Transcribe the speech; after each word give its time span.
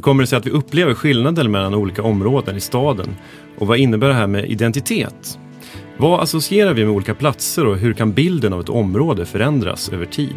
Hur 0.00 0.02
kommer 0.02 0.22
det 0.22 0.26
sig 0.26 0.38
att 0.38 0.46
vi 0.46 0.50
upplever 0.50 0.94
skillnader 0.94 1.48
mellan 1.48 1.74
olika 1.74 2.02
områden 2.02 2.56
i 2.56 2.60
staden? 2.60 3.16
Och 3.58 3.66
vad 3.66 3.78
innebär 3.78 4.08
det 4.08 4.14
här 4.14 4.26
med 4.26 4.50
identitet? 4.50 5.38
Vad 5.96 6.20
associerar 6.20 6.74
vi 6.74 6.84
med 6.84 6.94
olika 6.94 7.14
platser 7.14 7.66
och 7.66 7.76
hur 7.76 7.92
kan 7.92 8.12
bilden 8.12 8.52
av 8.52 8.60
ett 8.60 8.68
område 8.68 9.26
förändras 9.26 9.88
över 9.88 10.06
tid? 10.06 10.36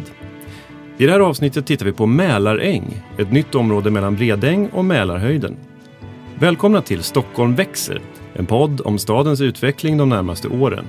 I 0.98 1.06
det 1.06 1.12
här 1.12 1.20
avsnittet 1.20 1.66
tittar 1.66 1.86
vi 1.86 1.92
på 1.92 2.06
Mälaräng, 2.06 3.02
ett 3.18 3.32
nytt 3.32 3.54
område 3.54 3.90
mellan 3.90 4.16
Bredäng 4.16 4.68
och 4.68 4.84
Mälarhöjden. 4.84 5.56
Välkomna 6.38 6.80
till 6.80 7.02
Stockholm 7.02 7.54
växer, 7.54 8.00
en 8.34 8.46
podd 8.46 8.80
om 8.84 8.98
stadens 8.98 9.40
utveckling 9.40 9.96
de 9.96 10.08
närmaste 10.08 10.48
åren. 10.48 10.84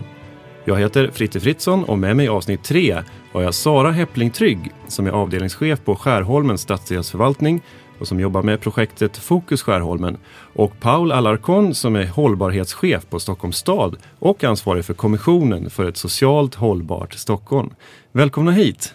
Jag 0.65 0.79
heter 0.79 1.09
Fritte 1.13 1.39
Fritzson 1.39 1.83
och 1.83 1.97
med 1.97 2.15
mig 2.15 2.25
i 2.25 2.29
avsnitt 2.29 2.63
3 2.63 2.97
har 3.33 3.41
jag 3.41 3.53
Sara 3.53 3.91
Heppling 3.91 4.29
Trygg 4.29 4.71
som 4.87 5.07
är 5.07 5.11
avdelningschef 5.11 5.79
på 5.85 5.95
Skärholmens 5.95 6.61
stadsdelsförvaltning 6.61 7.61
och 7.99 8.07
som 8.07 8.19
jobbar 8.19 8.43
med 8.43 8.61
projektet 8.61 9.17
Fokus 9.17 9.61
Skärholmen 9.61 10.17
och 10.53 10.79
Paul 10.79 11.11
Alarcon 11.11 11.75
som 11.75 11.95
är 11.95 12.05
hållbarhetschef 12.05 13.09
på 13.09 13.19
Stockholms 13.19 13.57
stad 13.57 13.97
och 14.19 14.43
ansvarig 14.43 14.85
för 14.85 14.93
Kommissionen 14.93 15.69
för 15.69 15.89
ett 15.89 15.97
socialt 15.97 16.55
hållbart 16.55 17.13
Stockholm. 17.13 17.69
Välkomna 18.11 18.51
hit! 18.51 18.93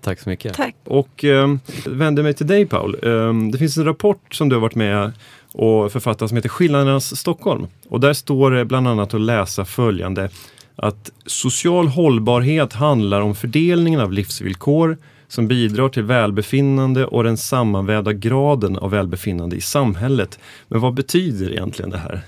Tack 0.00 0.20
så 0.20 0.28
mycket. 0.28 0.54
Tack. 0.54 0.74
Och 0.84 1.24
eh, 1.24 1.54
vänder 1.86 2.22
mig 2.22 2.34
till 2.34 2.46
dig 2.46 2.66
Paul. 2.66 2.96
Eh, 3.02 3.50
det 3.52 3.58
finns 3.58 3.76
en 3.76 3.84
rapport 3.84 4.34
som 4.34 4.48
du 4.48 4.56
har 4.56 4.60
varit 4.60 4.74
med 4.74 5.12
och 5.52 5.92
författat 5.92 6.28
som 6.28 6.36
heter 6.36 6.48
Skillnadernas 6.48 7.16
Stockholm. 7.16 7.66
Och 7.88 8.00
där 8.00 8.12
står 8.12 8.50
det 8.50 8.64
bland 8.64 8.88
annat 8.88 9.14
att 9.14 9.20
läsa 9.20 9.64
följande 9.64 10.30
att 10.76 11.10
social 11.26 11.88
hållbarhet 11.88 12.72
handlar 12.72 13.20
om 13.20 13.34
fördelningen 13.34 14.00
av 14.00 14.12
livsvillkor 14.12 14.98
som 15.28 15.48
bidrar 15.48 15.88
till 15.88 16.02
välbefinnande 16.02 17.06
och 17.06 17.24
den 17.24 17.36
sammanvävda 17.36 18.12
graden 18.12 18.78
av 18.78 18.90
välbefinnande 18.90 19.56
i 19.56 19.60
samhället. 19.60 20.38
Men 20.68 20.80
vad 20.80 20.94
betyder 20.94 21.50
egentligen 21.50 21.90
det 21.90 21.98
här? 21.98 22.22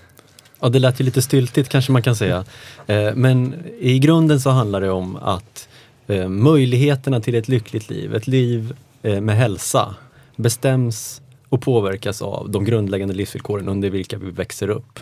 Ja, 0.60 0.68
det 0.68 0.78
lät 0.78 1.00
ju 1.00 1.04
lite 1.04 1.22
styltigt 1.22 1.68
kanske 1.68 1.92
man 1.92 2.02
kan 2.02 2.16
säga. 2.16 2.44
Eh, 2.86 3.14
men 3.14 3.54
i 3.78 3.98
grunden 3.98 4.40
så 4.40 4.50
handlar 4.50 4.80
det 4.80 4.90
om 4.90 5.16
att 5.16 5.68
eh, 6.06 6.28
möjligheterna 6.28 7.20
till 7.20 7.34
ett 7.34 7.48
lyckligt 7.48 7.90
liv, 7.90 8.14
ett 8.14 8.26
liv 8.26 8.74
eh, 9.02 9.20
med 9.20 9.36
hälsa, 9.36 9.94
bestäms 10.36 11.20
och 11.48 11.62
påverkas 11.62 12.22
av 12.22 12.50
de 12.50 12.64
grundläggande 12.64 13.14
livsvillkoren 13.14 13.68
under 13.68 13.90
vilka 13.90 14.18
vi 14.18 14.30
växer 14.30 14.70
upp. 14.70 15.00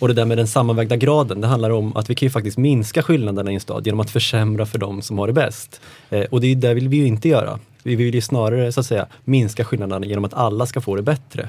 Och 0.00 0.08
det 0.08 0.14
där 0.14 0.24
med 0.24 0.38
den 0.38 0.46
sammanvägda 0.46 0.96
graden, 0.96 1.40
det 1.40 1.46
handlar 1.46 1.70
om 1.70 1.96
att 1.96 2.10
vi 2.10 2.14
kan 2.14 2.26
ju 2.26 2.30
faktiskt 2.30 2.58
minska 2.58 3.02
skillnaderna 3.02 3.50
i 3.50 3.54
en 3.54 3.60
stad 3.60 3.86
genom 3.86 4.00
att 4.00 4.10
försämra 4.10 4.66
för 4.66 4.78
de 4.78 5.02
som 5.02 5.18
har 5.18 5.26
det 5.26 5.32
bäst. 5.32 5.80
Eh, 6.10 6.24
och 6.30 6.40
det, 6.40 6.54
det 6.54 6.74
vill 6.74 6.88
vi 6.88 6.96
ju 6.96 7.06
inte 7.06 7.28
göra. 7.28 7.58
Vi 7.82 7.96
vill 7.96 8.14
ju 8.14 8.20
snarare 8.20 8.72
så 8.72 8.80
att 8.80 8.86
säga 8.86 9.06
minska 9.24 9.64
skillnaderna 9.64 10.06
genom 10.06 10.24
att 10.24 10.34
alla 10.34 10.66
ska 10.66 10.80
få 10.80 10.96
det 10.96 11.02
bättre. 11.02 11.48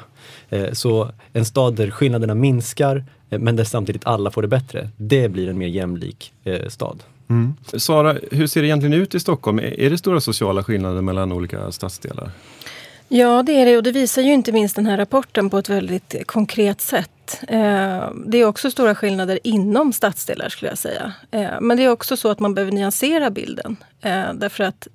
Eh, 0.50 0.72
så 0.72 1.12
en 1.34 1.46
stad 1.46 1.76
där 1.76 1.90
skillnaderna 1.90 2.36
minskar 2.36 3.04
eh, 3.30 3.40
men 3.40 3.56
där 3.56 3.64
samtidigt 3.64 4.06
alla 4.06 4.32
får 4.32 4.42
det 4.42 4.48
bättre, 4.48 4.90
det 4.98 5.30
blir 5.30 5.50
en 5.50 5.58
mer 5.58 5.68
jämlik 5.68 6.34
eh, 6.44 6.68
stad. 6.68 7.04
Mm. 7.30 7.54
Sara, 7.74 8.18
hur 8.32 8.48
ser 8.48 8.62
det 8.62 8.68
egentligen 8.68 8.94
ut 8.94 9.16
i 9.16 9.20
Stockholm? 9.20 9.60
Är 9.60 9.90
det 9.90 9.98
stora 9.98 10.22
sociala 10.22 10.64
skillnader 10.64 11.02
mellan 11.02 11.32
olika 11.32 11.72
stadsdelar? 11.72 12.32
Ja, 13.14 13.44
det 13.44 13.52
är 13.52 13.66
det 13.66 13.78
och 13.78 13.84
det 13.84 13.92
visar 13.92 14.22
ju 14.22 14.34
inte 14.34 14.52
minst 14.52 14.76
den 14.76 14.86
här 14.86 14.98
rapporten 14.98 15.50
på 15.50 15.58
ett 15.58 15.70
väldigt 15.70 16.16
konkret 16.26 16.82
sätt. 16.82 17.40
Eh, 17.48 18.10
det 18.26 18.38
är 18.38 18.46
också 18.46 18.72
stora 18.72 18.96
skillnader 18.96 19.40
inom 19.44 19.94
stadsdelar 19.94 20.50
skulle 20.50 20.72
jag 20.72 20.78
säga. 20.78 21.14
Eh, 21.32 21.62
men 21.62 21.78
det 21.78 21.84
är 21.84 21.90
också 21.90 22.18
så 22.18 22.30
att 22.30 22.40
man 22.40 22.54
behöver 22.54 22.72
nyansera 22.72 23.30
bilden. 23.30 23.78
Eh, 24.02 24.34
därför 24.34 24.64
att 24.64 24.88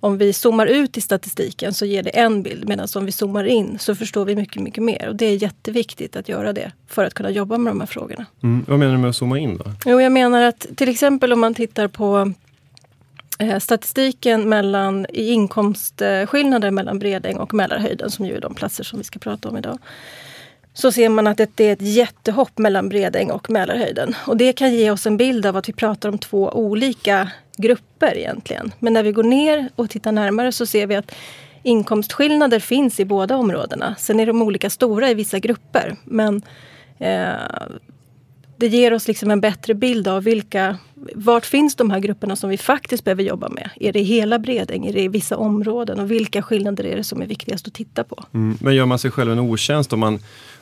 om 0.00 0.18
vi 0.18 0.32
zoomar 0.32 0.66
ut 0.66 0.96
i 0.96 1.00
statistiken 1.00 1.74
så 1.74 1.84
ger 1.84 2.02
det 2.02 2.10
en 2.10 2.42
bild 2.42 2.68
medan 2.68 2.88
om 2.94 3.06
vi 3.06 3.12
zoomar 3.12 3.44
in 3.44 3.78
så 3.78 3.94
förstår 3.94 4.24
vi 4.24 4.36
mycket, 4.36 4.62
mycket 4.62 4.82
mer. 4.82 5.08
Och 5.08 5.16
det 5.16 5.26
är 5.26 5.42
jätteviktigt 5.42 6.16
att 6.16 6.28
göra 6.28 6.52
det 6.52 6.72
för 6.86 7.04
att 7.04 7.14
kunna 7.14 7.30
jobba 7.30 7.58
med 7.58 7.70
de 7.70 7.80
här 7.80 7.86
frågorna. 7.86 8.26
Mm. 8.42 8.64
Vad 8.68 8.78
menar 8.78 8.92
du 8.92 8.98
med 8.98 9.10
att 9.10 9.16
zooma 9.16 9.38
in 9.38 9.56
då? 9.56 9.64
Jo, 9.84 10.00
jag 10.00 10.12
menar 10.12 10.42
att 10.42 10.66
till 10.76 10.88
exempel 10.88 11.32
om 11.32 11.40
man 11.40 11.54
tittar 11.54 11.88
på 11.88 12.32
Eh, 13.38 13.58
statistiken 13.58 14.48
mellan, 14.48 15.06
i 15.08 15.30
inkomstskillnader 15.30 16.70
mellan 16.70 16.98
Bredäng 16.98 17.36
och 17.36 17.54
Mälarhöjden, 17.54 18.10
som 18.10 18.26
ju 18.26 18.36
är 18.36 18.40
de 18.40 18.54
platser 18.54 18.84
som 18.84 18.98
vi 18.98 19.04
ska 19.04 19.18
prata 19.18 19.48
om 19.48 19.56
idag, 19.56 19.78
så 20.74 20.92
ser 20.92 21.08
man 21.08 21.26
att 21.26 21.36
det 21.36 21.60
är 21.60 21.72
ett 21.72 21.82
jättehopp 21.82 22.58
mellan 22.58 22.88
Bredäng 22.88 23.30
och 23.30 23.50
Mälarhöjden. 23.50 24.14
Och 24.26 24.36
det 24.36 24.52
kan 24.52 24.74
ge 24.74 24.90
oss 24.90 25.06
en 25.06 25.16
bild 25.16 25.46
av 25.46 25.56
att 25.56 25.68
vi 25.68 25.72
pratar 25.72 26.08
om 26.08 26.18
två 26.18 26.50
olika 26.50 27.30
grupper 27.56 28.18
egentligen. 28.18 28.72
Men 28.78 28.92
när 28.92 29.02
vi 29.02 29.12
går 29.12 29.22
ner 29.22 29.68
och 29.76 29.90
tittar 29.90 30.12
närmare 30.12 30.52
så 30.52 30.66
ser 30.66 30.86
vi 30.86 30.96
att 30.96 31.12
inkomstskillnader 31.62 32.60
finns 32.60 33.00
i 33.00 33.04
båda 33.04 33.36
områdena. 33.36 33.94
Sen 33.98 34.20
är 34.20 34.26
de 34.26 34.42
olika 34.42 34.70
stora 34.70 35.10
i 35.10 35.14
vissa 35.14 35.38
grupper. 35.38 35.96
Men 36.04 36.42
eh, 36.98 37.32
det 38.58 38.66
ger 38.66 38.94
oss 38.94 39.08
liksom 39.08 39.30
en 39.30 39.40
bättre 39.40 39.74
bild 39.74 40.08
av 40.08 40.24
vilka, 40.24 40.76
vart 41.14 41.46
finns 41.46 41.74
de 41.74 41.90
här 41.90 42.00
grupperna 42.00 42.36
som 42.36 42.50
vi 42.50 42.56
faktiskt 42.56 43.04
behöver 43.04 43.22
jobba 43.22 43.48
med? 43.48 43.70
Är 43.80 43.92
det 43.92 44.00
hela 44.00 44.38
Bredäng? 44.38 44.86
Är 44.86 44.92
det 44.92 45.02
i 45.02 45.08
vissa 45.08 45.36
områden? 45.36 46.00
Och 46.00 46.10
vilka 46.10 46.42
skillnader 46.42 46.84
är 46.84 46.96
det 46.96 47.04
som 47.04 47.22
är 47.22 47.26
viktigast 47.26 47.66
att 47.66 47.74
titta 47.74 48.04
på? 48.04 48.24
Mm, 48.34 48.58
men 48.60 48.74
gör 48.74 48.86
man 48.86 48.98
sig 48.98 49.10
själv 49.10 49.32
en 49.32 49.38
otjänst 49.38 49.92
om 49.92 50.00
man, 50.00 50.18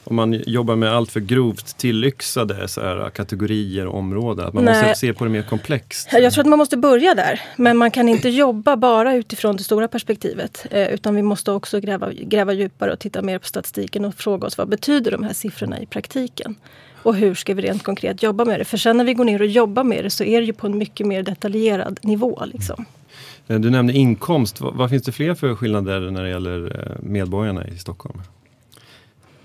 om 0.06 0.16
man 0.16 0.32
jobbar 0.32 0.76
med 0.76 0.92
allt 0.92 1.10
för 1.10 1.20
grovt 1.20 1.78
tillyxade 1.78 2.68
så 2.68 2.80
här, 2.80 3.10
kategorier 3.10 3.86
och 3.86 3.98
områden? 3.98 4.46
Att 4.46 4.54
man 4.54 4.64
Nej. 4.64 4.82
måste 4.82 4.98
se 5.00 5.12
på 5.12 5.24
det 5.24 5.30
mer 5.30 5.42
komplext? 5.42 6.08
Jag 6.12 6.32
tror 6.32 6.44
att 6.44 6.48
man 6.48 6.58
måste 6.58 6.76
börja 6.76 7.14
där. 7.14 7.40
Men 7.56 7.76
man 7.76 7.90
kan 7.90 8.08
inte 8.08 8.28
jobba 8.28 8.76
bara 8.76 9.14
utifrån 9.14 9.56
det 9.56 9.62
stora 9.62 9.88
perspektivet. 9.88 10.66
Eh, 10.70 10.88
utan 10.88 11.14
vi 11.14 11.22
måste 11.22 11.52
också 11.52 11.80
gräva, 11.80 12.12
gräva 12.12 12.52
djupare 12.52 12.92
och 12.92 12.98
titta 12.98 13.22
mer 13.22 13.38
på 13.38 13.46
statistiken 13.46 14.04
och 14.04 14.14
fråga 14.14 14.46
oss 14.46 14.58
vad 14.58 14.68
betyder 14.68 15.10
de 15.10 15.22
här 15.22 15.32
siffrorna 15.32 15.80
i 15.80 15.86
praktiken? 15.86 16.54
Och 17.02 17.14
hur 17.14 17.34
ska 17.34 17.54
vi 17.54 17.62
rent 17.62 17.82
konkret 17.82 18.22
jobba 18.22 18.44
med 18.44 18.60
det? 18.60 18.64
För 18.64 18.76
sen 18.76 18.96
när 18.96 19.04
vi 19.04 19.14
går 19.14 19.24
ner 19.24 19.40
och 19.40 19.46
jobbar 19.46 19.84
med 19.84 20.04
det 20.04 20.10
så 20.10 20.24
är 20.24 20.40
det 20.40 20.46
ju 20.46 20.52
på 20.52 20.66
en 20.66 20.78
mycket 20.78 21.06
mer 21.06 21.22
detaljerad 21.22 21.98
nivå. 22.02 22.42
Liksom. 22.46 22.84
Eh, 23.46 23.58
du 23.58 23.70
nämnde 23.70 23.92
inkomst. 23.92 24.60
Vad, 24.60 24.74
vad 24.74 24.90
finns 24.90 25.02
det 25.02 25.12
fler 25.12 25.34
för 25.34 25.54
skillnader 25.54 26.10
när 26.10 26.22
det 26.22 26.28
gäller 26.28 26.80
eh, 26.80 27.02
medborgarna 27.02 27.66
i 27.66 27.78
Stockholm? 27.78 28.20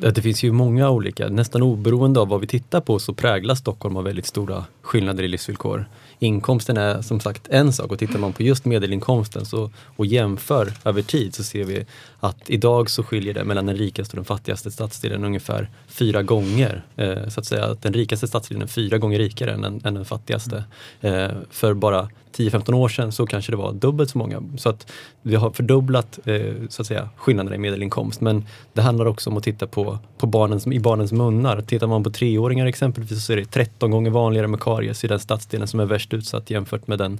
Det 0.01 0.21
finns 0.21 0.43
ju 0.43 0.51
många 0.51 0.89
olika, 0.89 1.29
nästan 1.29 1.61
oberoende 1.61 2.19
av 2.19 2.27
vad 2.27 2.41
vi 2.41 2.47
tittar 2.47 2.81
på 2.81 2.99
så 2.99 3.13
präglas 3.13 3.59
Stockholm 3.59 3.97
av 3.97 4.03
väldigt 4.03 4.25
stora 4.25 4.65
skillnader 4.81 5.23
i 5.23 5.27
livsvillkor. 5.27 5.85
Inkomsten 6.19 6.77
är 6.77 7.01
som 7.01 7.19
sagt 7.19 7.47
en 7.49 7.73
sak 7.73 7.91
och 7.91 7.99
tittar 7.99 8.19
man 8.19 8.33
på 8.33 8.43
just 8.43 8.65
medelinkomsten 8.65 9.45
så, 9.45 9.69
och 9.95 10.05
jämför 10.05 10.73
över 10.85 11.01
tid 11.01 11.35
så 11.35 11.43
ser 11.43 11.63
vi 11.63 11.85
att 12.23 12.49
idag 12.49 12.89
så 12.89 13.03
skiljer 13.03 13.33
det 13.33 13.43
mellan 13.43 13.65
den 13.65 13.75
rikaste 13.75 14.13
och 14.13 14.15
den 14.15 14.25
fattigaste 14.25 14.71
stadsdelen 14.71 15.25
ungefär 15.25 15.69
fyra 15.87 16.23
gånger. 16.23 16.83
Eh, 16.95 17.27
så 17.27 17.39
att 17.39 17.45
säga 17.45 17.65
att 17.65 17.81
den 17.81 17.93
rikaste 17.93 18.27
stadsdelen 18.27 18.63
är 18.63 18.67
fyra 18.67 18.97
gånger 18.97 19.19
rikare 19.19 19.53
än, 19.53 19.63
än 19.63 19.93
den 19.93 20.05
fattigaste. 20.05 20.63
Eh, 21.01 21.29
för 21.49 21.73
bara 21.73 22.09
10-15 22.37 22.73
år 22.73 22.89
sedan 22.89 23.11
så 23.11 23.25
kanske 23.25 23.51
det 23.51 23.55
var 23.55 23.73
dubbelt 23.73 24.09
så 24.09 24.17
många. 24.17 24.43
Så 24.57 24.69
att 24.69 24.91
vi 25.21 25.35
har 25.35 25.51
fördubblat 25.51 26.19
eh, 26.25 26.53
så 26.69 26.81
att 26.81 26.87
säga, 26.87 27.09
skillnaderna 27.15 27.55
i 27.55 27.59
medelinkomst. 27.59 28.21
Men 28.21 28.45
det 28.73 28.81
handlar 28.81 29.05
också 29.05 29.29
om 29.29 29.37
att 29.37 29.43
titta 29.43 29.67
på, 29.67 29.99
på 30.17 30.27
barnens, 30.27 30.67
i 30.67 30.79
barnens 30.79 31.11
munnar. 31.11 31.61
Tittar 31.61 31.87
man 31.87 32.03
på 32.03 32.09
treåringar 32.09 32.65
exempelvis 32.65 33.25
så 33.25 33.33
är 33.33 33.37
det 33.37 33.45
13 33.45 33.91
gånger 33.91 34.11
vanligare 34.11 34.47
med 34.47 34.59
karies 34.59 35.03
i 35.03 35.07
den 35.07 35.19
stadsdelen 35.19 35.67
som 35.67 35.79
är 35.79 35.85
värst 35.85 36.13
utsatt 36.13 36.49
jämfört 36.49 36.87
med 36.87 36.97
den 36.97 37.19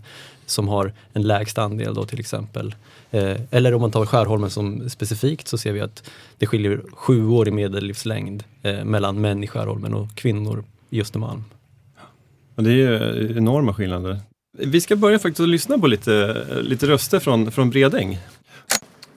som 0.52 0.68
har 0.68 0.94
en 1.14 1.22
lägst 1.22 1.58
andel 1.58 1.94
då 1.94 2.06
till 2.06 2.20
exempel. 2.20 2.76
Eh, 3.12 3.38
eller 3.52 3.74
om 3.74 3.82
man 3.82 3.92
tar 3.92 4.06
Skärholmen 4.06 4.50
som 4.50 4.90
specifikt 4.90 5.48
så 5.48 5.58
ser 5.58 5.72
vi 5.72 5.82
att 5.82 6.10
det 6.38 6.46
skiljer 6.46 6.82
sju 6.94 7.28
år 7.28 7.48
i 7.48 7.52
medellivslängd 7.52 8.44
eh, 8.62 8.84
mellan 8.84 9.22
män 9.22 9.44
i 9.44 9.48
Skärholmen 9.48 9.94
och 9.94 10.16
kvinnor 10.16 10.64
i 10.90 11.02
Östermalm. 11.02 11.44
Det 12.56 12.70
är 12.70 12.74
ju 12.74 13.38
enorma 13.38 13.74
skillnader. 13.74 14.20
Vi 14.58 14.82
ska 14.82 14.96
börja 14.96 15.20
faktiskt 15.20 15.40
att 15.40 15.50
lyssna 15.50 15.78
på 15.78 15.88
lite, 15.88 16.46
lite 16.62 16.88
röster 16.88 17.20
från, 17.20 17.52
från 17.52 17.70
Bredäng. 17.70 18.20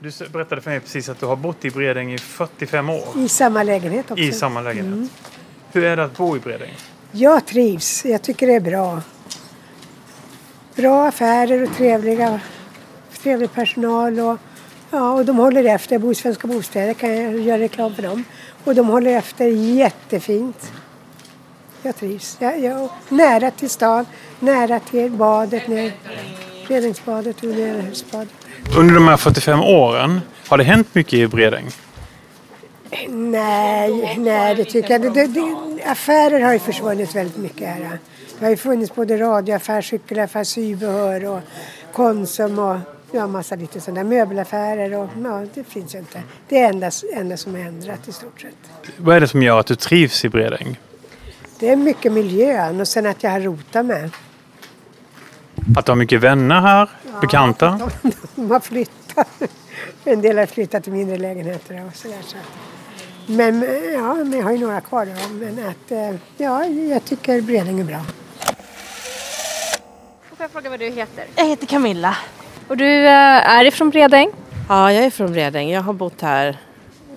Du 0.00 0.10
berättade 0.32 0.60
för 0.60 0.70
mig 0.70 0.80
precis 0.80 1.08
att 1.08 1.20
du 1.20 1.26
har 1.26 1.36
bott 1.36 1.64
i 1.64 1.70
Bredäng 1.70 2.12
i 2.12 2.18
45 2.18 2.90
år. 2.90 3.04
I 3.16 3.28
samma 3.28 3.62
lägenhet 3.62 4.10
också. 4.10 4.24
I 4.24 4.32
samma 4.32 4.60
lägenhet. 4.60 4.92
Mm. 4.92 5.08
Hur 5.72 5.84
är 5.84 5.96
det 5.96 6.04
att 6.04 6.16
bo 6.16 6.36
i 6.36 6.40
Bredäng? 6.40 6.74
Jag 7.12 7.46
trivs. 7.46 8.04
Jag 8.04 8.22
tycker 8.22 8.46
det 8.46 8.54
är 8.54 8.60
bra. 8.60 9.02
Bra 10.76 11.08
affärer 11.08 11.62
och 11.62 11.76
trevliga, 11.76 12.40
trevlig 13.22 13.52
personal. 13.52 14.20
Och, 14.20 14.38
ja, 14.90 15.12
och 15.12 15.24
de 15.24 15.36
håller 15.36 15.64
efter. 15.64 15.98
Bohuslänska 15.98 16.48
bostäder 16.48 16.94
kan 16.94 17.22
jag 17.22 17.40
göra 17.40 17.58
reklam 17.58 17.94
för 17.94 18.02
dem. 18.02 18.24
Och 18.64 18.74
de 18.74 18.86
håller 18.86 19.16
efter 19.16 19.46
jättefint. 19.46 20.72
Jag 21.82 21.96
trivs. 21.96 22.36
Jag, 22.40 22.60
jag, 22.60 22.88
nära 23.08 23.50
till 23.50 23.70
stan, 23.70 24.06
nära 24.40 24.80
till 24.80 25.10
badet, 25.10 25.62
Bredängsbadet 26.68 27.42
och 27.42 27.48
Närhusbadet. 27.48 28.28
Under 28.78 28.94
de 28.94 29.08
här 29.08 29.16
45 29.16 29.60
åren, 29.60 30.20
har 30.48 30.58
det 30.58 30.64
hänt 30.64 30.94
mycket 30.94 31.14
i 31.14 31.26
Bredäng? 31.26 31.66
Nej, 33.08 34.14
nej 34.18 34.54
det 34.54 34.64
tycker 34.64 34.90
jag 34.90 35.14
det, 35.14 35.26
det, 35.26 35.56
Affärer 35.86 36.40
har 36.40 36.52
ju 36.52 36.58
försvunnit 36.58 37.14
väldigt 37.14 37.36
mycket 37.36 37.68
här. 37.68 37.98
Det 38.38 38.44
har 38.44 38.50
ju 38.50 38.56
funnits 38.56 38.94
både 38.94 39.16
radioaffär, 39.16 39.82
cykelaffär, 39.82 40.44
sybehör 40.44 41.24
och 41.24 41.40
Konsum 41.92 42.58
och 42.58 42.76
ja, 43.12 43.26
massa 43.26 43.56
lite 43.56 43.80
sådana 43.80 44.04
möbelaffärer 44.04 44.94
och 44.98 45.08
ja, 45.24 45.46
det 45.54 45.64
finns 45.64 45.94
ju 45.94 45.98
inte. 45.98 46.22
Det 46.48 46.58
är 46.58 46.68
enda, 46.68 46.90
enda 47.14 47.36
som 47.36 47.56
är 47.56 47.60
ändrat 47.60 48.08
i 48.08 48.12
stort 48.12 48.40
sett. 48.40 48.54
Vad 48.96 49.16
är 49.16 49.20
det 49.20 49.28
som 49.28 49.42
gör 49.42 49.60
att 49.60 49.66
du 49.66 49.76
trivs 49.76 50.24
i 50.24 50.28
Bredäng? 50.28 50.80
Det 51.58 51.70
är 51.70 51.76
mycket 51.76 52.12
miljön 52.12 52.80
och 52.80 52.88
sen 52.88 53.06
att 53.06 53.22
jag 53.22 53.30
har 53.30 53.40
rotat 53.40 53.86
med. 53.86 54.10
Att 55.76 55.86
du 55.86 55.92
har 55.92 55.96
mycket 55.96 56.20
vänner 56.20 56.60
här? 56.60 56.90
Bekanta? 57.20 57.90
De, 58.02 58.12
de 58.34 58.50
har 58.50 58.60
flyttat. 58.60 59.28
En 60.04 60.20
del 60.20 60.38
har 60.38 60.46
flyttat 60.46 60.84
till 60.84 60.92
mindre 60.92 61.18
lägenheter 61.18 61.84
och 61.86 61.96
sådär. 61.96 62.22
Så. 62.26 62.36
Men 63.26 63.66
ja, 63.92 64.14
men 64.14 64.32
jag 64.32 64.44
har 64.44 64.52
ju 64.52 64.58
några 64.58 64.80
kvar 64.80 65.06
då. 65.06 65.34
Men 65.34 65.66
att, 65.68 65.92
eh, 65.92 66.20
ja, 66.36 66.64
jag 66.64 67.04
tycker 67.04 67.40
Bredäng 67.40 67.80
är 67.80 67.84
bra. 67.84 68.00
Får 70.44 70.48
jag 70.48 70.62
fråga 70.62 70.70
vad 70.70 70.80
du 70.80 70.90
heter? 70.90 71.24
Jag 71.36 71.46
heter 71.46 71.66
Camilla. 71.66 72.16
Och 72.68 72.76
du 72.76 73.06
eh, 73.06 73.50
är 73.50 73.64
ifrån 73.64 73.90
Bredäng? 73.90 74.30
Ja, 74.68 74.92
jag 74.92 75.04
är 75.04 75.10
från 75.10 75.32
Bredäng. 75.32 75.70
Jag 75.70 75.82
har 75.82 75.92
bott 75.92 76.20
här 76.20 76.58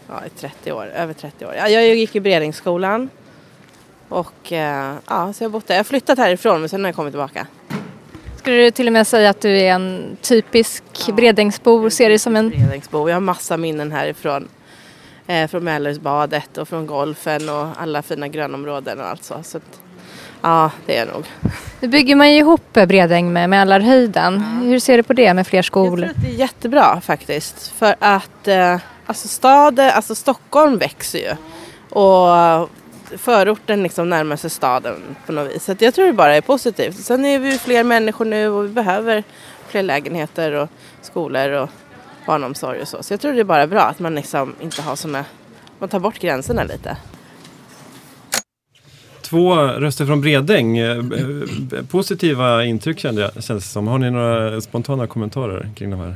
ja, 0.07 0.25
i 0.25 0.29
30 0.29 0.71
år, 0.71 0.85
över 0.85 1.13
30 1.13 1.45
år. 1.45 1.53
Ja, 1.57 1.69
Jag 1.69 1.95
gick 1.95 2.15
i 2.15 2.19
Bredängsskolan. 2.19 3.09
Och 4.09 4.51
eh, 4.51 4.95
ja, 5.07 5.33
så 5.33 5.44
jag 5.44 5.50
har 5.50 5.51
bott 5.51 5.68
där. 5.68 5.75
Jag 5.75 5.79
har 5.79 5.83
flyttat 5.83 6.18
härifrån 6.18 6.59
men 6.59 6.69
sen 6.69 6.81
har 6.83 6.88
jag 6.88 6.95
kommit 6.95 7.13
tillbaka. 7.13 7.47
Skulle 8.38 8.56
du 8.56 8.71
till 8.71 8.88
och 8.88 8.94
med 8.94 9.07
säga 9.07 9.30
att 9.30 9.41
du 9.41 9.59
är 9.59 9.71
en 9.71 10.18
typisk 10.21 10.83
Bredängsbo 11.13 11.71
och 11.71 11.94
ser 11.94 12.09
dig 12.09 12.19
som 12.19 12.35
en... 12.35 12.50
Bredängsbo. 12.50 13.09
Jag 13.09 13.15
har 13.15 13.21
massa 13.21 13.57
minnen 13.57 13.91
härifrån. 13.91 14.47
Eh, 15.27 15.47
från 15.47 15.63
Mälarhusbadet 15.63 16.57
och 16.57 16.68
från 16.68 16.88
golfen 16.88 17.50
och 17.50 17.68
alla 17.81 18.01
fina 18.01 18.27
grönområden 18.27 19.00
och 19.00 19.07
allt 19.07 19.23
så. 19.23 19.35
så 19.44 19.57
att, 19.57 19.81
ja, 20.42 20.72
det 20.86 20.98
är 20.98 21.06
jag 21.06 21.13
nog. 21.16 21.25
Nu 21.80 21.88
bygger 21.88 22.16
man 22.16 22.31
ju 22.31 22.38
ihop 22.38 22.74
Bredäng 22.74 23.34
med 23.34 23.50
Mälarhöjden. 23.50 24.42
Hur 24.42 24.80
ser 24.80 24.98
du 24.98 25.04
på 25.04 25.13
det 25.13 25.34
med 25.34 25.48
fler 25.48 25.57
Jag 25.57 25.66
skolor? 25.66 25.98
tror 25.98 26.10
att 26.10 26.22
det 26.24 26.28
är 26.30 26.39
jättebra 26.39 27.01
faktiskt. 27.01 27.68
För 27.68 27.95
att 28.00 28.48
eh, 28.48 28.78
alltså 29.06 29.28
staden, 29.28 29.92
alltså 29.94 30.16
Stockholm 30.16 30.78
växer 30.78 31.19
ju. 31.19 31.31
Och 32.00 32.69
förorten 33.18 33.84
liksom 33.84 34.10
närmar 34.10 34.36
sig 34.36 34.50
staden 34.50 34.95
på 35.25 35.31
något 35.31 35.56
vis. 35.56 35.63
Så 35.66 35.75
jag 35.80 35.94
tror 35.94 36.06
det 36.06 36.13
bara 36.13 36.36
är 36.36 36.42
positivt. 36.42 36.95
Sen 36.95 37.25
är 37.25 37.40
vi 37.40 37.51
ju 37.51 37.57
fler 37.57 37.83
människor 37.83 38.25
nu 38.25 38.48
och 38.50 38.66
vi 38.66 38.69
behöver 38.69 39.24
fler 39.68 39.83
lägenheter 39.83 40.51
och 40.51 40.69
skolor 41.01 41.50
och 41.51 41.69
barnomsorg 42.25 42.81
och 42.81 42.88
så. 42.88 43.04
Så 43.04 43.13
jag 43.13 43.19
tror 43.22 43.33
det 43.33 43.40
är 43.40 43.44
bara 43.44 43.68
bra 43.68 43.81
att 43.81 44.00
man 44.00 44.16
liksom 44.16 44.56
inte 44.62 44.81
har 44.81 44.95
såna, 44.95 45.25
man 45.80 45.90
tar 45.90 46.00
bort 46.00 46.19
gränserna 46.19 46.63
lite. 46.63 46.98
Två 49.29 49.56
röster 49.56 50.06
från 50.06 50.21
Bredäng. 50.21 50.77
Eh, 50.77 50.97
eh, 50.97 51.85
positiva 51.91 52.65
intryck 52.65 53.00
kände 53.00 53.21
jag, 53.21 53.44
kändes 53.44 53.63
det 53.63 53.69
som. 53.69 53.88
Har 53.88 53.97
ni 53.97 54.12
några 54.12 54.62
spontana 54.62 55.07
kommentarer 55.07 55.69
kring 55.75 55.89
de 55.89 56.00
här? 56.00 56.15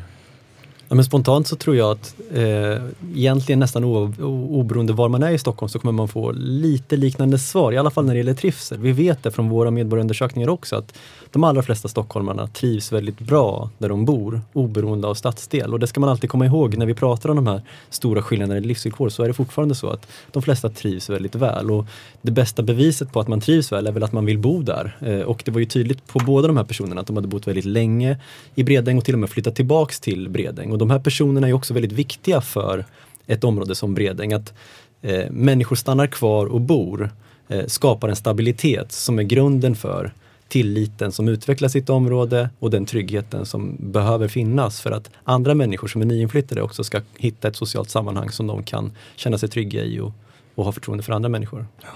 Ja, 0.91 0.95
men 0.95 1.05
spontant 1.05 1.47
så 1.47 1.55
tror 1.55 1.75
jag 1.75 1.91
att 1.91 2.15
eh, 2.33 2.81
egentligen 3.15 3.59
nästan 3.59 3.83
oberoende 3.83 4.93
var 4.93 5.09
man 5.09 5.23
är 5.23 5.31
i 5.31 5.38
Stockholm 5.38 5.69
så 5.69 5.79
kommer 5.79 5.91
man 5.91 6.07
få 6.07 6.31
lite 6.31 6.97
liknande 6.97 7.39
svar, 7.39 7.71
i 7.71 7.77
alla 7.77 7.89
fall 7.89 8.05
när 8.05 8.13
det 8.13 8.17
gäller 8.17 8.33
trivsel. 8.33 8.77
Vi 8.77 8.91
vet 8.91 9.23
det 9.23 9.31
från 9.31 9.49
våra 9.49 9.71
medborgarundersökningar 9.71 10.49
också 10.49 10.75
att 10.75 10.93
de 11.31 11.43
allra 11.43 11.61
flesta 11.61 11.88
stockholmarna 11.88 12.47
trivs 12.47 12.91
väldigt 12.91 13.19
bra 13.19 13.69
där 13.77 13.89
de 13.89 14.05
bor, 14.05 14.41
oberoende 14.53 15.07
av 15.07 15.13
stadsdel. 15.13 15.73
Och 15.73 15.79
det 15.79 15.88
ska 15.88 15.99
man 15.99 16.09
alltid 16.09 16.29
komma 16.29 16.45
ihåg 16.45 16.77
när 16.77 16.85
vi 16.85 16.93
pratar 16.93 17.29
om 17.29 17.35
de 17.35 17.47
här 17.47 17.61
stora 17.89 18.21
skillnaderna 18.21 18.57
i 18.57 18.61
livsvillkor 18.61 19.09
så 19.09 19.23
är 19.23 19.27
det 19.27 19.33
fortfarande 19.33 19.75
så 19.75 19.89
att 19.89 20.07
de 20.31 20.41
flesta 20.41 20.69
trivs 20.69 21.09
väldigt 21.09 21.35
väl. 21.35 21.71
Och 21.71 21.85
det 22.21 22.31
bästa 22.31 22.63
beviset 22.63 23.11
på 23.11 23.19
att 23.19 23.27
man 23.27 23.41
trivs 23.41 23.71
väl 23.71 23.88
är 23.88 23.91
väl 23.91 24.03
att 24.03 24.13
man 24.13 24.25
vill 24.25 24.38
bo 24.38 24.61
där. 24.61 24.97
Eh, 25.01 25.19
och 25.19 25.41
det 25.45 25.51
var 25.51 25.59
ju 25.59 25.65
tydligt 25.65 26.07
på 26.07 26.19
båda 26.19 26.47
de 26.47 26.57
här 26.57 26.63
personerna 26.63 27.01
att 27.01 27.07
de 27.07 27.15
hade 27.15 27.27
bott 27.27 27.47
väldigt 27.47 27.65
länge 27.65 28.17
i 28.55 28.63
Bredäng 28.63 28.97
och 28.97 29.05
till 29.05 29.15
och 29.15 29.19
med 29.19 29.29
flyttat 29.29 29.55
tillbaks 29.55 29.99
till 29.99 30.29
Bredäng. 30.29 30.71
Och 30.71 30.80
de 30.81 30.89
här 30.89 30.99
personerna 30.99 31.47
är 31.47 31.53
också 31.53 31.73
väldigt 31.73 31.91
viktiga 31.91 32.41
för 32.41 32.85
ett 33.27 33.43
område 33.43 33.75
som 33.75 33.93
Bredäng. 33.93 34.33
Att 34.33 34.53
eh, 35.01 35.31
människor 35.31 35.75
stannar 35.75 36.07
kvar 36.07 36.45
och 36.45 36.61
bor 36.61 37.09
eh, 37.47 37.65
skapar 37.65 38.09
en 38.09 38.15
stabilitet 38.15 38.91
som 38.91 39.19
är 39.19 39.23
grunden 39.23 39.75
för 39.75 40.13
tilliten 40.47 41.11
som 41.11 41.27
utvecklar 41.27 41.69
sitt 41.69 41.89
område 41.89 42.49
och 42.59 42.71
den 42.71 42.85
tryggheten 42.85 43.45
som 43.45 43.75
behöver 43.79 44.27
finnas 44.27 44.81
för 44.81 44.91
att 44.91 45.09
andra 45.23 45.53
människor 45.53 45.87
som 45.87 46.01
är 46.01 46.05
nyinflyttade 46.05 46.61
också 46.61 46.83
ska 46.83 47.01
hitta 47.17 47.47
ett 47.47 47.55
socialt 47.55 47.89
sammanhang 47.89 48.29
som 48.29 48.47
de 48.47 48.63
kan 48.63 48.91
känna 49.15 49.37
sig 49.37 49.49
trygga 49.49 49.83
i 49.83 49.99
och, 49.99 50.13
och 50.55 50.65
ha 50.65 50.71
förtroende 50.71 51.03
för 51.03 51.13
andra 51.13 51.29
människor. 51.29 51.65
Ja. 51.81 51.87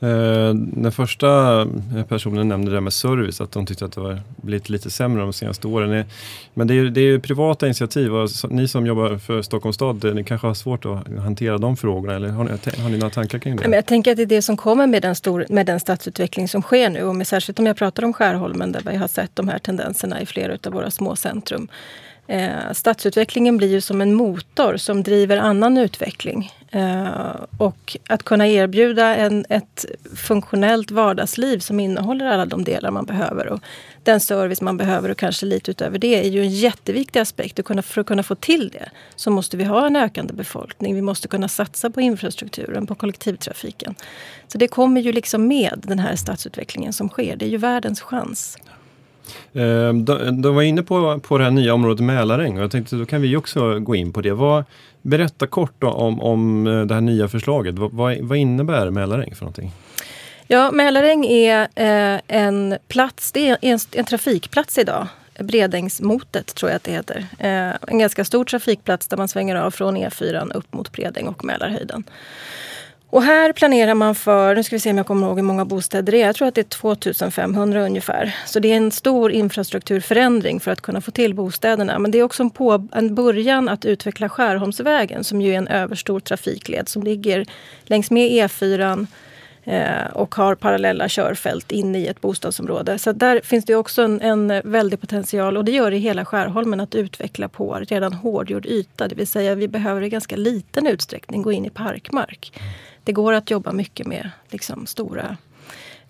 Eh, 0.00 0.54
den 0.54 0.92
första 0.92 1.60
eh, 1.62 2.02
personen 2.08 2.48
nämnde 2.48 2.70
det 2.70 2.76
där 2.76 2.80
med 2.80 2.92
service, 2.92 3.40
att 3.40 3.52
de 3.52 3.66
tyckte 3.66 3.84
att 3.84 3.92
det 3.92 4.00
var 4.00 4.20
blivit 4.36 4.68
lite 4.68 4.90
sämre 4.90 5.22
de 5.22 5.32
senaste 5.32 5.66
åren. 5.68 5.92
Eh, 5.92 6.06
men 6.54 6.66
det 6.66 6.74
är, 6.74 6.76
ju- 6.76 6.90
det 6.90 7.00
är 7.00 7.04
ju 7.04 7.20
privata 7.20 7.66
initiativ 7.66 8.14
och 8.14 8.28
ni 8.50 8.68
som 8.68 8.86
jobbar 8.86 9.18
för 9.18 9.42
Stockholms 9.42 9.74
stad, 9.76 10.14
ni 10.14 10.24
kanske 10.24 10.46
har 10.46 10.54
svårt 10.54 10.84
att 10.86 11.08
hantera 11.18 11.58
de 11.58 11.76
frågorna 11.76 12.14
eller 12.14 12.28
har 12.28 12.44
ni, 12.44 12.50
har 12.82 12.88
ni 12.90 12.98
några 12.98 13.10
tankar 13.10 13.38
kring 13.38 13.56
men 13.56 13.70
det? 13.70 13.76
jag 13.76 13.86
tänker 13.86 14.10
att 14.10 14.16
det 14.16 14.22
är 14.22 14.26
det 14.26 14.42
som 14.42 14.56
kommer 14.56 14.86
med 14.86 15.02
den, 15.02 15.14
stor, 15.14 15.46
med 15.48 15.66
den 15.66 15.80
stadsutveckling 15.80 16.48
som 16.48 16.62
sker 16.62 16.90
nu. 16.90 17.02
Och 17.02 17.16
med, 17.16 17.26
särskilt 17.26 17.58
om 17.58 17.66
jag 17.66 17.76
pratar 17.76 18.02
om 18.02 18.12
Skärholmen 18.12 18.72
där 18.72 18.82
vi 18.90 18.96
har 18.96 19.08
sett 19.08 19.30
de 19.34 19.48
här 19.48 19.58
tendenserna 19.58 20.20
i 20.20 20.26
flera 20.26 20.58
av 20.66 20.72
våra 20.72 20.90
små 20.90 21.16
centrum. 21.16 21.68
Eh, 22.28 22.72
stadsutvecklingen 22.72 23.56
blir 23.56 23.68
ju 23.68 23.80
som 23.80 24.00
en 24.00 24.14
motor 24.14 24.76
som 24.76 25.02
driver 25.02 25.36
annan 25.36 25.78
utveckling. 25.78 26.52
Eh, 26.70 27.36
och 27.58 27.96
att 28.08 28.22
kunna 28.22 28.48
erbjuda 28.48 29.16
en, 29.16 29.44
ett 29.48 29.84
funktionellt 30.14 30.90
vardagsliv 30.90 31.58
som 31.58 31.80
innehåller 31.80 32.26
alla 32.26 32.46
de 32.46 32.64
delar 32.64 32.90
man 32.90 33.04
behöver 33.04 33.46
och 33.46 33.60
den 34.02 34.20
service 34.20 34.60
man 34.60 34.76
behöver 34.76 35.10
och 35.10 35.18
kanske 35.18 35.46
lite 35.46 35.70
utöver 35.70 35.98
det 35.98 36.26
är 36.26 36.30
ju 36.30 36.40
en 36.40 36.50
jätteviktig 36.50 37.20
aspekt. 37.20 37.58
Och 37.58 37.64
kunna, 37.64 37.82
för 37.82 38.00
att 38.00 38.06
kunna 38.06 38.22
få 38.22 38.34
till 38.34 38.68
det 38.68 38.88
så 39.16 39.30
måste 39.30 39.56
vi 39.56 39.64
ha 39.64 39.86
en 39.86 39.96
ökande 39.96 40.34
befolkning. 40.34 40.94
Vi 40.94 41.02
måste 41.02 41.28
kunna 41.28 41.48
satsa 41.48 41.90
på 41.90 42.00
infrastrukturen, 42.00 42.86
på 42.86 42.94
kollektivtrafiken. 42.94 43.94
Så 44.48 44.58
det 44.58 44.68
kommer 44.68 45.00
ju 45.00 45.12
liksom 45.12 45.48
med 45.48 45.84
den 45.86 45.98
här 45.98 46.16
stadsutvecklingen 46.16 46.92
som 46.92 47.08
sker. 47.08 47.36
Det 47.36 47.44
är 47.44 47.50
ju 47.50 47.56
världens 47.56 48.00
chans. 48.00 48.58
Ehm, 49.54 50.04
de, 50.04 50.42
de 50.42 50.54
var 50.54 50.62
inne 50.62 50.82
på, 50.82 51.20
på 51.20 51.38
det 51.38 51.44
här 51.44 51.50
nya 51.50 51.74
området 51.74 52.04
Mälaräng 52.04 52.56
och 52.56 52.62
jag 52.62 52.70
tänkte 52.70 52.96
då 52.96 53.06
kan 53.06 53.22
vi 53.22 53.36
också 53.36 53.78
gå 53.78 53.94
in 53.94 54.12
på 54.12 54.20
det. 54.20 54.32
Vad, 54.32 54.64
berätta 55.02 55.46
kort 55.46 55.74
då 55.78 55.90
om, 55.90 56.20
om 56.20 56.66
eh, 56.66 56.80
det 56.80 56.94
här 56.94 57.00
nya 57.00 57.28
förslaget. 57.28 57.74
Vad, 57.78 57.92
vad, 57.92 58.18
vad 58.20 58.38
innebär 58.38 58.90
Mälaräng 58.90 59.34
för 59.34 59.44
någonting? 59.44 59.72
Ja, 60.46 60.70
Mälaräng 60.70 61.24
är 61.24 61.60
eh, 61.74 62.20
en 62.28 62.78
plats, 62.88 63.32
det 63.32 63.48
är 63.48 63.58
en, 63.60 63.78
en 63.92 64.04
trafikplats 64.04 64.78
idag. 64.78 65.06
Bredängsmotet 65.38 66.54
tror 66.54 66.70
jag 66.70 66.76
att 66.76 66.84
det 66.84 66.92
heter. 66.92 67.26
Eh, 67.38 67.76
en 67.88 67.98
ganska 67.98 68.24
stor 68.24 68.44
trafikplats 68.44 69.08
där 69.08 69.16
man 69.16 69.28
svänger 69.28 69.56
av 69.56 69.70
från 69.70 69.96
E4 69.96 70.52
upp 70.54 70.72
mot 70.72 70.92
Bredäng 70.92 71.26
och 71.26 71.44
Mälarhöjden. 71.44 72.04
Och 73.10 73.22
här 73.22 73.52
planerar 73.52 73.94
man 73.94 74.14
för, 74.14 74.54
nu 74.54 74.62
ska 74.62 74.76
vi 74.76 74.80
se 74.80 74.90
om 74.90 74.96
jag 74.96 75.06
kommer 75.06 75.26
ihåg 75.26 75.36
hur 75.36 75.42
många 75.42 75.64
bostäder 75.64 76.12
det 76.12 76.22
är. 76.22 76.26
Jag 76.26 76.36
tror 76.36 76.48
att 76.48 76.54
det 76.54 76.60
är 76.60 76.64
2500 76.64 77.84
ungefär. 77.84 78.36
Så 78.46 78.60
det 78.60 78.72
är 78.72 78.76
en 78.76 78.90
stor 78.90 79.32
infrastrukturförändring 79.32 80.60
för 80.60 80.70
att 80.70 80.80
kunna 80.80 81.00
få 81.00 81.10
till 81.10 81.34
bostäderna. 81.34 81.98
Men 81.98 82.10
det 82.10 82.18
är 82.18 82.22
också 82.22 82.42
en, 82.42 82.50
på, 82.50 82.88
en 82.92 83.14
början 83.14 83.68
att 83.68 83.84
utveckla 83.84 84.28
Skärholmsvägen 84.28 85.24
som 85.24 85.40
ju 85.40 85.52
är 85.52 85.58
en 85.58 85.68
överstor 85.68 86.20
trafikled 86.20 86.88
som 86.88 87.02
ligger 87.02 87.46
längs 87.84 88.10
med 88.10 88.30
E4 88.30 89.06
eh, 89.64 90.06
och 90.12 90.34
har 90.34 90.54
parallella 90.54 91.08
körfält 91.08 91.72
in 91.72 91.96
i 91.96 92.06
ett 92.06 92.20
bostadsområde. 92.20 92.98
Så 92.98 93.12
där 93.12 93.40
finns 93.44 93.64
det 93.64 93.74
också 93.74 94.02
en, 94.02 94.20
en 94.20 94.60
väldig 94.64 95.00
potential 95.00 95.56
och 95.56 95.64
det 95.64 95.72
gör 95.72 95.90
det 95.90 95.96
i 95.96 96.00
hela 96.00 96.24
Skärholmen 96.24 96.80
att 96.80 96.94
utveckla 96.94 97.48
på 97.48 97.74
redan 97.74 98.12
hårdgjord 98.12 98.66
yta. 98.66 99.08
Det 99.08 99.14
vill 99.14 99.26
säga 99.26 99.54
vi 99.54 99.68
behöver 99.68 100.02
i 100.02 100.08
ganska 100.08 100.36
liten 100.36 100.86
utsträckning 100.86 101.42
gå 101.42 101.52
in 101.52 101.64
i 101.66 101.70
parkmark. 101.70 102.52
Det 103.06 103.12
går 103.12 103.32
att 103.32 103.50
jobba 103.50 103.72
mycket 103.72 104.06
med 104.06 104.30
liksom, 104.48 104.86
stora 104.86 105.36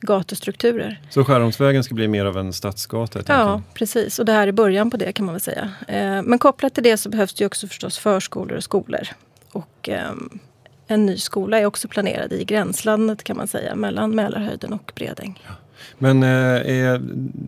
gatustrukturer. 0.00 1.00
Så 1.10 1.24
Skärholmsvägen 1.24 1.84
ska 1.84 1.94
bli 1.94 2.08
mer 2.08 2.24
av 2.24 2.38
en 2.38 2.52
stadsgata? 2.52 3.20
Ja, 3.26 3.62
precis. 3.74 4.18
Och 4.18 4.24
det 4.24 4.32
här 4.32 4.48
är 4.48 4.52
början 4.52 4.90
på 4.90 4.96
det 4.96 5.12
kan 5.12 5.26
man 5.26 5.34
väl 5.34 5.40
säga. 5.40 5.70
Eh, 5.88 6.22
Men 6.22 6.38
kopplat 6.38 6.74
till 6.74 6.82
det 6.82 6.96
så 6.96 7.08
behövs 7.08 7.34
det 7.34 7.46
också 7.46 7.68
förstås 7.68 7.98
förskolor 7.98 8.56
och 8.56 8.64
skolor. 8.64 9.08
Och 9.52 9.88
ehm, 9.88 10.38
en 10.86 11.06
ny 11.06 11.16
skola 11.18 11.60
är 11.60 11.66
också 11.66 11.88
planerad 11.88 12.32
i 12.32 12.44
gränslandet 12.44 13.24
kan 13.24 13.36
man 13.36 13.48
säga, 13.48 13.74
mellan 13.74 14.14
Mälarhöjden 14.14 14.72
och 14.72 14.92
Bredäng. 14.94 15.42
Men 15.98 16.22
eh, 16.22 17.00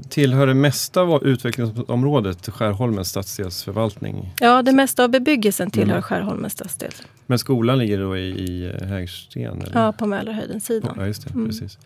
tillhör 0.09 0.47
det 0.47 0.55
mesta 0.55 1.01
av 1.01 1.25
utvecklingsområdet 1.27 2.49
Skärholmens 2.49 3.09
stadsdelsförvaltning? 3.09 4.35
Ja, 4.41 4.63
det 4.63 4.73
mesta 4.73 5.05
av 5.05 5.11
bebyggelsen 5.11 5.71
tillhör 5.71 5.89
Mm. 5.89 6.03
Skärholmens 6.03 6.53
stadsdel. 6.53 6.93
Men 7.27 7.39
skolan 7.39 7.79
ligger 7.79 7.99
då 7.99 8.17
i, 8.17 8.29
i 8.29 8.73
Hägersten? 8.87 9.63
Eller? 9.63 9.81
Ja, 9.81 9.93
på 9.93 10.07
Mälarhöjden-sidan. 10.07 10.95
Ja, 10.99 11.07
just 11.07 11.25
det. 11.29 11.35
Mm. 11.35 11.47
Precis. 11.47 11.79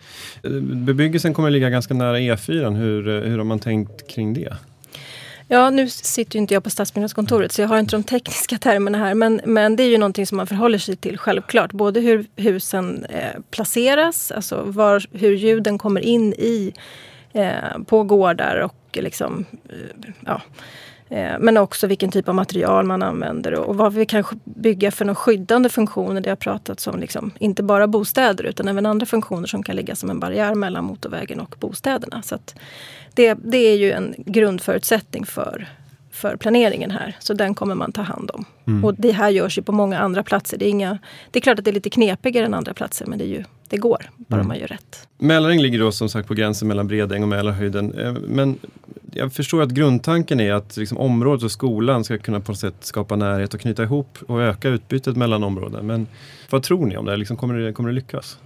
Eh, 0.43 0.51
Bebyggelsen 0.61 1.35
kommer 1.35 1.49
att 1.49 1.53
ligga 1.53 1.71
ganska 1.71 1.95
nära 1.95 2.19
E4. 2.19 2.77
Hur, 2.77 3.09
eh, 3.09 3.31
hur 3.31 3.39
har 3.39 3.45
man 3.45 3.59
tänkt 3.59 4.09
kring 4.09 4.35
det? 4.35 4.57
Ja, 5.53 5.71
nu 5.71 5.89
sitter 5.89 6.37
ju 6.37 6.41
inte 6.41 6.55
jag 6.55 6.65
på 6.65 6.71
stadsbyggnadskontoret 6.71 7.53
så 7.53 7.63
jag 7.63 7.69
har 7.69 7.79
inte 7.79 7.97
de 7.97 8.03
tekniska 8.03 8.59
termerna 8.59 8.99
här. 8.99 9.15
Men, 9.15 9.41
men 9.45 9.77
det 9.77 9.83
är 9.83 9.89
ju 9.89 9.99
någonting 9.99 10.27
som 10.27 10.37
man 10.37 10.47
förhåller 10.47 10.79
sig 10.79 10.97
till 10.97 11.19
självklart. 11.19 11.73
Både 11.73 12.01
hur 12.01 12.27
husen 12.37 13.05
eh, 13.05 13.41
placeras, 13.51 14.33
alltså 14.33 14.63
var, 14.63 15.05
hur 15.13 15.33
ljuden 15.33 15.79
kommer 15.79 16.01
in 16.01 16.33
i 16.33 16.73
eh, 17.33 17.83
på 17.87 18.05
gårdar 18.05 18.57
och 18.57 18.99
liksom, 19.01 19.45
eh, 19.69 20.11
ja, 20.21 20.43
Eh, 21.13 21.39
men 21.39 21.57
också 21.57 21.87
vilken 21.87 22.11
typ 22.11 22.29
av 22.29 22.35
material 22.35 22.87
man 22.87 23.03
använder 23.03 23.55
och, 23.55 23.77
vad 23.77 23.93
vi 23.93 24.07
kan 24.07 24.25
bygga 24.45 24.91
för 24.91 25.05
några 25.05 25.15
skyddande 25.15 25.69
funktioner. 25.69 26.21
Det 26.21 26.31
har 26.31 26.37
pratats 26.37 26.87
om 26.87 27.01
liksom, 27.01 27.31
inte 27.39 27.63
bara 27.63 27.87
bostäder 27.87 28.45
utan 28.45 28.69
även 28.69 28.87
andra 28.87 29.07
funktioner 29.07 29.47
som 29.47 29.63
kan 29.63 29.77
ligga 29.77 29.97
som 29.97 30.11
en 30.11 30.21
barriär 30.21 30.55
mellan 30.55 30.85
motorvägen 30.85 31.41
och 31.41 31.57
bostäderna. 31.61 32.23
Så 32.23 32.39
det, 33.15 33.35
det 33.35 33.57
är 33.57 33.77
ju 33.77 33.93
en 33.93 34.15
grundförutsättning 34.19 35.27
för 35.27 35.69
för 36.13 36.37
planeringen 36.37 36.91
här. 36.91 37.17
Så 37.19 37.35
den 37.35 37.55
kommer 37.55 37.75
man 37.75 37.93
ta 37.93 38.03
hand 38.03 38.31
om. 38.35 38.45
Mm. 38.67 38.85
Och 38.85 38.95
det 38.95 39.13
här 39.13 39.31
görs 39.31 39.59
ju 39.59 39.63
på 39.63 39.73
många 39.73 39.99
andra 39.99 40.23
platser. 40.23 40.59
Det 40.59 40.65
är, 40.65 40.71
inga, 40.71 40.99
det 41.31 41.39
är 41.39 41.41
klart 41.41 41.59
att 41.59 41.65
det 41.65 41.71
är 41.71 41.75
lite 41.75 41.91
knepigare 41.91 42.47
än 42.47 42.55
andra 42.55 42.75
platser 42.75 43.07
men 43.07 43.19
det, 43.19 43.25
är 43.25 43.29
ju, 43.29 43.45
det 43.69 43.77
går, 43.77 44.11
bara 44.17 44.37
mm. 44.37 44.49
man 44.49 44.59
gör 44.59 44.67
rätt. 44.67 45.09
Mälaräng 45.19 45.61
ligger 45.61 45.79
då 45.79 45.93
som 45.93 46.09
sagt 46.09 46.29
på 46.29 46.35
gränsen 46.35 46.69
mellan 46.69 46.87
Bredäng 46.87 47.23
och 47.23 47.29
Mälarhöjden. 47.29 47.99
Eh, 47.99 48.13
men 48.13 48.59
jag 49.13 49.33
förstår 49.33 49.63
att 49.63 49.71
grundtanken 49.71 50.41
är 50.41 50.53
att 50.53 50.77
liksom 50.77 50.99
området 50.99 51.45
och 51.45 51.53
skolan 51.53 52.05
ska 52.05 52.19
kunna 52.19 52.41
på 52.41 52.53
något 52.53 52.59
sätt 52.59 52.75
skapa 52.81 53.17
närhet 53.17 53.55
och 53.55 53.61
knyta 53.61 53.83
ihop 53.83 54.19
och 54.27 54.43
öka 54.43 54.69
utbytet 54.69 55.17
mellan 55.17 55.45
områden. 55.45 55.87
Men 55.87 56.07
vad 56.51 56.63
tror 56.63 56.87
ni 56.87 56.97
om 56.97 57.07
det? 57.07 57.17
Liksom, 57.17 57.37
kommer, 57.37 57.55
det 57.55 57.73
kommer 57.73 57.89
det 57.89 57.95
lyckas? 57.95 58.39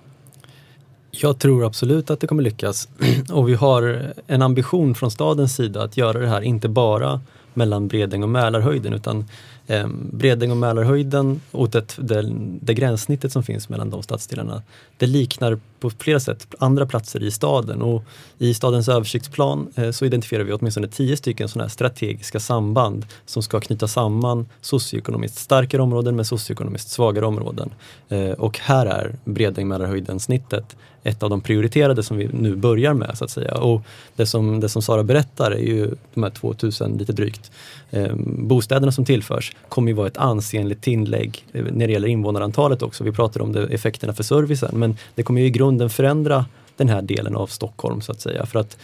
Jag 1.10 1.38
tror 1.38 1.66
absolut 1.66 2.10
att 2.10 2.20
det 2.20 2.26
kommer 2.26 2.42
lyckas. 2.42 2.88
Och 3.32 3.48
vi 3.48 3.54
har 3.54 4.12
en 4.26 4.42
ambition 4.42 4.94
från 4.94 5.10
stadens 5.10 5.56
sida 5.56 5.82
att 5.82 5.96
göra 5.96 6.18
det 6.18 6.28
här 6.28 6.40
inte 6.40 6.68
bara 6.68 7.20
mellan 7.56 7.88
Bredäng 7.88 8.22
och 8.22 8.28
Mälarhöjden 8.28 8.92
utan 8.92 9.24
eh, 9.66 9.88
Bredäng 10.12 10.50
och 10.50 10.56
Mälarhöjden 10.56 11.40
och 11.50 11.70
det, 11.70 11.96
det, 11.98 12.24
det 12.60 12.74
gränssnittet 12.74 13.32
som 13.32 13.42
finns 13.42 13.68
mellan 13.68 13.90
de 13.90 14.02
stadsdelarna, 14.02 14.62
det 14.96 15.06
liknar 15.06 15.58
på 15.80 15.90
flera 15.90 16.20
sätt 16.20 16.54
andra 16.58 16.86
platser 16.86 17.22
i 17.22 17.30
staden 17.30 17.82
och 17.82 18.04
i 18.38 18.54
stadens 18.54 18.88
översiktsplan 18.88 19.68
eh, 19.74 19.90
så 19.90 20.04
identifierar 20.04 20.44
vi 20.44 20.52
åtminstone 20.52 20.88
tio 20.88 21.16
stycken 21.16 21.48
sådana 21.48 21.64
här 21.64 21.70
strategiska 21.70 22.40
samband 22.40 23.06
som 23.26 23.42
ska 23.42 23.60
knyta 23.60 23.88
samman 23.88 24.46
socioekonomiskt 24.60 25.38
starkare 25.38 25.82
områden 25.82 26.16
med 26.16 26.26
socioekonomiskt 26.26 26.88
svagare 26.88 27.26
områden. 27.26 27.70
Eh, 28.08 28.30
och 28.30 28.58
här 28.58 28.86
är 28.86 29.14
Bredäng-Mälarhöjden 29.24 30.20
snittet 30.20 30.76
ett 31.06 31.22
av 31.22 31.30
de 31.30 31.40
prioriterade 31.40 32.02
som 32.02 32.16
vi 32.16 32.28
nu 32.32 32.56
börjar 32.56 32.94
med 32.94 33.18
så 33.18 33.24
att 33.24 33.30
säga. 33.30 33.54
Och 33.54 33.82
det 34.16 34.26
som, 34.26 34.60
det 34.60 34.68
som 34.68 34.82
Sara 34.82 35.02
berättar 35.02 35.50
är 35.50 35.58
ju 35.58 35.90
de 36.14 36.22
här 36.22 36.30
2000 36.30 36.96
lite 36.96 37.12
drygt 37.12 37.50
eh, 37.90 38.14
bostäderna 38.22 38.92
som 38.92 39.04
tillförs 39.04 39.52
kommer 39.68 39.88
ju 39.88 39.94
vara 39.94 40.06
ett 40.06 40.16
ansenligt 40.16 40.82
tillägg 40.82 41.44
eh, 41.52 41.64
när 41.72 41.86
det 41.86 41.92
gäller 41.92 42.08
invånarantalet 42.08 42.82
också. 42.82 43.04
Vi 43.04 43.12
pratar 43.12 43.42
om 43.42 43.52
det, 43.52 43.66
effekterna 43.66 44.12
för 44.12 44.22
servicen 44.22 44.70
men 44.78 44.96
det 45.14 45.22
kommer 45.22 45.40
ju 45.40 45.46
i 45.46 45.50
grunden 45.66 45.90
förändra 45.90 46.46
den 46.76 46.88
här 46.88 47.02
delen 47.02 47.36
av 47.36 47.46
Stockholm 47.46 48.00
så 48.00 48.12
att 48.12 48.20
säga. 48.20 48.46
För 48.46 48.58
att 48.58 48.76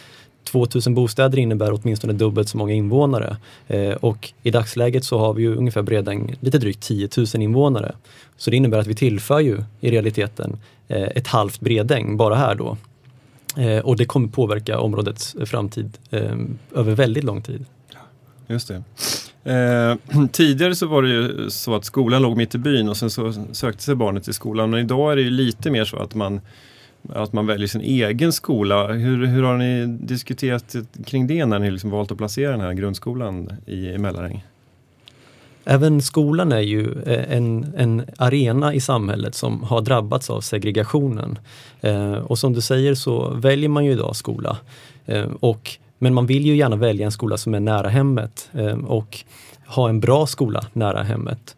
2000 0.43 0.95
bostäder 0.95 1.37
innebär 1.37 1.73
åtminstone 1.73 2.13
dubbelt 2.13 2.49
så 2.49 2.57
många 2.57 2.73
invånare. 2.73 3.37
Eh, 3.67 3.91
och 3.91 4.33
i 4.43 4.51
dagsläget 4.51 5.03
så 5.03 5.19
har 5.19 5.33
vi 5.33 5.43
ju 5.43 5.55
ungefär 5.55 5.81
Bredäng 5.81 6.35
lite 6.39 6.57
drygt 6.57 6.83
10 6.83 7.09
000 7.17 7.27
invånare. 7.35 7.95
Så 8.37 8.49
det 8.49 8.57
innebär 8.57 8.77
att 8.77 8.87
vi 8.87 8.95
tillför 8.95 9.39
ju 9.39 9.63
i 9.81 9.91
realiteten 9.91 10.57
eh, 10.87 11.03
ett 11.03 11.27
halvt 11.27 11.59
Bredäng 11.59 12.17
bara 12.17 12.35
här 12.35 12.55
då. 12.55 12.77
Eh, 13.57 13.79
och 13.79 13.97
det 13.97 14.05
kommer 14.05 14.27
påverka 14.27 14.79
områdets 14.79 15.35
framtid 15.45 15.97
eh, 16.11 16.35
över 16.75 16.95
väldigt 16.95 17.23
lång 17.23 17.41
tid. 17.41 17.65
Just 18.47 18.67
det. 18.67 18.83
Eh, 19.43 20.25
tidigare 20.31 20.75
så 20.75 20.87
var 20.87 21.01
det 21.03 21.09
ju 21.09 21.49
så 21.49 21.75
att 21.75 21.85
skolan 21.85 22.21
låg 22.21 22.37
mitt 22.37 22.55
i 22.55 22.57
byn 22.57 22.89
och 22.89 22.97
sen 22.97 23.09
så 23.09 23.33
sökte 23.51 23.83
sig 23.83 23.95
barnet 23.95 24.23
till 24.23 24.33
skolan. 24.33 24.69
Men 24.69 24.79
idag 24.79 25.11
är 25.11 25.15
det 25.15 25.21
ju 25.21 25.29
lite 25.29 25.71
mer 25.71 25.85
så 25.85 25.97
att 25.97 26.15
man 26.15 26.41
att 27.09 27.33
man 27.33 27.47
väljer 27.47 27.67
sin 27.67 27.81
egen 27.81 28.33
skola. 28.33 28.87
Hur, 28.87 29.25
hur 29.25 29.43
har 29.43 29.57
ni 29.57 29.85
diskuterat 29.85 30.75
kring 31.05 31.27
det 31.27 31.45
när 31.45 31.59
ni 31.59 31.71
liksom 31.71 31.89
valt 31.89 32.11
att 32.11 32.17
placera 32.17 32.51
den 32.51 32.61
här 32.61 32.73
grundskolan 32.73 33.49
i, 33.65 33.87
i 33.87 33.97
Mälaräng? 33.97 34.43
Även 35.65 36.01
skolan 36.01 36.51
är 36.51 36.59
ju 36.59 37.01
eh, 37.05 37.37
en, 37.37 37.73
en 37.77 38.05
arena 38.17 38.73
i 38.73 38.79
samhället 38.79 39.35
som 39.35 39.63
har 39.63 39.81
drabbats 39.81 40.29
av 40.29 40.41
segregationen. 40.41 41.39
Eh, 41.81 42.13
och 42.13 42.39
som 42.39 42.53
du 42.53 42.61
säger 42.61 42.95
så 42.95 43.29
väljer 43.29 43.69
man 43.69 43.85
ju 43.85 43.91
idag 43.91 44.15
skola. 44.15 44.57
Eh, 45.05 45.25
och, 45.39 45.71
men 45.99 46.13
man 46.13 46.25
vill 46.25 46.45
ju 46.45 46.55
gärna 46.55 46.75
välja 46.75 47.05
en 47.05 47.11
skola 47.11 47.37
som 47.37 47.53
är 47.53 47.59
nära 47.59 47.89
hemmet 47.89 48.49
eh, 48.53 48.77
och 48.77 49.19
ha 49.67 49.89
en 49.89 49.99
bra 49.99 50.27
skola 50.27 50.65
nära 50.73 51.03
hemmet. 51.03 51.55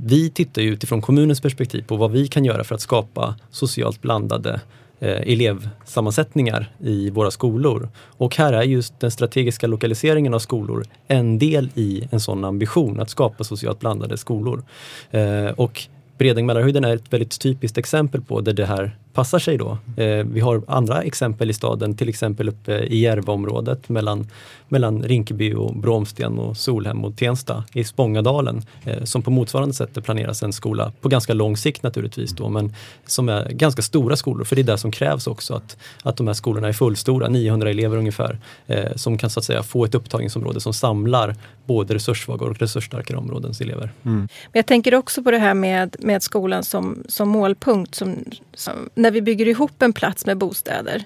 Vi 0.00 0.30
tittar 0.30 0.62
ju 0.62 0.72
utifrån 0.72 1.02
kommunens 1.02 1.40
perspektiv 1.40 1.82
på 1.82 1.96
vad 1.96 2.10
vi 2.10 2.28
kan 2.28 2.44
göra 2.44 2.64
för 2.64 2.74
att 2.74 2.80
skapa 2.80 3.34
socialt 3.50 4.02
blandade 4.02 4.60
eh, 5.00 5.32
elevsammansättningar 5.32 6.72
i 6.80 7.10
våra 7.10 7.30
skolor. 7.30 7.88
Och 7.96 8.36
här 8.36 8.52
är 8.52 8.62
just 8.62 9.00
den 9.00 9.10
strategiska 9.10 9.66
lokaliseringen 9.66 10.34
av 10.34 10.38
skolor 10.38 10.84
en 11.06 11.38
del 11.38 11.70
i 11.74 12.08
en 12.10 12.20
sån 12.20 12.44
ambition 12.44 13.00
att 13.00 13.10
skapa 13.10 13.44
socialt 13.44 13.80
blandade 13.80 14.16
skolor. 14.16 14.62
Eh, 15.10 15.46
och 15.46 15.82
Bredäng-Mälarhöjden 16.18 16.84
är 16.84 16.94
ett 16.94 17.12
väldigt 17.12 17.40
typiskt 17.40 17.78
exempel 17.78 18.22
på 18.22 18.40
där 18.40 18.52
det 18.52 18.66
här 18.66 18.96
passar 19.18 19.38
sig 19.38 19.58
då. 19.58 19.78
Eh, 19.96 20.24
vi 20.24 20.40
har 20.40 20.62
andra 20.66 21.02
exempel 21.02 21.50
i 21.50 21.52
staden, 21.52 21.96
till 21.96 22.08
exempel 22.08 22.48
uppe 22.48 22.78
i 22.78 22.98
Järvaområdet 22.98 23.88
mellan, 23.88 24.26
mellan 24.68 25.02
Rinkeby 25.02 25.54
och 25.54 25.76
Bromsten 25.76 26.38
och 26.38 26.56
Solhem 26.56 27.04
och 27.04 27.16
Tensta 27.16 27.64
i 27.72 27.84
Spångadalen 27.84 28.62
eh, 28.84 29.04
som 29.04 29.22
på 29.22 29.30
motsvarande 29.30 29.74
sätt 29.74 30.04
planeras 30.04 30.42
en 30.42 30.52
skola 30.52 30.92
på 31.00 31.08
ganska 31.08 31.34
lång 31.34 31.56
sikt 31.56 31.82
naturligtvis 31.82 32.30
då, 32.30 32.48
men 32.48 32.74
som 33.06 33.28
är 33.28 33.48
ganska 33.50 33.82
stora 33.82 34.16
skolor 34.16 34.44
för 34.44 34.56
det 34.56 34.62
är 34.62 34.64
det 34.64 34.78
som 34.78 34.90
krävs 34.90 35.26
också 35.26 35.54
att, 35.54 35.76
att 36.02 36.16
de 36.16 36.26
här 36.26 36.34
skolorna 36.34 36.68
är 36.68 36.72
fullstora, 36.72 37.28
900 37.28 37.70
elever 37.70 37.96
ungefär, 37.96 38.38
eh, 38.66 38.92
som 38.96 39.18
kan 39.18 39.30
så 39.30 39.40
att 39.40 39.44
säga 39.44 39.62
få 39.62 39.84
ett 39.84 39.94
upptagningsområde 39.94 40.60
som 40.60 40.72
samlar 40.72 41.36
både 41.66 41.94
resurssvaga 41.94 42.46
och 42.46 42.58
resursstarkare 42.58 43.18
områdens 43.18 43.60
elever. 43.60 43.92
Mm. 44.04 44.18
Men 44.18 44.28
jag 44.52 44.66
tänker 44.66 44.94
också 44.94 45.22
på 45.22 45.30
det 45.30 45.38
här 45.38 45.54
med, 45.54 45.96
med 45.98 46.22
skolan 46.22 46.64
som, 46.64 47.04
som 47.08 47.28
målpunkt. 47.28 47.94
Som, 47.94 48.24
som 48.54 48.72
när 49.08 49.12
vi 49.12 49.22
bygger 49.22 49.48
ihop 49.48 49.82
en 49.82 49.92
plats 49.92 50.26
med 50.26 50.38
bostäder 50.38 51.04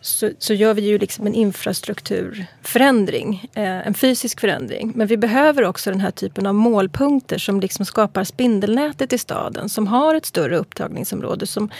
så, 0.00 0.30
så 0.38 0.54
gör 0.54 0.74
vi 0.74 0.82
ju 0.82 0.98
liksom 0.98 1.26
en 1.26 1.34
infrastrukturförändring, 1.34 3.50
eh, 3.54 3.86
en 3.86 3.94
fysisk 3.94 4.40
förändring. 4.40 4.92
Men 4.94 5.06
vi 5.06 5.16
behöver 5.16 5.64
också 5.64 5.90
den 5.90 6.00
här 6.00 6.10
typen 6.10 6.46
av 6.46 6.54
målpunkter 6.54 7.38
som 7.38 7.60
liksom 7.60 7.84
skapar 7.84 8.24
spindelnätet 8.24 9.12
i 9.12 9.18
staden, 9.18 9.68
som 9.68 9.86
har 9.86 10.14
ett 10.14 10.26
större 10.26 10.56
upptagningsområde, 10.56 11.46
som, 11.46 11.70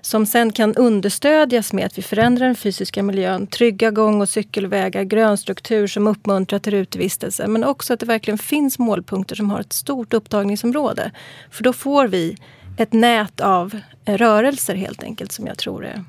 som 0.00 0.26
sen 0.26 0.52
kan 0.52 0.74
understödjas 0.74 1.72
med 1.72 1.86
att 1.86 1.98
vi 1.98 2.02
förändrar 2.02 2.46
den 2.46 2.56
fysiska 2.56 3.02
miljön, 3.02 3.46
trygga 3.46 3.90
gång 3.90 4.20
och 4.20 4.28
cykelvägar, 4.28 5.02
grönstruktur 5.02 5.86
som 5.86 6.06
uppmuntrar 6.06 6.58
till 6.58 6.74
utevistelse, 6.74 7.46
men 7.46 7.64
också 7.64 7.94
att 7.94 8.00
det 8.00 8.06
verkligen 8.06 8.38
finns 8.38 8.78
målpunkter 8.78 9.36
som 9.36 9.50
har 9.50 9.60
ett 9.60 9.72
stort 9.72 10.14
upptagningsområde. 10.14 11.10
För 11.50 11.64
då 11.64 11.72
får 11.72 12.08
vi 12.08 12.36
ett 12.76 12.92
nät 12.92 13.40
av 13.40 13.80
rörelser 14.04 14.74
helt 14.74 15.02
enkelt 15.02 15.32
som 15.32 15.46
jag 15.46 15.58
tror 15.58 15.84
är 15.84 16.04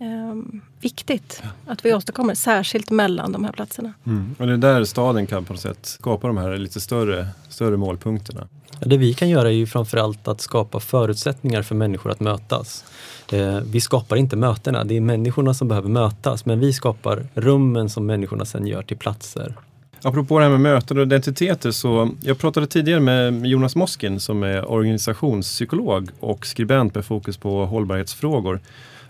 um, 0.00 0.60
viktigt 0.80 1.42
att 1.66 1.84
vi 1.84 1.94
åstadkommer, 1.94 2.34
särskilt 2.34 2.90
mellan 2.90 3.32
de 3.32 3.44
här 3.44 3.52
platserna. 3.52 3.92
Mm. 4.06 4.34
Och 4.38 4.46
det 4.46 4.52
är 4.52 4.56
där 4.56 4.84
staden 4.84 5.26
kan 5.26 5.44
på 5.44 5.52
något 5.52 5.62
sätt 5.62 5.86
skapa 5.86 6.26
de 6.26 6.36
här 6.36 6.56
lite 6.56 6.80
större, 6.80 7.28
större 7.48 7.76
målpunkterna. 7.76 8.48
Ja, 8.80 8.86
det 8.86 8.96
vi 8.96 9.14
kan 9.14 9.28
göra 9.28 9.48
är 9.48 9.52
ju 9.52 9.66
framförallt 9.66 10.28
att 10.28 10.40
skapa 10.40 10.80
förutsättningar 10.80 11.62
för 11.62 11.74
människor 11.74 12.10
att 12.10 12.20
mötas. 12.20 12.84
Eh, 13.32 13.60
vi 13.60 13.80
skapar 13.80 14.16
inte 14.16 14.36
mötena, 14.36 14.84
det 14.84 14.96
är 14.96 15.00
människorna 15.00 15.54
som 15.54 15.68
behöver 15.68 15.88
mötas 15.88 16.46
men 16.46 16.60
vi 16.60 16.72
skapar 16.72 17.26
rummen 17.34 17.90
som 17.90 18.06
människorna 18.06 18.44
sen 18.44 18.66
gör 18.66 18.82
till 18.82 18.96
platser. 18.96 19.56
Apropå 20.04 20.38
det 20.38 20.44
här 20.44 20.50
med 20.50 20.60
möten 20.60 20.96
och 20.98 21.02
identiteter 21.02 21.70
så 21.70 22.08
jag 22.24 22.40
pratade 22.40 22.66
tidigare 22.66 23.00
med 23.00 23.46
Jonas 23.46 23.76
Moskin 23.76 24.20
som 24.20 24.42
är 24.42 24.70
organisationspsykolog 24.70 26.08
och 26.20 26.46
skribent 26.46 26.94
med 26.94 27.04
fokus 27.04 27.38
på 27.38 27.48
hållbarhetsfrågor. 27.48 28.58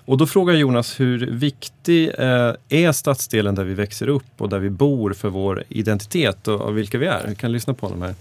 Och 0.06 0.18
då 0.18 0.26
frågar 0.26 0.54
Jonas 0.54 1.00
hur 1.00 1.18
viktig 1.46 2.08
eh, 2.08 2.82
är 2.86 2.92
stadsdelen 2.92 3.54
där 3.54 3.64
vi 3.64 3.74
växer 3.74 4.08
upp 4.08 4.34
och 4.38 4.48
där 4.48 4.58
vi 4.58 4.70
bor 4.70 5.10
för 5.10 5.28
vår 5.28 5.62
identitet 5.68 6.48
och, 6.48 6.78
vilka 6.78 6.98
vi 6.98 7.06
är? 7.06 7.20
Vi 7.28 7.34
kan 7.34 7.52
lyssna 7.52 7.74
på 7.74 7.86
honom 7.86 8.02
här. 8.02 8.14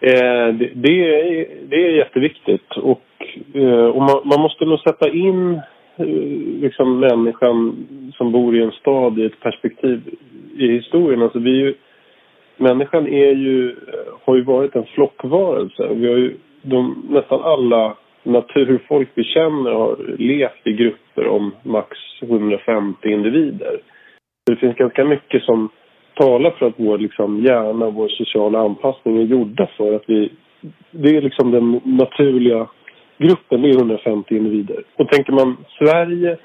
Eh, 0.00 0.54
det, 0.74 0.94
är, 1.10 1.48
det 1.70 1.76
är 1.76 1.90
jätteviktigt 1.96 2.70
och, 2.76 3.02
eh, 3.54 3.86
och 3.94 4.02
man, 4.02 4.20
man, 4.24 4.40
måste 4.40 4.64
nog 4.64 4.80
sätta 4.80 5.08
in 5.08 5.60
liksom 6.60 7.00
människan 7.00 7.86
som 8.16 8.32
bor 8.32 8.56
i 8.56 8.62
en 8.62 8.70
stad 8.70 9.18
i 9.18 9.24
ett 9.24 9.40
perspektiv 9.40 10.00
i 10.56 10.72
historien. 10.72 11.22
Alltså 11.22 11.38
vi 11.38 11.50
ju, 11.50 11.74
människan 12.56 13.06
är 13.06 13.32
ju, 13.32 13.70
eh, 13.70 14.14
har 14.24 14.36
ju 14.36 14.42
varit 14.42 14.76
en 14.76 14.84
flockvarelse. 14.84 15.88
Vi 15.94 16.08
har 16.08 16.16
ju, 16.16 16.36
de, 16.62 17.06
nästan 17.10 17.40
alla 17.42 17.96
naturfolk 18.22 19.08
vi 19.14 19.24
känner 19.24 19.70
har 19.70 19.96
levt 20.18 20.66
i 20.66 20.72
grupper 20.72 21.28
om 21.28 21.54
max 21.62 21.98
150 22.22 23.08
individer. 23.08 23.80
Det 24.46 24.56
finns 24.56 24.76
ganska 24.76 25.04
mycket 25.04 25.42
som 25.42 25.68
talar 26.14 26.50
för 26.50 26.66
att 26.66 26.74
vår 26.76 26.98
liksom, 26.98 27.40
hjärna 27.40 27.86
och 27.86 27.94
vår 27.94 28.08
sociala 28.08 28.58
anpassning 28.58 29.16
är 29.18 29.22
gjorda 29.22 29.68
för 29.76 29.96
att 29.96 30.04
vi... 30.06 30.32
Det 30.90 31.16
är 31.16 31.22
liksom 31.22 31.50
den 31.50 31.80
naturliga 31.84 32.66
gruppen, 33.18 33.62
det 33.62 33.68
är 33.68 33.76
150 33.76 34.36
individer. 34.36 34.82
Och 34.96 35.08
tänker 35.08 35.32
man 35.32 35.56
Sverige 35.78 36.36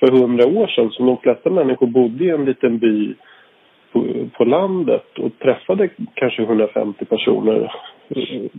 för 0.00 0.12
hundra 0.12 0.46
år 0.46 0.66
sedan 0.66 0.90
som 0.90 1.06
de 1.06 1.16
flesta 1.16 1.50
människor 1.50 1.86
bodde 1.86 2.24
i 2.24 2.30
en 2.30 2.44
liten 2.44 2.78
by 2.78 3.14
på, 3.92 4.04
på 4.36 4.44
landet 4.44 5.18
och 5.18 5.38
träffade 5.38 5.88
kanske 6.14 6.42
150 6.42 7.04
personer 7.04 7.72
i, 8.08 8.50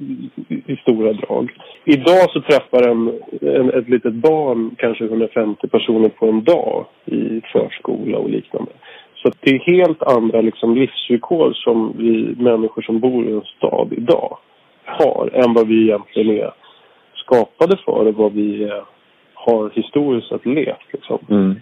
i 0.66 0.76
stora 0.82 1.14
drag. 1.14 1.52
Idag 1.86 2.30
så 2.30 2.42
träffar 2.42 2.90
en, 2.90 3.20
en, 3.42 3.70
ett 3.70 3.90
litet 3.90 4.14
barn 4.14 4.76
kanske 4.78 5.04
150 5.06 5.68
personer 5.68 6.10
på 6.10 6.26
en 6.26 6.44
dag 6.44 6.86
i 7.06 7.42
förskola 7.54 8.18
och 8.18 8.30
liknande. 8.30 8.72
Så 9.16 9.32
det 9.40 9.50
är 9.50 9.60
helt 9.60 10.04
andra 10.04 10.42
liksom, 10.42 10.76
livsvillkor 10.76 11.54
som 11.54 11.94
vi 11.98 12.36
människor 12.44 12.82
som 12.82 13.00
bor 13.00 13.26
i 13.26 13.32
en 13.32 13.42
stad 13.42 13.94
idag 13.98 14.38
har 14.86 15.30
än 15.34 15.54
vad 15.54 15.68
vi 15.68 15.84
egentligen 15.84 16.38
är 16.38 16.52
skapade 17.16 17.78
för 17.86 18.08
och 18.08 18.16
vad 18.16 18.34
vi 18.34 18.72
har 19.34 19.70
historiskt 19.70 20.28
sett 20.28 20.46
levt. 20.46 20.94
Liksom. 20.94 21.20
Mm. 21.30 21.56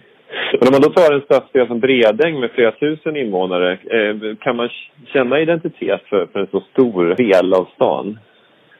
Men 0.52 0.68
om 0.68 0.72
man 0.72 0.80
då 0.80 0.88
tar 0.88 1.14
en 1.14 1.20
stadsdel 1.20 1.66
som 1.66 1.80
Bredäng 1.80 2.40
med 2.40 2.50
flera 2.50 2.72
tusen 2.72 3.16
invånare, 3.16 3.72
eh, 3.72 4.36
kan 4.40 4.56
man 4.56 4.68
känna 5.12 5.40
identitet 5.40 6.02
för, 6.08 6.26
för 6.26 6.40
en 6.40 6.46
så 6.46 6.60
stor 6.60 7.14
del 7.14 7.54
av 7.54 7.68
stan? 7.74 8.18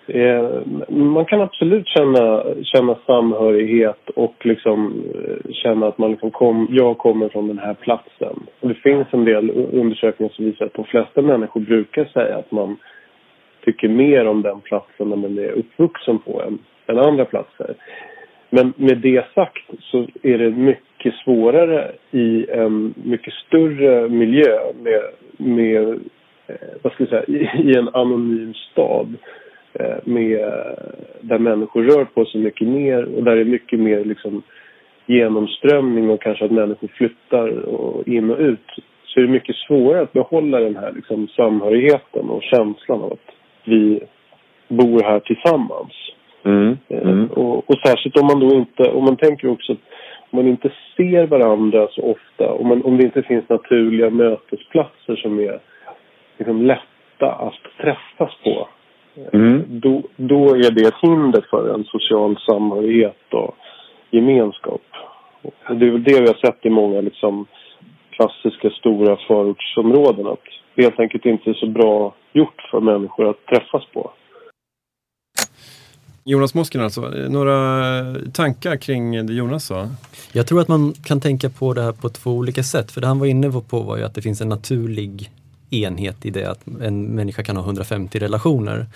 Eh, 0.07 0.51
man 0.89 1.25
kan 1.25 1.41
absolut 1.41 1.89
känna, 1.89 2.45
känna 2.63 2.97
samhörighet 3.07 4.11
och 4.15 4.35
liksom 4.47 5.05
eh, 5.15 5.53
känna 5.53 5.87
att 5.87 5.99
man 5.99 6.11
liksom 6.11 6.31
kom, 6.31 6.69
jag 6.71 6.99
kommer 6.99 7.29
från 7.29 7.49
den 7.49 7.59
här 7.59 7.75
platsen. 7.75 8.47
Och 8.61 8.69
det 8.69 8.75
finns 8.75 9.07
en 9.11 9.25
del 9.25 9.51
undersökningar 9.51 10.33
som 10.33 10.45
visar 10.45 10.65
att 10.65 10.75
de 10.75 10.85
flesta 10.85 11.23
människor 11.23 11.61
brukar 11.61 12.05
säga 12.05 12.37
att 12.37 12.53
man 12.53 12.77
tycker 13.65 13.89
mer 13.89 14.27
om 14.27 14.43
den 14.43 14.61
platsen 14.61 15.09
när 15.09 15.17
man 15.17 15.39
är 15.39 15.53
uppvuxen 15.53 16.19
på 16.19 16.43
än, 16.43 16.59
än 16.87 16.99
andra 16.99 17.25
platser. 17.25 17.75
Men 18.55 18.73
med 18.77 18.99
det 18.99 19.25
sagt 19.35 19.71
så 19.81 20.07
är 20.23 20.39
det 20.39 20.51
mycket 20.51 21.15
svårare 21.15 21.93
i 22.11 22.47
en 22.51 22.95
mycket 23.05 23.35
större 23.35 24.09
miljö 24.09 24.59
med, 24.83 25.03
med 25.37 25.89
eh, 26.47 26.69
vad 26.83 26.93
ska 26.93 27.03
jag 27.03 27.09
säga, 27.09 27.25
i, 27.63 27.77
en 27.77 27.89
anonym 27.89 28.55
stad 28.55 29.15
eh, 29.73 29.97
med, 30.05 30.41
eh, 30.41 30.75
där 31.21 31.39
människor 31.39 31.83
rör 31.83 32.05
på 32.05 32.25
sig 32.25 32.41
mycket 32.41 32.69
mer 32.69 33.05
och 33.17 33.25
där 33.25 33.35
det 33.35 33.41
är 33.41 33.45
mycket 33.45 33.81
mer 33.81 34.05
liksom 34.05 34.43
genomströmning 35.07 36.11
och 36.11 36.23
kanske 36.23 36.45
att 36.45 36.51
människor 36.51 36.89
flyttar 36.89 37.49
och 37.49 38.09
in 38.09 38.31
och 38.31 38.39
ut 38.39 38.71
så 39.05 39.21
är 39.21 39.25
det 39.25 39.33
mycket 39.33 39.57
svårare 39.57 40.03
att 40.03 40.13
behålla 40.13 40.61
den 40.61 40.77
här 40.77 40.93
liksom 40.93 41.29
samhörigheten 41.29 42.29
och 42.29 42.43
känslan 42.43 43.01
av 43.01 43.13
att 43.13 43.35
vi 43.65 44.01
bor 44.69 45.03
här 45.03 45.21
tillsammans. 45.21 46.12
Mm. 46.45 46.79
Mm. 46.89 47.27
Och, 47.27 47.71
och, 47.71 47.79
särskilt 47.87 48.17
om 48.17 48.27
man 48.27 48.41
då 48.41 48.55
inte, 48.55 48.91
om 48.91 49.05
man 49.05 49.17
tänker 49.17 49.49
också 49.49 49.73
att 49.73 49.79
om 50.31 50.37
man 50.39 50.49
inte 50.49 50.73
ser 50.97 51.27
varandra 51.27 51.89
så 51.91 52.03
ofta, 52.03 52.53
om, 52.53 52.69
man, 52.69 52.83
om 52.85 52.97
det 52.97 53.05
inte 53.05 53.23
finns 53.23 53.49
naturliga 53.49 54.11
mötesplatser 54.11 55.17
som 55.17 55.39
är 55.39 55.61
liksom 56.39 56.63
lätta 56.63 57.33
att 57.33 57.81
träffas 57.81 58.31
på. 58.45 58.69
Mm. 59.33 59.63
Då, 59.69 60.03
då 60.17 60.55
är 60.55 60.71
det 60.71 60.89
ett 60.89 61.03
hinder 61.03 61.47
för 61.51 61.75
en 61.75 61.85
social 61.85 62.39
samhörighet 62.47 63.35
och 63.35 63.57
gemenskap. 64.11 64.83
Och 65.43 65.77
det 65.77 65.87
är 65.87 65.91
väl 65.91 66.05
det 66.05 66.21
vi 66.21 66.27
har 66.27 66.47
sett 66.47 66.67
i 66.67 66.71
många 66.71 67.01
liksom, 67.01 67.47
klassiska 68.11 68.71
stora 68.71 69.17
förortsområden. 69.17 70.27
Att 70.27 70.45
det 70.75 70.83
helt 70.83 71.01
enkelt 71.01 71.27
inte 71.27 71.51
är 71.51 71.55
så 71.55 71.67
bra 71.67 72.15
gjort 72.33 72.69
för 72.71 72.81
människor 72.81 73.31
att 73.31 73.47
träffas 73.47 73.87
på. 73.93 74.11
Jonas 76.25 76.55
Mosken 76.55 76.81
alltså, 76.81 77.01
några 77.11 78.17
tankar 78.33 78.77
kring 78.77 79.27
det 79.27 79.33
Jonas 79.33 79.65
sa? 79.65 79.89
Jag 80.33 80.47
tror 80.47 80.61
att 80.61 80.69
man 80.69 80.93
kan 80.93 81.21
tänka 81.21 81.51
på 81.51 81.75
det 81.75 81.83
här 81.83 81.93
på 81.93 82.09
två 82.09 82.33
olika 82.33 82.63
sätt. 82.63 82.93
För 82.93 83.01
det 83.01 83.07
han 83.07 83.19
var 83.19 83.27
inne 83.27 83.51
på 83.51 83.81
var 83.81 83.97
ju 83.97 84.05
att 84.05 84.15
det 84.15 84.23
finns 84.23 84.41
en 84.41 84.49
naturlig 84.49 85.31
enhet 85.71 86.27
i 86.27 86.31
det 86.31 86.45
att 86.45 86.67
en 86.83 87.03
människa 87.03 87.43
kan 87.43 87.57
ha 87.57 87.65
150 87.65 88.19
relationer. 88.19 88.87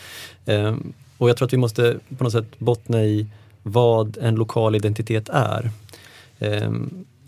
Eh, 0.45 0.77
och 1.19 1.29
jag 1.29 1.37
tror 1.37 1.47
att 1.47 1.53
vi 1.53 1.57
måste 1.57 1.97
på 2.19 2.25
något 2.25 2.33
sätt 2.33 2.59
bottna 2.59 3.05
i 3.05 3.27
vad 3.63 4.19
en 4.21 4.35
lokal 4.35 4.77
identitet 4.77 5.29
är. 5.29 5.71
Eh, 6.39 6.73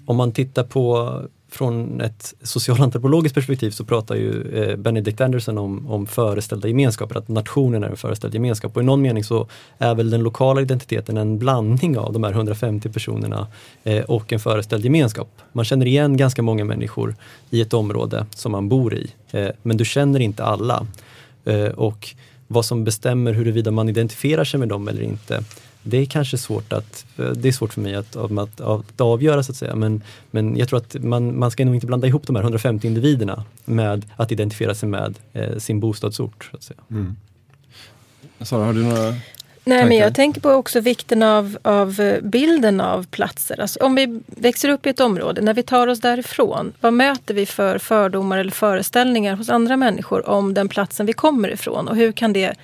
om 0.04 0.16
man 0.16 0.32
tittar 0.32 0.64
på 0.64 1.22
från 1.50 2.00
ett 2.00 2.34
socialantropologiskt 2.42 3.34
perspektiv 3.34 3.70
så 3.70 3.84
pratar 3.84 4.14
ju 4.14 4.42
eh, 4.42 4.76
Benedict 4.76 5.20
Anderson 5.20 5.58
om, 5.58 5.90
om 5.90 6.06
föreställda 6.06 6.68
gemenskaper, 6.68 7.18
att 7.18 7.28
nationen 7.28 7.84
är 7.84 7.88
en 7.88 7.96
föreställd 7.96 8.34
gemenskap. 8.34 8.76
Och 8.76 8.82
i 8.82 8.84
någon 8.84 9.02
mening 9.02 9.24
så 9.24 9.48
är 9.78 9.94
väl 9.94 10.10
den 10.10 10.22
lokala 10.22 10.60
identiteten 10.60 11.16
en 11.16 11.38
blandning 11.38 11.98
av 11.98 12.12
de 12.12 12.24
här 12.24 12.30
150 12.30 12.88
personerna 12.88 13.46
eh, 13.84 14.04
och 14.04 14.32
en 14.32 14.40
föreställd 14.40 14.84
gemenskap. 14.84 15.28
Man 15.52 15.64
känner 15.64 15.86
igen 15.86 16.16
ganska 16.16 16.42
många 16.42 16.64
människor 16.64 17.16
i 17.50 17.60
ett 17.60 17.74
område 17.74 18.26
som 18.30 18.52
man 18.52 18.68
bor 18.68 18.94
i, 18.94 19.10
eh, 19.30 19.48
men 19.62 19.76
du 19.76 19.84
känner 19.84 20.20
inte 20.20 20.44
alla. 20.44 20.86
Eh, 21.44 21.64
och 21.64 22.14
vad 22.46 22.64
som 22.64 22.84
bestämmer 22.84 23.32
huruvida 23.32 23.70
man 23.70 23.88
identifierar 23.88 24.44
sig 24.44 24.60
med 24.60 24.68
dem 24.68 24.88
eller 24.88 25.02
inte, 25.02 25.44
det 25.88 25.96
är 25.96 26.06
kanske 26.06 26.38
svårt 26.38 26.72
att, 26.72 27.06
det 27.16 27.48
är 27.48 27.52
svårt 27.52 27.72
för 27.72 27.80
mig 27.80 27.94
att, 27.94 28.16
att, 28.16 28.60
att 28.60 29.00
avgöra 29.00 29.42
så 29.42 29.52
att 29.52 29.56
säga. 29.56 29.74
Men, 29.74 30.02
men 30.30 30.56
jag 30.56 30.68
tror 30.68 30.78
att 30.78 30.94
man, 30.94 31.38
man 31.38 31.50
ska 31.50 31.64
nog 31.64 31.74
inte 31.74 31.86
blanda 31.86 32.06
ihop 32.06 32.26
de 32.26 32.36
här 32.36 32.42
150 32.42 32.86
individerna 32.86 33.44
med 33.64 34.06
att 34.16 34.32
identifiera 34.32 34.74
sig 34.74 34.88
med 34.88 35.18
eh, 35.32 35.58
sin 35.58 35.80
bostadsort. 35.80 36.48
Så 36.50 36.56
att 36.56 36.62
säga. 36.62 36.80
Mm. 36.90 37.16
Sara, 38.40 38.64
har 38.64 38.72
du 38.72 38.82
några 38.82 39.14
Nej, 39.68 39.84
men 39.84 39.96
jag 39.96 40.14
tänker 40.14 40.40
på 40.40 40.50
också 40.50 40.80
vikten 40.80 41.22
av, 41.22 41.58
av 41.62 42.18
bilden 42.22 42.80
av 42.80 43.06
platser. 43.06 43.60
Alltså, 43.60 43.80
om 43.80 43.94
vi 43.94 44.20
växer 44.26 44.68
upp 44.68 44.86
i 44.86 44.88
ett 44.88 45.00
område, 45.00 45.40
när 45.40 45.54
vi 45.54 45.62
tar 45.62 45.86
oss 45.86 46.00
därifrån, 46.00 46.72
vad 46.80 46.92
möter 46.92 47.34
vi 47.34 47.46
för 47.46 47.78
fördomar 47.78 48.38
eller 48.38 48.50
föreställningar 48.50 49.36
hos 49.36 49.48
andra 49.48 49.76
människor 49.76 50.28
om 50.28 50.54
den 50.54 50.68
platsen 50.68 51.06
vi 51.06 51.12
kommer 51.12 51.50
ifrån? 51.52 51.88
Och 51.88 51.96
hur 51.96 52.12
kan 52.12 52.32
det 52.32 52.54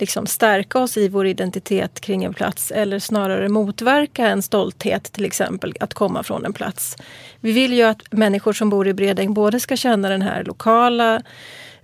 liksom 0.00 0.26
stärka 0.26 0.78
oss 0.78 0.96
i 0.96 1.08
vår 1.08 1.26
identitet 1.26 2.00
kring 2.00 2.24
en 2.24 2.34
plats 2.34 2.70
eller 2.70 2.98
snarare 2.98 3.48
motverka 3.48 4.26
en 4.26 4.42
stolthet 4.42 5.12
till 5.12 5.24
exempel 5.24 5.74
att 5.80 5.94
komma 5.94 6.22
från 6.22 6.44
en 6.44 6.52
plats. 6.52 6.96
Vi 7.40 7.52
vill 7.52 7.72
ju 7.72 7.82
att 7.82 8.12
människor 8.12 8.52
som 8.52 8.70
bor 8.70 8.88
i 8.88 8.94
Bredäng 8.94 9.34
både 9.34 9.60
ska 9.60 9.76
känna 9.76 10.08
den 10.08 10.22
här 10.22 10.44
lokala 10.44 11.22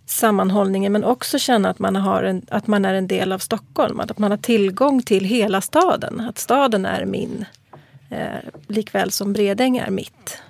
sammanhållningen 0.07 0.93
men 0.93 1.05
också 1.05 1.39
känna 1.39 1.69
att 1.71 1.79
man, 1.79 1.97
har 1.97 2.23
en, 2.23 2.43
att 2.49 2.67
man 2.67 2.85
är 2.85 2.95
en 2.95 3.07
del 3.07 3.33
av 3.33 3.39
Stockholm. 3.39 4.01
Att 4.01 4.19
man 4.19 4.31
har 4.31 4.39
tillgång 4.39 5.03
till 5.03 5.25
hela 5.25 5.61
staden. 5.61 6.21
Att 6.21 6.39
staden 6.39 6.87
är 6.87 7.05
min. 7.05 7.45
Eh, 8.11 8.27
likväl 8.67 9.11
som 9.11 9.33
Bredäng 9.33 9.77
är 9.77 9.91
mitt. 9.91 10.43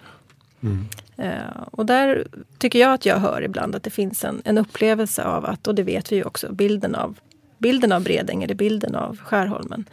Mm. 0.62 0.88
Eh, 1.16 1.62
och 1.70 1.86
där 1.86 2.26
tycker 2.58 2.78
jag 2.78 2.92
att 2.92 3.06
jag 3.06 3.16
hör 3.16 3.42
ibland 3.42 3.74
att 3.74 3.82
det 3.82 3.90
finns 3.90 4.24
en, 4.24 4.42
en 4.44 4.58
upplevelse 4.58 5.24
av 5.24 5.46
att, 5.46 5.66
och 5.66 5.74
det 5.74 5.82
vet 5.82 6.12
vi 6.12 6.16
ju 6.16 6.24
också, 6.24 6.52
bilden 6.52 6.94
av 6.94 7.16
bilden 7.58 7.92
av 7.92 8.02
Bredäng 8.02 8.42
eller 8.42 8.54
bilden 8.54 8.94
av 8.94 9.16
Skärholmen 9.16 9.84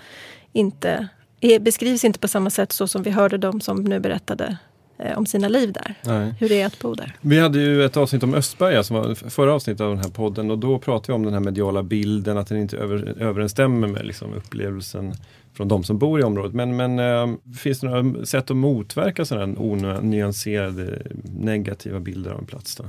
inte, 0.51 1.07
är, 1.41 1.59
beskrivs 1.59 2.03
inte 2.03 2.19
på 2.19 2.27
samma 2.27 2.49
sätt 2.49 2.71
så 2.71 2.87
som 2.87 3.03
vi 3.03 3.09
hörde 3.09 3.37
de 3.37 3.61
som 3.61 3.83
nu 3.83 3.99
berättade 3.99 4.57
eh, 4.97 5.17
om 5.17 5.25
sina 5.25 5.47
liv 5.47 5.73
där. 5.73 5.95
Nej. 6.05 6.33
Hur 6.39 6.49
det 6.49 6.61
är 6.61 6.65
att 6.65 6.79
bo 6.79 6.95
där. 6.95 7.15
Vi 7.21 7.39
hade 7.39 7.59
ju 7.59 7.85
ett 7.85 7.97
avsnitt 7.97 8.23
om 8.23 8.33
Östberga 8.33 8.83
som 8.83 8.95
var 8.95 9.29
förra 9.29 9.53
avsnittet 9.53 9.81
av 9.81 9.89
den 9.89 10.03
här 10.03 10.09
podden 10.09 10.51
och 10.51 10.57
då 10.57 10.79
pratade 10.79 11.11
vi 11.11 11.13
om 11.13 11.23
den 11.23 11.33
här 11.33 11.41
mediala 11.41 11.83
bilden, 11.83 12.37
att 12.37 12.47
den 12.47 12.57
inte 12.57 12.77
över, 12.77 13.15
överensstämmer 13.19 13.87
med 13.87 14.05
liksom, 14.05 14.33
upplevelsen 14.33 15.13
från 15.53 15.67
de 15.67 15.83
som 15.83 15.97
bor 15.97 16.19
i 16.19 16.23
området. 16.23 16.53
Men, 16.53 16.75
men 16.75 16.99
äh, 16.99 17.35
finns 17.57 17.79
det 17.79 17.89
några 17.89 18.25
sätt 18.25 18.51
att 18.51 18.57
motverka 18.57 19.25
sådana 19.25 19.59
onyanserade 19.59 21.01
negativa 21.23 21.99
bilder 21.99 22.31
av 22.31 22.39
en 22.39 22.45
plats? 22.45 22.75
Då? 22.75 22.83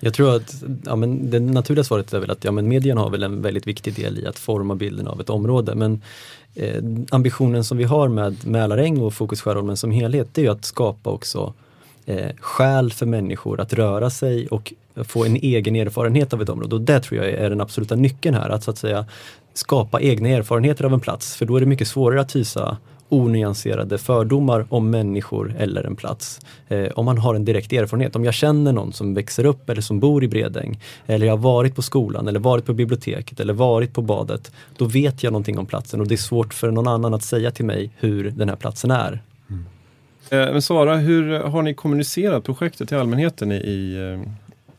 Jag 0.00 0.14
tror 0.14 0.36
att 0.36 0.54
ja, 0.84 0.96
men 0.96 1.30
det 1.30 1.40
naturliga 1.40 1.84
svaret 1.84 2.12
är 2.12 2.18
väl 2.18 2.30
att 2.30 2.44
ja, 2.44 2.52
men 2.52 2.68
medierna 2.68 3.00
har 3.00 3.10
väl 3.10 3.22
en 3.22 3.42
väldigt 3.42 3.66
viktig 3.66 3.94
del 3.94 4.18
i 4.18 4.26
att 4.26 4.38
forma 4.38 4.74
bilden 4.74 5.08
av 5.08 5.20
ett 5.20 5.30
område. 5.30 5.74
Men 5.74 6.02
eh, 6.54 6.84
ambitionen 7.10 7.64
som 7.64 7.78
vi 7.78 7.84
har 7.84 8.08
med 8.08 8.46
Mälaräng 8.46 8.98
och 8.98 9.14
Fokus 9.14 9.40
Skärholmen 9.40 9.76
som 9.76 9.90
helhet, 9.90 10.28
det 10.32 10.40
är 10.40 10.44
ju 10.44 10.50
att 10.50 10.64
skapa 10.64 11.10
också 11.10 11.54
eh, 12.06 12.30
skäl 12.40 12.92
för 12.92 13.06
människor 13.06 13.60
att 13.60 13.72
röra 13.72 14.10
sig 14.10 14.46
och 14.46 14.72
få 15.04 15.24
en 15.24 15.36
egen 15.36 15.76
erfarenhet 15.76 16.32
av 16.32 16.42
ett 16.42 16.48
område. 16.48 16.74
Och 16.74 16.80
det 16.80 17.00
tror 17.00 17.24
jag 17.24 17.32
är 17.32 17.50
den 17.50 17.60
absoluta 17.60 17.96
nyckeln 17.96 18.34
här, 18.34 18.50
att 18.50 18.62
så 18.62 18.70
att 18.70 18.78
säga 18.78 19.06
skapa 19.54 20.00
egna 20.00 20.28
erfarenheter 20.28 20.84
av 20.84 20.94
en 20.94 21.00
plats. 21.00 21.36
För 21.36 21.46
då 21.46 21.56
är 21.56 21.60
det 21.60 21.66
mycket 21.66 21.88
svårare 21.88 22.20
att 22.20 22.36
hysa 22.36 22.76
onyanserade 23.08 23.98
fördomar 23.98 24.66
om 24.68 24.90
människor 24.90 25.54
eller 25.58 25.84
en 25.84 25.96
plats. 25.96 26.40
Eh, 26.68 26.88
om 26.94 27.04
man 27.04 27.18
har 27.18 27.34
en 27.34 27.44
direkt 27.44 27.72
erfarenhet. 27.72 28.16
Om 28.16 28.24
jag 28.24 28.34
känner 28.34 28.72
någon 28.72 28.92
som 28.92 29.14
växer 29.14 29.44
upp 29.44 29.70
eller 29.70 29.82
som 29.82 30.00
bor 30.00 30.24
i 30.24 30.28
Bredäng 30.28 30.80
eller 31.06 31.26
jag 31.26 31.32
har 31.32 31.42
varit 31.42 31.76
på 31.76 31.82
skolan 31.82 32.28
eller 32.28 32.40
varit 32.40 32.64
på 32.64 32.72
biblioteket 32.72 33.40
eller 33.40 33.52
varit 33.52 33.92
på 33.92 34.02
badet. 34.02 34.52
Då 34.76 34.84
vet 34.84 35.22
jag 35.22 35.32
någonting 35.32 35.58
om 35.58 35.66
platsen 35.66 36.00
och 36.00 36.08
det 36.08 36.14
är 36.14 36.16
svårt 36.16 36.54
för 36.54 36.70
någon 36.70 36.88
annan 36.88 37.14
att 37.14 37.22
säga 37.22 37.50
till 37.50 37.64
mig 37.64 37.90
hur 37.98 38.30
den 38.30 38.48
här 38.48 38.56
platsen 38.56 38.90
är. 38.90 39.22
Mm. 39.50 39.64
Eh, 40.30 40.52
men 40.52 40.62
Sara, 40.62 40.96
hur 40.96 41.38
har 41.40 41.62
ni 41.62 41.74
kommunicerat 41.74 42.44
projektet 42.44 42.88
till 42.88 42.96
allmänheten 42.96 43.52
i, 43.52 43.56
i, 43.56 43.96
eh, 43.96 44.30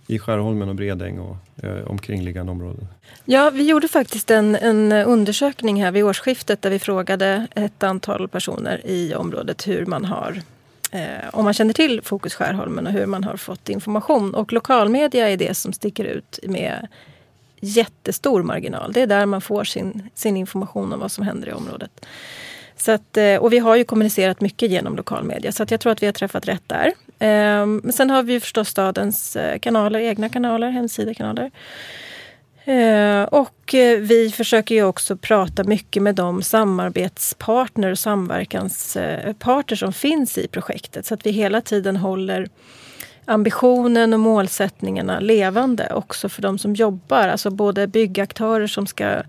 i 0.07 0.19
Skärholmen 0.19 0.69
och 0.69 0.75
Bredäng 0.75 1.19
och 1.19 1.37
eh, 1.63 1.87
omkringliggande 1.87 2.51
områden? 2.51 2.87
Ja, 3.25 3.49
vi 3.49 3.63
gjorde 3.69 3.87
faktiskt 3.87 4.31
en, 4.31 4.55
en 4.55 4.91
undersökning 4.91 5.83
här 5.83 5.91
vid 5.91 6.03
årsskiftet 6.03 6.61
där 6.61 6.69
vi 6.69 6.79
frågade 6.79 7.47
ett 7.55 7.83
antal 7.83 8.27
personer 8.27 8.81
i 8.85 9.15
området 9.15 9.67
hur 9.67 9.85
man 9.85 10.05
har 10.05 10.41
eh, 10.91 11.29
om 11.33 11.43
man 11.43 11.53
känner 11.53 11.73
till 11.73 12.01
Fokus 12.01 12.35
Skärholmen 12.35 12.87
och 12.87 12.93
hur 12.93 13.05
man 13.05 13.23
har 13.23 13.37
fått 13.37 13.69
information. 13.69 14.35
Och 14.35 14.53
lokalmedia 14.53 15.29
är 15.29 15.37
det 15.37 15.57
som 15.57 15.73
sticker 15.73 16.05
ut 16.05 16.39
med 16.43 16.87
jättestor 17.59 18.43
marginal. 18.43 18.91
Det 18.93 19.01
är 19.01 19.07
där 19.07 19.25
man 19.25 19.41
får 19.41 19.63
sin, 19.63 20.09
sin 20.13 20.37
information 20.37 20.93
om 20.93 20.99
vad 20.99 21.11
som 21.11 21.23
händer 21.23 21.49
i 21.49 21.53
området. 21.53 22.05
Så 22.77 22.91
att, 22.91 23.17
eh, 23.17 23.35
och 23.35 23.53
vi 23.53 23.59
har 23.59 23.75
ju 23.75 23.83
kommunicerat 23.83 24.41
mycket 24.41 24.71
genom 24.71 24.95
lokalmedia 24.95 25.51
så 25.51 25.63
att 25.63 25.71
jag 25.71 25.79
tror 25.79 25.91
att 25.91 26.01
vi 26.01 26.05
har 26.05 26.13
träffat 26.13 26.47
rätt 26.47 26.63
där. 26.67 26.93
Ehm, 27.19 27.81
men 27.83 27.93
sen 27.93 28.09
har 28.09 28.23
vi 28.23 28.33
ju 28.33 28.39
förstås 28.39 28.69
stadens 28.69 29.35
eh, 29.35 29.59
kanaler, 29.59 29.99
egna 29.99 30.29
kanaler, 30.29 30.69
hemsidekanaler. 30.69 31.51
Ehm, 32.65 33.25
och 33.25 33.73
eh, 33.73 33.99
vi 33.99 34.31
försöker 34.31 34.75
ju 34.75 34.83
också 34.83 35.17
prata 35.17 35.63
mycket 35.63 36.03
med 36.03 36.15
de 36.15 36.41
samarbetspartner 36.41 37.91
och 37.91 37.99
samverkanspartner 37.99 39.75
eh, 39.75 39.77
som 39.77 39.93
finns 39.93 40.37
i 40.37 40.47
projektet 40.47 41.05
så 41.05 41.13
att 41.13 41.25
vi 41.25 41.31
hela 41.31 41.61
tiden 41.61 41.95
håller 41.95 42.47
ambitionen 43.25 44.13
och 44.13 44.19
målsättningarna 44.19 45.19
levande 45.19 45.93
också 45.93 46.29
för 46.29 46.41
de 46.41 46.59
som 46.59 46.75
jobbar. 46.75 47.27
Alltså 47.27 47.49
både 47.49 47.87
byggaktörer 47.87 48.67
som 48.67 48.87
ska 48.87 49.21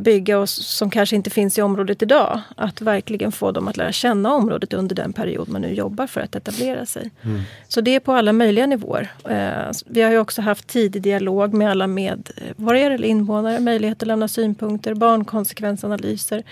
bygga 0.00 0.38
och 0.38 0.48
som 0.48 0.90
kanske 0.90 1.16
inte 1.16 1.30
finns 1.30 1.58
i 1.58 1.62
området 1.62 2.02
idag. 2.02 2.40
Att 2.56 2.80
verkligen 2.80 3.32
få 3.32 3.52
dem 3.52 3.68
att 3.68 3.76
lära 3.76 3.92
känna 3.92 4.34
området 4.34 4.72
under 4.72 4.96
den 4.96 5.12
period 5.12 5.48
man 5.48 5.62
nu 5.62 5.74
jobbar 5.74 6.06
för 6.06 6.20
att 6.20 6.34
etablera 6.34 6.86
sig. 6.86 7.10
Mm. 7.22 7.42
Så 7.68 7.80
det 7.80 7.94
är 7.94 8.00
på 8.00 8.12
alla 8.12 8.32
möjliga 8.32 8.66
nivåer. 8.66 9.12
Eh, 9.28 9.72
vi 9.86 10.02
har 10.02 10.10
ju 10.10 10.18
också 10.18 10.42
haft 10.42 10.66
tidig 10.66 11.02
dialog 11.02 11.54
med 11.54 11.70
alla 11.70 11.86
medborgare 11.86 12.94
eller 12.94 13.08
invånare. 13.08 13.60
Möjlighet 13.60 14.02
att 14.02 14.08
lämna 14.08 14.28
synpunkter, 14.28 14.94
barnkonsekvensanalyser, 14.94 16.42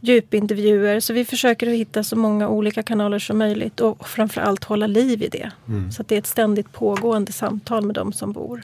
djupintervjuer. 0.00 1.00
Så 1.00 1.12
vi 1.12 1.24
försöker 1.24 1.66
att 1.66 1.74
hitta 1.74 2.04
så 2.04 2.16
många 2.16 2.48
olika 2.48 2.82
kanaler 2.82 3.18
som 3.18 3.38
möjligt 3.38 3.80
och 3.80 4.08
framförallt 4.08 4.64
hålla 4.64 4.86
liv 4.86 5.22
i 5.22 5.28
det. 5.28 5.50
Mm. 5.68 5.92
Så 5.92 6.02
att 6.02 6.08
det 6.08 6.14
är 6.14 6.18
ett 6.18 6.26
ständigt 6.26 6.72
pågående 6.72 7.32
samtal 7.32 7.86
med 7.86 7.94
de 7.94 8.12
som 8.12 8.32
bor. 8.32 8.62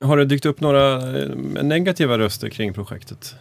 Har 0.00 0.16
det 0.16 0.24
dykt 0.24 0.46
upp 0.46 0.60
några 0.60 0.92
eh, 1.18 1.28
negativa 1.62 2.18
röster 2.18 2.48
kring 2.48 2.74
projektet? 2.74 3.34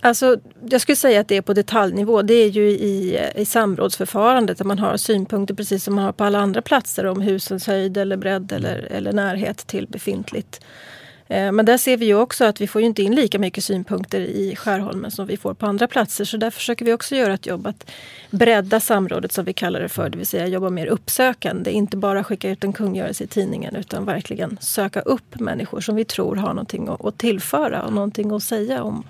Alltså, 0.00 0.36
jag 0.70 0.80
skulle 0.80 0.96
säga 0.96 1.20
att 1.20 1.28
det 1.28 1.36
är 1.36 1.42
på 1.42 1.54
detaljnivå. 1.54 2.22
Det 2.22 2.34
är 2.34 2.48
ju 2.48 2.68
i, 2.70 3.18
i 3.36 3.44
samrådsförfarandet 3.44 4.58
där 4.58 4.64
man 4.64 4.78
har 4.78 4.96
synpunkter 4.96 5.54
precis 5.54 5.84
som 5.84 5.94
man 5.94 6.04
har 6.04 6.12
på 6.12 6.24
alla 6.24 6.38
andra 6.38 6.62
platser 6.62 7.06
om 7.06 7.20
husens 7.20 7.66
höjd 7.66 7.96
eller 7.96 8.16
bredd 8.16 8.52
eller, 8.52 8.88
eller 8.90 9.12
närhet 9.12 9.66
till 9.66 9.86
befintligt 9.86 10.60
Eh, 10.60 11.01
Eh, 11.32 11.52
men 11.52 11.64
där 11.64 11.76
ser 11.76 11.96
vi 11.96 12.06
ju 12.06 12.14
också 12.14 12.44
att 12.44 12.60
vi 12.60 12.66
får 12.66 12.82
inte 12.82 13.02
in 13.02 13.14
lika 13.14 13.38
mycket 13.38 13.64
synpunkter 13.64 14.20
i 14.20 14.56
Skärholmen 14.56 15.10
som 15.10 15.26
vi 15.26 15.36
får 15.36 15.54
på 15.54 15.66
andra 15.66 15.86
platser. 15.86 16.24
Så 16.24 16.36
där 16.36 16.50
försöker 16.50 16.84
vi 16.84 16.92
också 16.92 17.16
göra 17.16 17.34
ett 17.34 17.46
jobb 17.46 17.66
att 17.66 17.90
bredda 18.30 18.80
samrådet 18.80 19.32
som 19.32 19.44
vi 19.44 19.52
kallar 19.52 19.80
det 19.80 19.88
för. 19.88 20.10
Det 20.10 20.18
vill 20.18 20.26
säga 20.26 20.46
jobba 20.46 20.70
mer 20.70 20.86
uppsökande. 20.86 21.70
Inte 21.70 21.96
bara 21.96 22.24
skicka 22.24 22.50
ut 22.50 22.64
en 22.64 22.72
kungörelse 22.72 23.24
i 23.24 23.26
tidningen 23.26 23.76
utan 23.76 24.04
verkligen 24.04 24.58
söka 24.60 25.00
upp 25.00 25.40
människor 25.40 25.80
som 25.80 25.96
vi 25.96 26.04
tror 26.04 26.36
har 26.36 26.48
någonting 26.48 26.88
att 27.00 27.18
tillföra 27.18 27.82
och 27.82 27.92
någonting 27.92 28.32
att 28.32 28.42
säga 28.42 28.82
om 28.82 29.04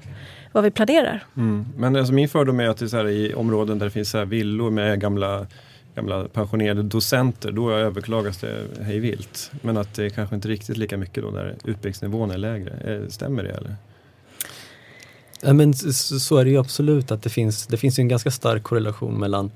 vad 0.52 0.64
vi 0.64 0.70
planerar. 0.70 1.24
Mm. 1.37 1.66
Men 1.76 1.96
alltså 1.96 2.12
min 2.12 2.28
fördom 2.28 2.61
är 2.61 2.68
att 2.68 2.76
det 2.76 2.85
är 2.85 2.88
så 2.88 2.96
här, 2.96 3.08
i 3.08 3.35
områden 3.35 3.78
där 3.78 3.87
det 3.87 3.90
finns 3.90 4.11
så 4.11 4.18
här 4.18 4.24
villor 4.24 4.70
med 4.70 5.00
gamla 5.00 5.46
gamla 5.94 6.28
pensionerade 6.28 6.83
docenter, 6.83 7.52
då 7.52 7.70
överklagas 7.70 8.38
det 8.38 8.66
hej 8.81 8.98
vilt. 8.98 9.50
Men 9.62 9.76
att 9.76 9.94
det 9.94 10.05
är 10.05 10.11
kanske 10.11 10.35
inte 10.35 10.48
riktigt 10.48 10.76
lika 10.76 10.96
mycket 10.96 11.22
då 11.22 11.31
när 11.31 11.48
utbildningsnivån 11.64 12.31
är 12.31 12.38
lägre. 12.38 12.72
Eh, 12.94 13.09
stämmer 13.09 13.42
det 13.42 13.50
eller? 13.50 13.76
Ja, 15.42 15.52
men 15.52 15.74
så 15.74 16.37
är 16.37 16.44
det 16.44 16.50
ju 16.50 16.59
absolut 16.59 17.11
att 17.11 17.22
det 17.22 17.31
finns, 17.31 17.66
det 17.66 17.76
finns 17.76 17.98
en 17.98 18.09
ganska 18.09 18.31
stark 18.31 18.62
korrelation 18.62 19.18
mellan 19.20 19.50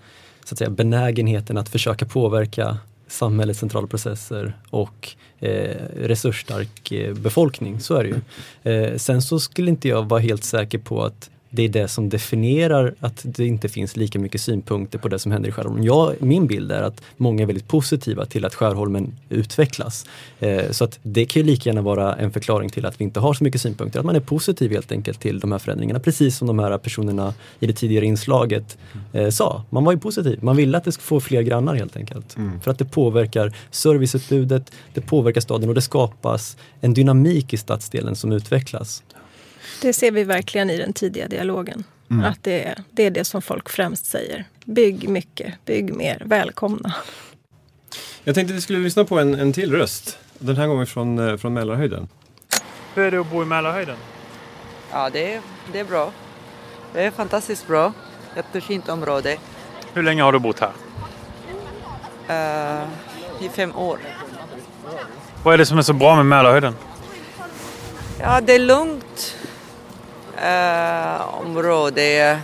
så 0.45 0.55
att 0.55 0.59
säga, 0.59 0.71
benägenheten 0.71 1.59
att 1.59 1.69
försöka 1.69 2.07
påverka 2.07 2.79
samhällets 3.09 3.61
centrala 3.61 3.87
processer 3.87 4.57
och 4.71 5.09
eh, 5.39 5.77
resursstark 5.97 6.93
eh, 6.93 7.15
befolkning. 7.15 7.81
Så 7.81 7.95
är 7.95 8.05
det 8.05 8.09
ju. 8.09 8.21
Eh, 8.73 8.97
sen 8.97 9.23
så 9.23 9.41
skulle 9.41 9.71
inte 9.71 9.89
jag 9.89 10.09
vara 10.09 10.21
helt 10.21 10.45
säker 10.45 10.79
på 10.79 11.05
att 11.05 11.31
det 11.51 11.63
är 11.63 11.69
det 11.69 11.89
som 11.89 12.09
definierar 12.09 12.95
att 13.01 13.23
det 13.25 13.47
inte 13.47 13.69
finns 13.69 13.97
lika 13.97 14.19
mycket 14.19 14.41
synpunkter 14.41 14.99
på 14.99 15.09
det 15.09 15.19
som 15.19 15.33
händer 15.33 15.49
i 15.49 15.53
Skärholmen. 15.53 15.85
Jag, 15.85 16.15
min 16.21 16.47
bild 16.47 16.73
är 16.73 16.83
att 16.83 17.03
många 17.17 17.43
är 17.43 17.47
väldigt 17.47 17.69
positiva 17.69 18.25
till 18.25 18.45
att 18.45 18.55
Skärholmen 18.55 19.17
utvecklas. 19.29 20.07
Eh, 20.41 20.71
så 20.71 20.85
att 20.85 20.99
det 21.03 21.25
kan 21.25 21.43
ju 21.43 21.47
lika 21.47 21.71
gärna 21.71 21.83
vara 21.83 22.17
en 22.17 22.33
förklaring 22.33 22.71
till 22.71 22.87
att 22.87 23.01
vi 23.01 23.05
inte 23.05 23.21
har 23.21 23.35
så 23.35 23.45
mycket 23.45 23.61
synpunkter. 23.61 24.01
Att 24.01 24.07
man 24.07 24.17
är 24.17 24.21
positiv 24.21 24.71
helt 24.71 24.93
enkelt 24.93 25.21
till 25.21 25.41
de 25.41 25.53
här 25.53 25.59
förändringarna. 25.59 26.01
Precis 26.01 26.37
som 26.37 26.47
de 26.47 26.59
här 26.59 26.79
personerna 26.79 27.35
i 27.61 27.67
det 27.67 27.73
tidigare 27.73 28.07
inslaget 28.07 28.79
eh, 29.13 29.29
sa. 29.29 29.65
Man 29.71 29.85
var 29.85 29.93
ju 29.93 29.99
positiv. 29.99 30.39
Man 30.43 30.57
ville 30.57 30.79
att 30.79 30.85
det 30.85 30.93
ska 30.93 31.03
få 31.03 31.21
fler 31.21 31.43
grannar 31.43 31.75
helt 31.75 31.97
enkelt. 31.97 32.37
Mm. 32.37 32.61
För 32.61 32.71
att 32.71 32.79
det 32.79 32.85
påverkar 32.85 33.57
serviceutbudet, 33.71 34.73
det 34.95 35.01
påverkar 35.01 35.41
staden 35.41 35.69
och 35.69 35.75
det 35.75 35.83
skapas 35.83 36.57
en 36.81 36.95
dynamik 36.95 37.53
i 37.53 37.57
stadsdelen 37.57 38.17
som 38.17 38.33
utvecklas. 38.33 39.03
Det 39.83 39.93
ser 39.93 40.11
vi 40.11 40.25
verkligen 40.25 40.71
i 40.71 40.77
den 40.77 40.93
tidiga 40.93 41.29
dialogen. 41.29 41.85
Mm. 42.11 42.25
Att 42.25 42.43
det 42.43 42.65
är, 42.65 42.83
det 42.91 43.03
är 43.03 43.11
det 43.11 43.25
som 43.25 43.43
folk 43.43 43.69
främst 43.69 44.07
säger. 44.07 44.45
Bygg 44.65 45.09
mycket, 45.09 45.55
bygg 45.65 45.95
mer, 45.95 46.23
välkomna. 46.25 46.95
Jag 48.25 48.35
tänkte 48.35 48.53
att 48.53 48.57
vi 48.57 48.61
skulle 48.61 48.79
lyssna 48.79 49.05
på 49.05 49.19
en, 49.19 49.35
en 49.35 49.53
till 49.53 49.73
röst. 49.73 50.19
Den 50.39 50.57
här 50.57 50.67
gången 50.67 50.87
från, 50.87 51.29
eh, 51.29 51.37
från 51.37 51.55
Mälarhöjden. 51.55 52.09
Hur 52.95 53.05
är 53.05 53.11
det 53.11 53.21
att 53.21 53.31
bo 53.31 53.43
i 53.43 53.47
Mälarhöjden? 53.47 53.97
Ja, 54.93 55.11
det 55.11 55.35
är, 55.35 55.41
det 55.73 55.81
är 55.81 55.85
bra. 55.85 56.13
Det 56.93 57.03
är 57.03 57.11
fantastiskt 57.11 57.67
bra. 57.67 57.93
Jättefint 58.37 58.89
område. 58.89 59.37
Hur 59.93 60.03
länge 60.03 60.23
har 60.23 60.33
du 60.33 60.39
bott 60.39 60.61
här? 60.61 60.73
Uh, 62.31 62.89
I 63.45 63.49
fem 63.49 63.77
år. 63.77 63.99
Vad 65.43 65.55
är 65.55 65.59
det 65.59 65.67
som 65.67 65.79
är 65.79 65.83
så 65.83 65.93
bra 65.93 66.17
med 66.17 66.27
Mälarhöjden? 66.27 66.75
Ja, 68.21 68.41
det 68.41 68.55
är 68.55 68.59
lugnt 68.59 69.37
eh, 70.45 71.39
område. 71.41 72.41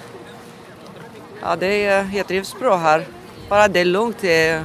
Ja, 1.43 1.57
det 1.57 1.87
är, 1.87 2.11
jag 2.15 2.27
trivs 2.27 2.59
bra 2.59 2.77
här. 2.77 3.07
Bara 3.49 3.69
det 3.69 3.81
är 3.81 3.85
lugnt 3.85 4.17
det 4.21 4.63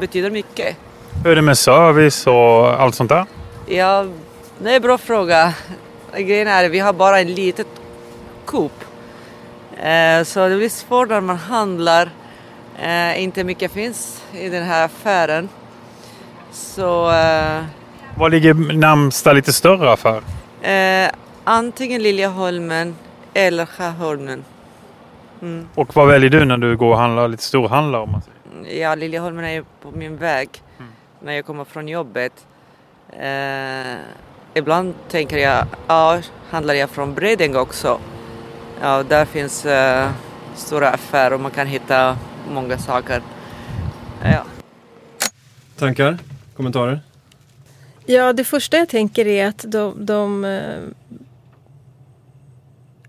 betyder 0.00 0.30
mycket. 0.30 0.76
Hur 1.24 1.30
är 1.30 1.36
det 1.36 1.42
med 1.42 1.58
service 1.58 2.26
och 2.26 2.82
allt 2.82 2.94
sånt 2.94 3.08
där? 3.10 3.26
Ja, 3.66 4.06
det 4.58 4.70
är 4.70 4.76
en 4.76 4.82
bra 4.82 4.98
fråga. 4.98 5.54
Grejen 6.16 6.48
är 6.48 6.68
vi 6.68 6.78
har 6.78 6.92
bara 6.92 7.20
en 7.20 7.34
litet 7.34 7.66
Coop. 8.44 8.84
Eh, 9.76 10.22
så 10.24 10.48
det 10.48 10.56
blir 10.56 10.68
svårt 10.68 11.08
när 11.08 11.20
man 11.20 11.36
handlar. 11.36 12.10
Eh, 12.82 13.22
inte 13.22 13.44
mycket 13.44 13.72
finns 13.72 14.22
i 14.32 14.48
den 14.48 14.64
här 14.64 14.84
affären. 14.84 15.48
Så... 16.52 17.10
Eh, 17.12 17.62
Var 18.16 18.30
ligger 18.30 18.54
närmsta 18.54 19.32
lite 19.32 19.52
större 19.52 19.92
affär? 19.92 20.22
Antingen 21.44 22.02
Liljeholmen 22.02 22.94
eller 23.34 23.66
Skärholmen. 23.66 24.44
Mm. 25.42 25.68
Och 25.74 25.96
vad 25.96 26.08
väljer 26.08 26.30
du 26.30 26.44
när 26.44 26.56
du 26.56 26.76
går 26.76 26.90
och 26.90 26.98
handlar, 26.98 27.28
lite 27.28 27.42
storhandlar 27.42 27.98
om 28.00 28.10
man 28.10 28.22
säger? 28.22 28.80
Ja, 28.80 28.94
Liljeholmen 28.94 29.44
är 29.44 29.52
ju 29.52 29.64
på 29.82 29.90
min 29.90 30.16
väg 30.16 30.48
mm. 30.78 30.92
när 31.22 31.32
jag 31.32 31.46
kommer 31.46 31.64
från 31.64 31.88
jobbet. 31.88 32.46
Eh, 33.20 33.96
ibland 34.54 34.94
tänker 35.08 35.38
jag, 35.38 35.66
ja, 35.86 36.20
handlar 36.50 36.74
jag 36.74 36.90
från 36.90 37.14
Bredäng 37.14 37.56
också? 37.56 38.00
Ja, 38.80 39.02
där 39.02 39.24
finns 39.24 39.66
eh, 39.66 40.10
stora 40.54 40.90
affärer 40.90 41.32
och 41.34 41.40
man 41.40 41.50
kan 41.50 41.66
hitta 41.66 42.16
många 42.52 42.78
saker. 42.78 43.22
Ja. 44.22 44.42
Tankar? 45.78 46.18
Kommentarer? 46.56 47.00
Ja, 48.06 48.32
det 48.32 48.44
första 48.44 48.76
jag 48.76 48.88
tänker 48.88 49.26
är 49.26 49.46
att 49.46 49.64
de, 49.68 50.06
de 50.06 50.44
eh, 50.44 50.82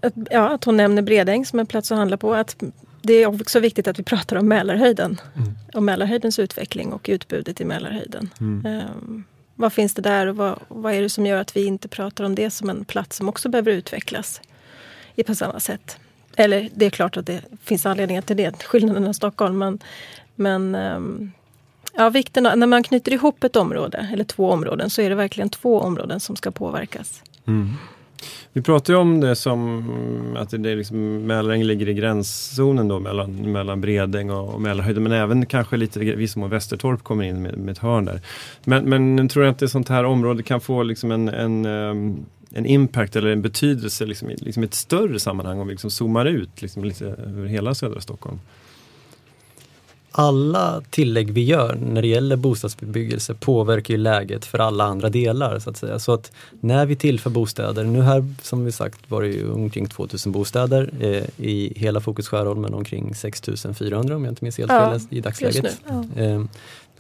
att, 0.06 0.14
ja, 0.32 0.50
att 0.50 0.64
hon 0.64 0.78
nämner 0.78 1.02
Bredäng 1.02 1.46
som 1.46 1.60
en 1.60 1.66
plats 1.66 1.92
att 1.92 1.98
handla 1.98 2.18
på. 2.18 2.34
Att 2.34 2.64
det 3.02 3.14
är 3.14 3.42
också 3.42 3.60
viktigt 3.60 3.88
att 3.88 4.00
vi 4.00 4.04
pratar 4.04 4.36
om 4.36 4.48
Mälarhöjden. 4.48 5.22
Mm. 5.36 5.54
Om 5.74 5.86
Mälarhöjdens 5.86 6.40
utveckling 6.40 6.94
och 6.94 7.06
utbudet 7.10 7.62
i 7.62 7.66
Mälarhöjden. 7.66 8.30
Mm. 8.40 8.66
Um, 8.66 9.24
vad 9.56 9.74
finns 9.74 9.94
det 9.94 10.02
där 10.02 10.28
och 10.28 10.36
vad, 10.36 10.60
vad, 10.68 10.94
är 10.94 11.02
det 11.02 11.10
som 11.10 11.26
gör 11.26 11.42
att 11.42 11.58
vi 11.58 11.66
inte 11.66 11.88
pratar 11.88 12.24
om 12.24 12.36
det 12.36 12.50
som 12.50 12.70
en 12.70 12.86
plats 12.86 13.18
som 13.18 13.30
också 13.30 13.50
behöver 13.50 13.72
utvecklas 13.72 14.42
i 15.16 15.24
på 15.24 15.36
samma 15.36 15.60
sätt? 15.60 15.98
Eller 16.36 16.70
det 16.74 16.86
är 16.86 16.90
klart 16.90 17.18
att 17.18 17.26
det 17.26 17.42
finns 17.64 17.86
anledningar 17.86 18.22
till 18.22 18.38
det, 18.38 18.64
skillnaden 18.64 19.08
i 19.08 19.14
Stockholm. 19.14 19.58
Men, 19.58 19.80
men 20.36 20.76
um, 20.76 21.32
Ja, 21.98 22.10
vikten 22.10 22.46
av, 22.46 22.58
när 22.58 22.68
man 22.68 22.84
knyter 22.84 23.14
ihop 23.14 23.44
ett 23.44 23.56
område, 23.56 24.10
eller 24.14 24.24
två 24.24 24.52
områden, 24.52 24.90
så 24.90 25.02
är 25.02 25.10
det 25.10 25.16
verkligen 25.16 25.50
två 25.50 25.80
områden 25.80 26.20
som 26.20 26.36
ska 26.36 26.52
påverkas. 26.52 27.24
Mm. 27.48 27.74
Vi 28.54 28.62
pratar 28.62 28.94
ju 28.94 29.00
om 29.00 29.20
det 29.20 29.36
som 29.36 30.38
att 30.38 30.50
det 30.50 30.72
är 30.72 30.76
liksom, 30.76 31.28
Mälaräng 31.28 31.64
ligger 31.64 31.90
i 31.90 31.94
gränszonen 31.94 32.88
då 32.88 33.00
mellan, 33.00 33.52
mellan 33.52 33.82
Bredäng 33.82 34.30
och, 34.30 34.54
och 34.54 34.62
Mälarhöjden 34.62 35.04
men 35.04 35.12
även 35.12 35.46
kanske 35.46 35.78
lite 35.78 36.00
viss 36.00 36.36
mån 36.36 36.50
Västertorp 36.50 37.04
kommer 37.04 37.24
in 37.24 37.42
med, 37.42 37.58
med 37.58 37.72
ett 37.72 37.78
hörn 37.78 38.06
där. 38.06 38.22
Men, 38.64 38.90
men 38.90 39.28
tror 39.28 39.46
jag 39.46 39.52
att 39.52 39.62
ett 39.62 39.72
sånt 39.72 39.90
här 39.90 40.04
område 40.04 40.44
kan 40.44 40.62
få 40.62 40.84
liksom 40.84 41.12
en, 41.12 41.30
en, 41.30 41.66
um, 41.66 42.26
en 42.54 42.66
impact 42.66 43.16
eller 43.16 43.30
en 43.30 43.42
betydelse 43.42 44.06
liksom, 44.06 44.30
liksom 44.38 44.64
ett 44.64 44.74
större 44.74 45.20
sammanhang 45.20 45.60
om 45.60 45.68
vi 45.68 45.74
liksom 45.74 45.92
zoomar 45.92 46.26
ut 46.26 46.62
liksom 46.62 46.84
lite 46.84 47.06
över 47.06 47.46
hela 47.46 47.76
södra 47.76 48.02
Stockholm? 48.02 48.40
Alla 50.18 50.82
tillägg 50.90 51.32
vi 51.32 51.44
gör 51.44 51.76
när 51.76 52.02
det 52.02 52.08
gäller 52.08 52.36
bostadsbebyggelse 52.36 53.34
påverkar 53.34 53.94
ju 53.94 53.98
läget 53.98 54.46
för 54.46 54.60
alla 54.60 54.84
andra 54.84 55.10
delar 55.10 55.60
så 55.60 55.70
att 55.70 55.78
säga. 55.78 56.00
Så 56.00 56.14
att 56.14 56.32
när 56.60 56.86
vi 56.86 56.96
tillför 56.96 57.30
bostäder, 57.30 57.84
nu 57.84 58.02
här 58.02 58.34
som 58.42 58.66
vi 58.66 58.72
sagt 58.72 59.12
var 59.12 59.22
det 59.22 59.28
ju 59.28 59.52
omkring 59.52 59.88
2000 59.88 60.32
bostäder 60.32 60.90
eh, 61.00 61.46
i 61.46 61.74
hela 61.76 62.02
Fokus 62.02 62.28
Skärholmen 62.28 62.74
omkring 62.74 63.16
6400 63.16 64.16
om 64.16 64.24
jag 64.24 64.32
inte 64.32 64.44
minns 64.44 64.58
helt 64.58 64.72
fel 64.72 65.00
ja, 65.12 65.18
i 65.18 65.22
dagsläget. 65.22 65.82
Ja. 65.88 66.24
Eh, 66.24 66.44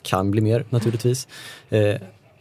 kan 0.01 0.31
bli 0.31 0.41
mer 0.41 0.65
naturligtvis. 0.69 1.27
Eh, 1.69 1.95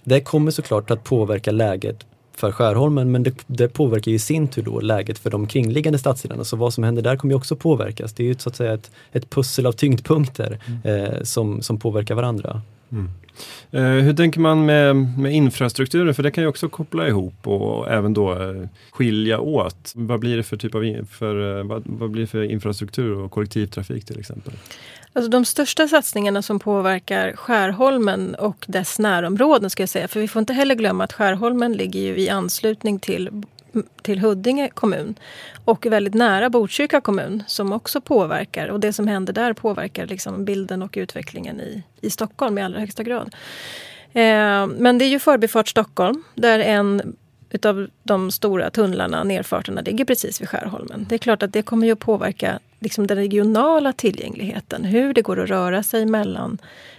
det 0.04 0.20
kommer 0.20 0.50
såklart 0.50 0.90
att 0.90 1.04
påverka 1.04 1.50
läget 1.50 2.06
för 2.36 2.52
Skärholmen 2.52 3.12
men 3.12 3.22
det, 3.22 3.34
det, 3.46 3.68
påverkar 3.68 4.12
i 4.12 4.18
sin 4.18 4.48
tur 4.48 4.62
då 4.62 4.80
läget 4.80 5.18
för 5.18 5.30
de 5.30 5.46
kringliggande 5.46 5.98
stadsdelarna. 5.98 6.44
Så 6.44 6.56
vad 6.56 6.74
som 6.74 6.84
händer 6.84 7.02
där 7.02 7.16
kommer 7.16 7.34
ju 7.34 7.36
också 7.36 7.56
påverkas. 7.56 8.12
Det 8.12 8.22
är 8.22 8.26
ju 8.26 8.34
så 8.34 8.48
att 8.48 8.56
säga 8.56 8.74
ett, 8.74 8.90
ett 9.12 9.30
pussel 9.30 9.66
av 9.66 9.72
tyngdpunkter 9.72 10.58
mm. 10.66 11.04
eh, 11.04 11.22
som, 11.22 11.62
som 11.62 11.78
påverkar 11.78 12.14
varandra. 12.14 12.62
Mm. 12.92 13.10
Eh, 13.70 14.04
hur 14.04 14.14
tänker 14.14 14.40
man 14.40 14.66
med, 14.66 14.96
med 14.96 15.32
infrastrukturen? 15.32 16.14
För 16.14 16.22
det 16.22 16.30
kan 16.30 16.44
ju 16.44 16.48
också 16.48 16.68
koppla 16.68 17.08
ihop 17.08 17.46
och 17.46 17.90
även 17.90 18.14
då 18.14 18.32
eh, 18.32 18.68
skilja 18.90 19.40
åt. 19.40 19.92
Vad 19.94 20.20
blir 20.20 20.36
det 20.36 20.42
för 20.42 20.56
typ 20.56 20.74
av 20.74 21.06
för, 21.10 21.58
eh, 21.58 21.64
vad, 21.64 21.82
vad 21.86 22.10
blir 22.10 22.26
för 22.26 22.42
infrastruktur 22.42 23.18
och 23.18 23.30
kollektivtrafik 23.30 24.04
till 24.04 24.18
exempel? 24.18 24.52
Alltså 25.16 25.30
de 25.30 25.44
största 25.44 25.88
satsningarna 25.88 26.42
som 26.42 26.58
påverkar 26.58 27.32
Skärholmen 27.32 28.34
och 28.34 28.64
dess 28.68 28.98
närområden 28.98 29.70
ska 29.70 29.82
jag 29.82 29.88
säga. 29.88 30.08
För 30.08 30.20
vi 30.20 30.28
får 30.28 30.40
inte 30.40 30.52
heller 30.52 30.74
glömma 30.74 31.04
att 31.04 31.12
Skärholmen 31.12 31.72
ligger 31.72 32.00
ju 32.00 32.16
i 32.16 32.30
anslutning 32.30 32.98
till, 32.98 33.42
till 34.02 34.18
Huddinge 34.18 34.68
kommun 34.68 35.14
och 35.64 35.86
väldigt 35.86 36.14
nära 36.14 36.50
Botkyrka 36.50 37.00
kommun 37.00 37.42
som 37.46 37.72
också 37.72 38.00
påverkar. 38.00 38.68
Och 38.68 38.80
det 38.80 38.92
som 38.92 39.06
händer 39.06 39.32
där 39.32 39.52
påverkar 39.52 40.06
liksom 40.06 40.44
bilden 40.44 40.82
och 40.82 40.94
utvecklingen 40.96 41.60
i, 41.60 41.82
i 42.00 42.10
Stockholm 42.10 42.58
i 42.58 42.62
allra 42.62 42.80
högsta 42.80 43.02
grad. 43.02 43.34
Eh, 44.12 44.66
men 44.66 44.98
det 44.98 45.04
är 45.04 45.08
ju 45.08 45.18
Förbifart 45.18 45.68
Stockholm 45.68 46.22
där 46.34 46.58
en 46.58 47.16
utav 47.54 47.88
de 48.02 48.30
stora 48.30 48.70
tunnlarna, 48.70 49.24
nerfarterna, 49.24 49.80
ligger 49.80 50.04
precis 50.04 50.40
vid 50.40 50.48
Skärholmen. 50.48 51.06
Det 51.08 51.14
är 51.14 51.18
klart 51.18 51.42
att 51.42 51.52
det 51.52 51.62
kommer 51.62 51.86
ju 51.86 51.92
att 51.92 51.98
påverka 51.98 52.58
liksom 52.80 53.06
den 53.06 53.16
regionala 53.16 53.92
tillgängligheten. 53.92 54.84
Hur 54.84 55.14
det 55.14 55.22
går 55.22 55.40
att 55.42 55.48
röra 55.48 55.82
sig 55.82 56.06
mellan 56.06 56.58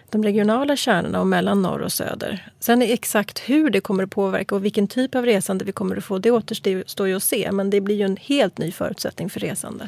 de 0.10 0.24
regionala 0.24 0.76
kärnorna 0.76 1.20
och 1.20 1.28
mellan 1.28 1.62
norr 1.62 1.82
och 1.82 1.92
söder. 1.92 2.50
Sen 2.60 2.82
är 2.82 2.94
exakt 2.94 3.40
hur 3.40 3.70
det 3.70 3.82
kommer 3.82 4.04
att 4.04 4.10
påverka 4.10 4.56
och 4.56 4.66
vilken 4.66 4.88
typ 4.88 5.16
av 5.16 5.26
resande 5.26 5.66
vi 5.66 5.72
kommer 5.72 5.98
att 5.98 6.04
få, 6.04 6.18
det 6.18 6.32
återstår 6.32 7.08
ju 7.08 7.16
att 7.16 7.24
se. 7.24 7.52
Men 7.52 7.70
det 7.70 7.82
blir 7.82 7.96
ju 7.96 8.06
en 8.06 8.18
helt 8.18 8.58
ny 8.58 8.72
förutsättning 8.72 9.30
för 9.30 9.40
resande. 9.40 9.88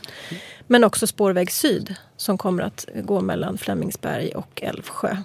Men 0.67 0.83
också 0.83 1.07
spårväg 1.07 1.51
syd 1.51 1.95
som 2.17 2.37
kommer 2.37 2.63
att 2.63 2.85
gå 3.03 3.21
mellan 3.21 3.57
Flemingsberg 3.57 4.31
och 4.35 4.61
Älvsjö 4.63 5.17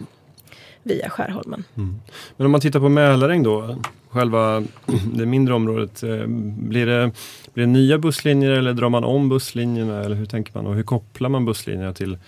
via 0.83 1.11
Skärholmen. 1.11 1.65
Mm. 1.77 2.01
Men 2.37 2.45
om 2.47 2.53
man 2.53 2.61
tittar 2.61 2.81
på 2.81 2.89
Mälaräng 2.89 3.43
då, 3.43 3.77
själva 4.13 4.63
det 5.15 5.27
mindre 5.27 5.55
området. 5.55 6.03
Eh, 6.03 6.27
blir 6.57 6.87
det, 6.87 7.11
blir 7.55 7.67
det 7.67 7.73
nya 7.73 7.99
busslinjer 7.99 8.51
eller 8.51 8.73
drar 8.73 8.89
man 8.89 9.05
om 9.05 9.29
busslinjerna? 9.29 10.05
Eller 10.05 10.17
hur 10.17 10.27
tänker 10.27 10.55
man? 10.55 10.67
Och 10.67 10.75
hur 10.75 10.83
kopplar 10.83 11.29
man 11.29 11.45
busslinjerna 11.45 11.95
till 11.95 12.19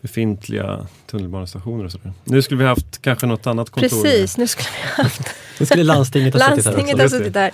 befintliga 0.00 0.86
tunnelbanestationer 1.06 1.84
och 1.84 1.92
sådär. 1.92 2.12
Nu 2.24 2.42
skulle 2.42 2.58
vi 2.58 2.66
haft 2.66 3.02
kanske 3.02 3.26
något 3.26 3.46
annat 3.46 3.70
kontor. 3.70 3.88
Precis, 3.88 4.38
nu 4.38 4.46
skulle 4.46 4.68
vi 4.72 5.02
haft... 5.02 5.34
nu 5.60 5.66
skulle 5.66 5.84
landstinget 5.84 6.34
ha 6.34 6.40
suttit 6.40 6.66
här 6.66 6.72
Landstinget 6.72 7.10
suttit 7.10 7.34
där. 7.34 7.52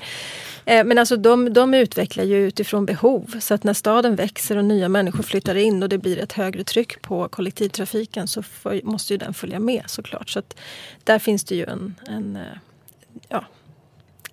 Eh, 0.64 0.84
men 0.84 0.98
alltså 0.98 1.16
de, 1.16 1.52
de 1.52 1.74
utvecklar 1.74 2.24
ju 2.24 2.46
utifrån 2.46 2.86
behov. 2.86 3.34
Så 3.40 3.54
att 3.54 3.64
när 3.64 3.74
staden 3.74 4.16
växer 4.16 4.56
och 4.56 4.64
nya 4.64 4.88
människor 4.88 5.22
flyttar 5.22 5.54
in 5.54 5.82
och 5.82 5.88
det 5.88 5.98
blir 5.98 6.18
ett 6.18 6.32
högre 6.32 6.64
tryck 6.64 7.02
på 7.02 7.28
kollektivtrafiken 7.28 8.28
så 8.28 8.42
för, 8.42 8.80
måste 8.84 9.12
ju 9.12 9.18
den 9.18 9.34
följa 9.34 9.58
med 9.58 9.82
såklart. 9.86 10.30
Så 10.30 10.38
att 10.38 10.56
där 11.04 11.18
finns 11.18 11.44
det 11.44 11.54
ju 11.54 11.64
en, 11.64 11.94
en 12.08 12.36
eh, 12.36 12.42
ja, 13.28 13.44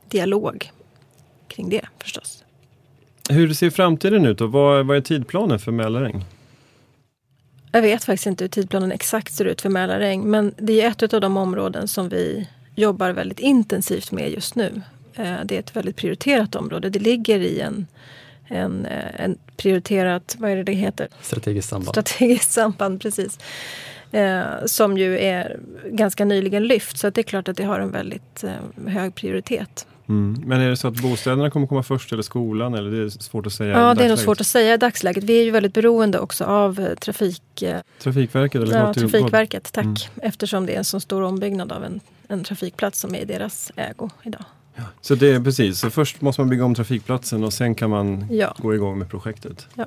dialog 0.10 0.72
kring 1.48 1.70
det 1.70 1.86
förstås. 2.00 2.44
Hur 3.30 3.54
ser 3.54 3.70
framtiden 3.70 4.26
ut 4.26 4.42
och 4.42 4.52
vad, 4.52 4.86
vad 4.88 4.98
är 4.98 5.02
tidplanen 5.02 5.60
för 5.60 5.72
Mälaräng? 5.72 6.26
Jag 7.72 7.82
vet 7.82 8.04
faktiskt 8.04 8.28
inte 8.28 8.44
hur 8.44 8.50
tidplanen 8.50 8.92
exakt 8.92 9.34
ser 9.34 9.46
ut 9.46 9.62
för 9.62 9.70
Mälaräng 9.70 10.30
men 10.30 10.54
det 10.58 10.82
är 10.82 10.88
ett 10.88 11.14
av 11.14 11.22
de 11.22 11.38
områden 11.38 11.88
som 11.88 12.10
vi 12.10 12.48
jobbar 12.76 13.12
väldigt 13.12 13.40
intensivt 13.40 14.12
med 14.12 14.32
just 14.32 14.56
nu. 14.56 14.82
Eh, 15.14 15.36
det 15.46 15.56
är 15.56 15.60
ett 15.60 15.76
väldigt 15.76 15.96
prioriterat 15.96 16.56
område. 16.56 16.90
Det 16.90 17.00
ligger 17.00 17.40
i 17.40 17.60
en, 17.60 17.88
en, 18.48 18.86
eh, 18.86 19.22
en 19.22 19.38
prioriterat, 19.58 20.36
vad 20.40 20.52
är 20.52 20.56
det 20.56 20.64
det 20.64 20.74
heter? 20.74 21.08
Strategiskt 21.22 21.70
samband. 21.70 21.90
Strategiskt 21.90 22.52
samband, 22.52 23.02
precis. 23.02 23.40
Eh, 24.12 24.66
som 24.66 24.98
ju 24.98 25.20
är 25.20 25.60
ganska 25.86 26.26
nyligen 26.26 26.64
lyft. 26.64 26.98
Så 26.98 27.10
det 27.10 27.22
är 27.22 27.24
klart 27.24 27.48
att 27.48 27.58
det 27.58 27.64
har 27.64 27.80
en 27.80 27.92
väldigt 27.92 28.44
eh, 28.44 28.88
hög 28.88 29.16
prioritet. 29.16 29.88
Mm. 30.10 30.44
Men 30.46 30.62
är 30.62 30.70
det 30.70 30.78
så 30.78 30.88
att 30.88 31.02
bostäderna 31.02 31.50
kommer 31.50 31.68
komma 31.68 31.84
först 31.84 32.14
eller 32.14 32.24
skolan? 32.24 32.74
Eller 32.74 32.92
det 32.92 33.04
är 33.04 33.10
svårt 33.10 33.46
att 33.46 33.54
säga 33.54 33.80
Ja, 33.80 33.94
det 33.94 34.06
är 34.06 34.10
nog 34.10 34.20
svårt 34.20 34.42
att 34.42 34.48
säga 34.48 34.74
i 34.74 34.78
dagsläget. 34.78 35.24
Vi 35.24 35.40
är 35.40 35.44
ju 35.44 35.52
väldigt 35.52 35.74
beroende 35.74 36.20
också 36.20 36.46
av 36.46 36.80
eh, 36.80 36.96
trafik... 36.96 37.62
Eh, 37.62 37.80
Trafikverket? 38.00 38.62
Eller 38.62 38.78
ja, 38.78 38.94
Trafikverket, 38.94 39.74
tack. 39.74 39.86
Mm. 39.86 39.96
Eftersom 40.22 40.66
det 40.66 40.74
är 40.74 40.78
en 40.78 40.86
så 40.86 41.00
stor 41.00 41.22
ombyggnad 41.22 41.72
av 41.72 41.84
en, 41.84 42.00
en 42.28 42.44
trafikplats 42.44 43.00
som 43.00 43.16
är 43.16 43.20
i 43.20 43.26
deras 43.26 43.72
ägo 43.76 44.10
idag. 44.24 44.46
Ja. 44.76 44.84
Så 45.02 45.16
det 45.16 45.34
är 45.34 45.40
precis, 45.40 45.80
så 45.80 45.90
först 45.90 46.22
måste 46.22 46.42
man 46.42 46.50
bygga 46.50 46.66
om 46.66 46.76
trafikplatsen 46.76 47.44
och 47.44 47.54
sen 47.54 47.76
kan 47.76 47.90
man 47.90 48.28
ja. 48.32 48.56
gå 48.58 48.76
igång 48.76 49.00
med 49.00 49.10
projektet? 49.10 49.68
Ja. 49.74 49.86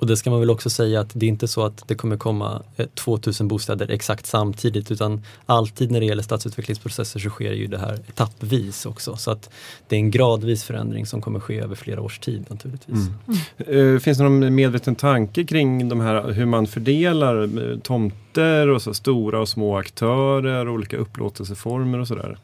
Och 0.00 0.06
det 0.06 0.16
ska 0.16 0.30
man 0.30 0.40
väl 0.40 0.50
också 0.50 0.70
säga 0.70 1.00
att 1.00 1.10
det 1.14 1.26
är 1.26 1.28
inte 1.28 1.48
så 1.48 1.64
att 1.64 1.88
det 1.88 1.94
kommer 1.94 2.16
komma 2.16 2.62
eh, 2.76 2.86
2000 2.86 3.48
bostäder 3.48 3.90
exakt 3.90 4.26
samtidigt 4.26 4.90
utan 4.90 5.22
alltid 5.46 5.90
när 5.90 6.00
det 6.00 6.06
gäller 6.06 6.22
stadsutvecklingsprocesser 6.22 7.20
så 7.20 7.30
sker 7.30 7.52
ju 7.52 7.66
det 7.66 7.78
här 7.78 7.98
etappvis 8.08 8.86
också. 8.86 9.16
Så 9.16 9.30
att 9.30 9.50
det 9.88 9.96
är 9.96 10.00
en 10.00 10.10
gradvis 10.10 10.64
förändring 10.64 11.06
som 11.06 11.20
kommer 11.20 11.40
ske 11.40 11.60
över 11.60 11.74
flera 11.74 12.00
års 12.00 12.18
tid 12.18 12.44
naturligtvis. 12.48 12.98
Mm. 12.98 13.40
Mm. 13.66 14.00
Finns 14.00 14.18
det 14.18 14.24
någon 14.24 14.54
medveten 14.54 14.94
tanke 14.94 15.44
kring 15.44 15.88
de 15.88 16.00
här, 16.00 16.30
hur 16.32 16.46
man 16.46 16.66
fördelar 16.66 17.70
eh, 17.70 17.78
tomter 17.78 18.68
och 18.68 18.82
så 18.82 18.94
stora 18.94 19.40
och 19.40 19.48
små 19.48 19.78
aktörer, 19.78 20.68
olika 20.68 20.96
upplåtelseformer 20.96 21.98
och 21.98 22.08
sådär? 22.08 22.38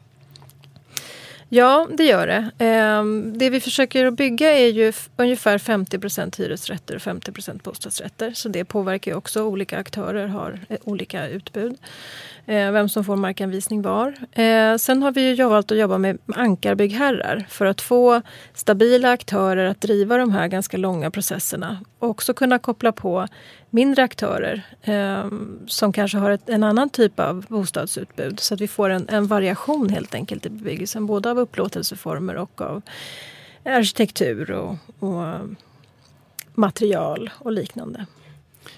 Ja, 1.49 1.87
det 1.97 2.03
gör 2.03 2.27
det. 2.27 2.51
Ehm, 2.57 3.37
det 3.37 3.49
vi 3.49 3.59
försöker 3.59 4.05
att 4.05 4.13
bygga 4.13 4.51
är 4.51 4.67
ju 4.67 4.93
ungefär 5.17 5.57
50% 5.57 6.37
hyresrätter 6.37 6.95
och 6.95 7.01
50% 7.01 7.63
bostadsrätter. 7.63 8.31
Så 8.31 8.49
det 8.49 8.65
påverkar 8.65 9.11
ju 9.11 9.17
också. 9.17 9.43
Olika 9.43 9.77
aktörer 9.77 10.27
har 10.27 10.59
eh, 10.69 10.77
olika 10.83 11.27
utbud. 11.27 11.77
Ehm, 12.45 12.73
vem 12.73 12.89
som 12.89 13.03
får 13.03 13.15
markanvisning 13.15 13.81
var. 13.81 14.13
Ehm, 14.33 14.79
sen 14.79 15.03
har 15.03 15.11
vi 15.11 15.33
ju 15.33 15.43
valt 15.43 15.71
att 15.71 15.77
jobba 15.77 15.97
med 15.97 16.17
ankarbyggherrar 16.35 17.45
för 17.49 17.65
att 17.65 17.81
få 17.81 18.21
stabila 18.53 19.11
aktörer 19.11 19.65
att 19.65 19.81
driva 19.81 20.17
de 20.17 20.31
här 20.31 20.47
ganska 20.47 20.77
långa 20.77 21.11
processerna. 21.11 21.77
Också 21.99 22.33
kunna 22.33 22.59
koppla 22.59 22.91
på 22.91 23.27
mindre 23.69 24.03
aktörer 24.03 24.65
eh, 24.81 25.25
som 25.67 25.93
kanske 25.93 26.17
har 26.17 26.31
ett, 26.31 26.49
en 26.49 26.63
annan 26.63 26.89
typ 26.89 27.19
av 27.19 27.45
bostadsutbud. 27.49 28.39
Så 28.39 28.53
att 28.53 28.61
vi 28.61 28.67
får 28.67 28.89
en, 28.89 29.09
en 29.09 29.27
variation 29.27 29.89
helt 29.89 30.15
enkelt 30.15 30.45
i 30.45 30.49
bebyggelsen. 30.49 31.05
Både 31.05 31.31
av 31.31 31.39
upplåtelseformer 31.39 32.35
och 32.35 32.61
av 32.61 32.81
arkitektur 33.63 34.51
och, 34.51 34.75
och 34.99 35.27
ehm, 35.27 35.55
material 36.53 37.29
och 37.39 37.51
liknande. 37.51 38.05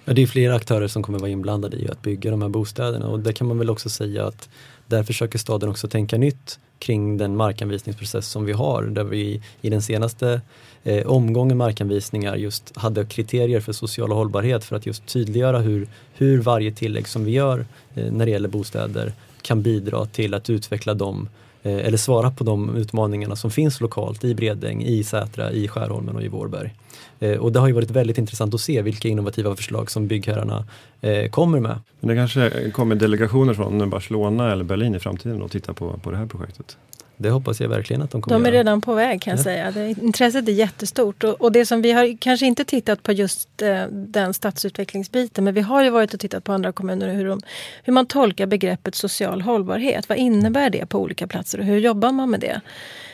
Ja, 0.06 0.14
det 0.14 0.22
är 0.22 0.28
flera 0.28 0.56
aktörer 0.56 0.88
som 0.88 1.04
kommer 1.04 1.20
vara 1.20 1.30
inblandade 1.30 1.78
i 1.78 1.90
att 1.90 2.02
bygga 2.02 2.32
de 2.32 2.42
här 2.42 2.50
bostäderna 2.50 3.08
och 3.08 3.20
det 3.20 3.34
kan 3.34 3.48
man 3.48 3.58
väl 3.58 3.70
också 3.70 3.90
säga 3.90 4.26
att 4.26 4.50
där 4.90 5.04
försöker 5.04 5.40
staden 5.40 5.70
också 5.70 5.88
tänka 5.88 6.18
nytt 6.18 6.60
kring 6.80 7.18
den 7.18 7.36
markanvisningsprocess 7.36 8.28
som 8.28 8.46
vi 8.46 8.54
har 8.54 8.84
där 8.84 9.04
vi 9.04 9.42
i 9.62 9.70
den 9.70 9.82
senaste 9.82 10.42
eh, 10.84 11.08
omgången 11.08 11.58
markanvisningar 11.58 12.36
just 12.36 12.78
hade 12.78 13.06
kriterier 13.06 13.60
för 13.60 13.74
social 13.74 14.12
hållbarhet 14.12 14.64
för 14.64 14.76
att 14.76 14.86
just 14.86 15.06
tydliggöra 15.06 15.60
hur, 15.60 15.88
hur 16.14 16.42
varje 16.42 16.72
tillägg 16.72 17.08
som 17.08 17.26
vi 17.26 17.32
gör 17.32 17.66
eh, 17.96 18.12
när 18.12 18.26
det 18.26 18.32
gäller 18.32 18.50
bostäder 18.50 19.14
kan 19.42 19.62
bidra 19.62 20.06
till 20.06 20.34
att 20.34 20.50
utveckla 20.50 20.94
dem 20.94 21.22
eh, 21.24 21.30
Eh, 21.64 21.86
eller 21.86 21.98
svara 21.98 22.32
på 22.32 22.44
de 22.44 22.76
utmaningarna 22.76 23.36
som 23.36 23.52
finns 23.52 23.82
lokalt 23.82 24.24
i 24.24 24.36
Bredäng, 24.36 24.84
i 24.84 25.04
Sätra, 25.04 25.52
i 25.52 25.68
Skärholmen 25.68 26.16
och 26.16 26.24
i 26.24 26.28
Vårberg. 26.28 26.74
Eh, 27.20 27.38
och 27.38 27.52
det 27.52 27.60
har 27.60 27.68
ju 27.68 27.74
varit 27.74 27.92
väldigt 27.92 28.18
intressant 28.18 28.54
att 28.54 28.62
se 28.62 28.82
vilka 28.82 29.08
innovativa 29.08 29.56
förslag 29.56 29.92
som 29.92 30.08
byggherrarna 30.08 30.66
eh, 31.02 31.30
kommer 31.30 31.60
med. 31.60 31.80
Men 32.00 32.10
det 32.10 32.16
kanske 32.16 32.72
kommer 32.72 32.96
delegationer 32.96 33.54
från 33.54 33.90
Barcelona 33.90 34.52
eller 34.52 34.64
Berlin 34.64 34.96
i 34.96 35.00
framtiden 35.00 35.42
och 35.42 35.52
tittar 35.52 35.74
på, 35.74 36.00
på 36.04 36.12
det 36.12 36.18
här 36.18 36.26
projektet? 36.26 36.78
Det 37.22 37.30
hoppas 37.30 37.62
jag 37.62 37.70
verkligen 37.70 38.02
att 38.02 38.12
de 38.12 38.22
kommer 38.22 38.40
De 38.40 38.46
är 38.46 38.52
göra. 38.52 38.60
redan 38.60 38.82
på 38.82 38.94
väg 38.94 39.22
kan 39.22 39.32
jag 39.32 39.40
Ja. 39.40 39.44
säga. 39.44 39.72
Det, 39.72 39.90
intresset 39.90 40.48
är 40.48 40.52
jättestort. 40.52 41.24
Och, 41.24 41.42
och 41.42 41.52
det 41.52 41.66
som 41.66 41.82
vi 41.82 41.92
har 41.92 42.18
kanske 42.22 42.46
inte 42.46 42.66
tittat 42.66 43.04
på 43.04 43.12
just 43.12 43.62
eh, 43.62 43.84
den 43.92 44.34
stadsutvecklingsbiten 44.34 45.44
men 45.44 45.54
vi 45.54 45.62
har 45.62 45.84
ju 45.84 45.90
varit 45.90 46.14
och 46.14 46.20
tittat 46.20 46.44
på 46.44 46.54
andra 46.54 46.72
kommuner 46.72 47.14
hur, 47.14 47.28
de, 47.28 47.42
hur 47.84 47.94
man 47.94 48.06
tolkar 48.06 48.46
begreppet 48.46 48.96
social 48.96 49.42
hållbarhet. 49.42 50.10
Vad 50.10 50.18
innebär 50.18 50.70
det 50.70 50.86
på 50.86 51.00
olika 51.00 51.28
platser 51.28 51.60
och 51.60 51.66
hur 51.66 51.78
jobbar 51.78 52.12
man 52.12 52.30
med 52.30 52.40
det? 52.40 52.62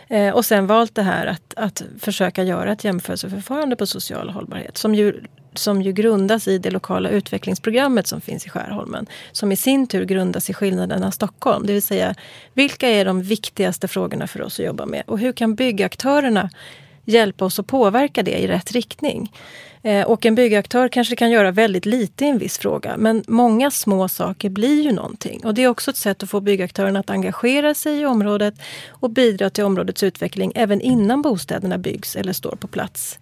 Eh, 0.07 0.29
och 0.35 0.45
sen 0.45 0.67
valt 0.67 0.95
det 0.95 1.03
här 1.03 1.25
att, 1.25 1.53
att 1.55 1.83
försöka 1.99 2.43
göra 2.43 2.71
ett 2.71 2.83
jämförelseförfarande 2.83 3.75
på 3.75 3.85
social 3.85 4.29
hållbarhet 4.29 4.77
som 4.77 4.95
ju, 4.95 5.21
som 5.57 5.81
ju 5.81 5.91
grundas 5.91 6.47
i 6.47 6.57
det 6.57 6.71
lokala 6.71 7.09
utvecklingsprogrammet 7.09 8.07
som 8.07 8.21
finns 8.21 8.45
i 8.45 8.49
Skärholmen. 8.49 9.07
Som 9.31 9.51
i 9.51 9.55
sin 9.55 9.87
tur 9.87 10.05
grundas 10.05 10.49
i 10.49 10.53
skillnaderna 10.53 11.11
Stockholm. 11.11 11.65
Det 11.65 11.73
vill 11.73 11.81
säga, 11.81 12.15
vilka 12.53 12.89
är 12.89 13.05
de 13.05 13.21
viktigaste 13.21 13.87
frågorna 13.87 14.27
för 14.27 14.41
oss 14.41 14.59
att 14.59 14.65
jobba 14.65 14.85
med? 14.85 15.03
Och 15.07 15.19
hur 15.19 15.31
kan 15.31 15.55
byggaktörerna 15.55 16.49
hjälpa 17.05 17.45
oss 17.45 17.59
att 17.59 17.67
påverka 17.67 18.23
det 18.23 18.39
i 18.39 18.47
rätt 18.47 18.71
riktning? 18.71 19.31
Eh, 19.85 20.05
och 20.05 20.25
en 20.25 20.35
byggaktör 20.35 20.87
kanske 20.87 21.15
kan 21.15 21.31
göra 21.31 21.51
väldigt 21.51 21.85
lite 21.85 22.25
i 22.25 22.27
en 22.27 22.37
viss 22.37 22.57
fråga 22.57 22.97
men 22.97 23.23
många 23.27 23.71
små 23.71 24.07
saker 24.07 24.49
blir 24.49 24.81
ju 24.81 24.91
någonting. 24.91 25.41
Och 25.45 25.53
det 25.53 25.63
är 25.63 25.67
också 25.67 25.91
ett 25.91 25.97
sätt 25.97 26.23
att 26.23 26.29
få 26.29 26.41
byggaktörerna 26.41 26.99
att 26.99 27.09
engagera 27.09 27.73
sig 27.73 27.99
i 28.01 28.05
området 28.05 28.53
och 28.89 29.09
bidra 29.09 29.49
till 29.49 29.63
områdets 29.63 30.03
utveckling 30.03 30.51
även 30.55 30.81
innan 30.81 31.21
bostäderna 31.21 31.77
byggs 31.77 32.15
eller 32.15 32.33
står 32.33 32.55
på 32.55 32.67
plats. 32.67 33.19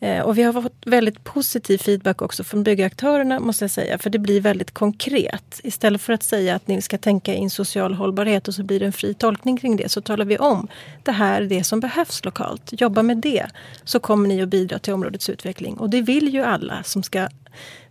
Eh, 0.00 0.20
och 0.20 0.38
vi 0.38 0.42
har 0.42 0.62
fått 0.62 0.86
väldigt 0.86 1.24
positiv 1.24 1.78
feedback 1.78 2.22
också 2.22 2.44
från 2.44 2.62
byggaktörerna 2.62 3.40
måste 3.40 3.64
jag 3.64 3.70
säga. 3.70 3.98
För 3.98 4.10
det 4.10 4.18
blir 4.18 4.40
väldigt 4.40 4.70
konkret. 4.70 5.60
Istället 5.62 6.02
för 6.02 6.12
att 6.12 6.22
säga 6.22 6.54
att 6.54 6.68
ni 6.68 6.82
ska 6.82 6.98
tänka 6.98 7.34
in 7.34 7.50
social 7.50 7.94
hållbarhet 7.94 8.48
och 8.48 8.54
så 8.54 8.62
blir 8.62 8.80
det 8.80 8.86
en 8.86 8.92
fri 8.92 9.14
tolkning 9.14 9.56
kring 9.56 9.76
det. 9.76 9.88
Så 9.88 10.00
talar 10.00 10.24
vi 10.24 10.38
om 10.38 10.68
det 11.02 11.12
här 11.12 11.42
är 11.42 11.46
det 11.46 11.64
som 11.64 11.80
behövs 11.80 12.24
lokalt. 12.24 12.80
Jobba 12.80 13.02
med 13.02 13.16
det. 13.16 13.46
Så 13.84 14.00
kommer 14.00 14.28
ni 14.28 14.42
att 14.42 14.48
bidra 14.48 14.78
till 14.78 14.92
områdets 14.92 15.30
utveckling. 15.30 15.74
Och 15.74 15.90
det 15.90 16.02
vill 16.02 16.34
ju 16.34 16.42
alla 16.42 16.82
som 16.82 17.02
ska, 17.02 17.28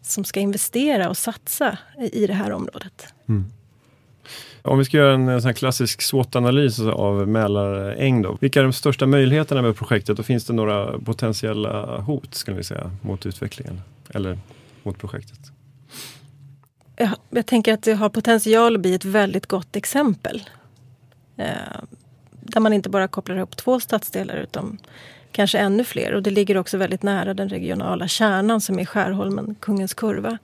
som 0.02 0.24
ska 0.24 0.40
investera 0.40 1.10
och 1.10 1.18
satsa 1.18 1.78
i 2.00 2.24
i 2.24 2.28
det 2.28 2.34
här 2.34 2.52
området. 2.52 3.14
Mm. 3.30 3.46
Om 4.66 4.78
vi 4.78 4.86
ska 4.86 4.98
göra 4.98 5.14
en, 5.14 5.30
en 5.30 5.42
sån 5.42 5.50
här 5.50 5.54
klassisk 5.54 6.02
SWOT-analys 6.02 6.80
av 6.80 7.28
Mälaräng 7.28 8.22
då. 8.22 8.38
Vilka 8.42 8.60
är 8.60 8.64
de 8.64 8.74
största 8.74 9.06
möjligheterna 9.06 9.62
med 9.62 9.76
projektet 9.76 10.20
och 10.20 10.26
finns 10.26 10.46
det 10.46 10.54
några 10.54 11.00
potentiella 11.00 11.98
hot 11.98 12.36
skulle 12.36 12.58
vi 12.58 12.64
säga 12.64 12.92
mot 13.02 13.26
utvecklingen 13.26 13.82
eller 14.10 14.38
mot 14.84 14.98
projektet? 14.98 15.40
jag, 16.96 17.10
jag 17.30 17.46
tänker 17.46 17.74
att 17.74 17.84
det 17.84 17.94
har 17.94 18.10
potential 18.10 18.76
att 18.76 18.82
bli 18.82 18.94
ett 18.94 19.06
väldigt 19.06 19.46
gott 19.46 19.76
exempel. 19.76 20.50
Eh, 21.38 21.48
där 22.32 22.60
man 22.60 22.74
inte 22.74 22.90
bara 22.90 23.08
kopplar 23.08 23.36
ihop 23.36 23.58
två 23.58 23.80
stadsdelar 23.80 24.36
utan 24.36 24.78
kanske 25.32 25.60
ännu 25.60 25.84
fler. 25.84 26.14
Och 26.14 26.24
det 26.24 26.32
ligger 26.32 26.58
också 26.58 26.78
väldigt 26.78 27.04
nära 27.04 27.34
den 27.34 27.50
regionala 27.50 28.08
kärnan 28.08 28.62
som 28.62 28.80
är 28.80 28.86
Skärholmen, 28.86 29.56
Kungens 29.60 29.94
Kurva. 29.94 30.38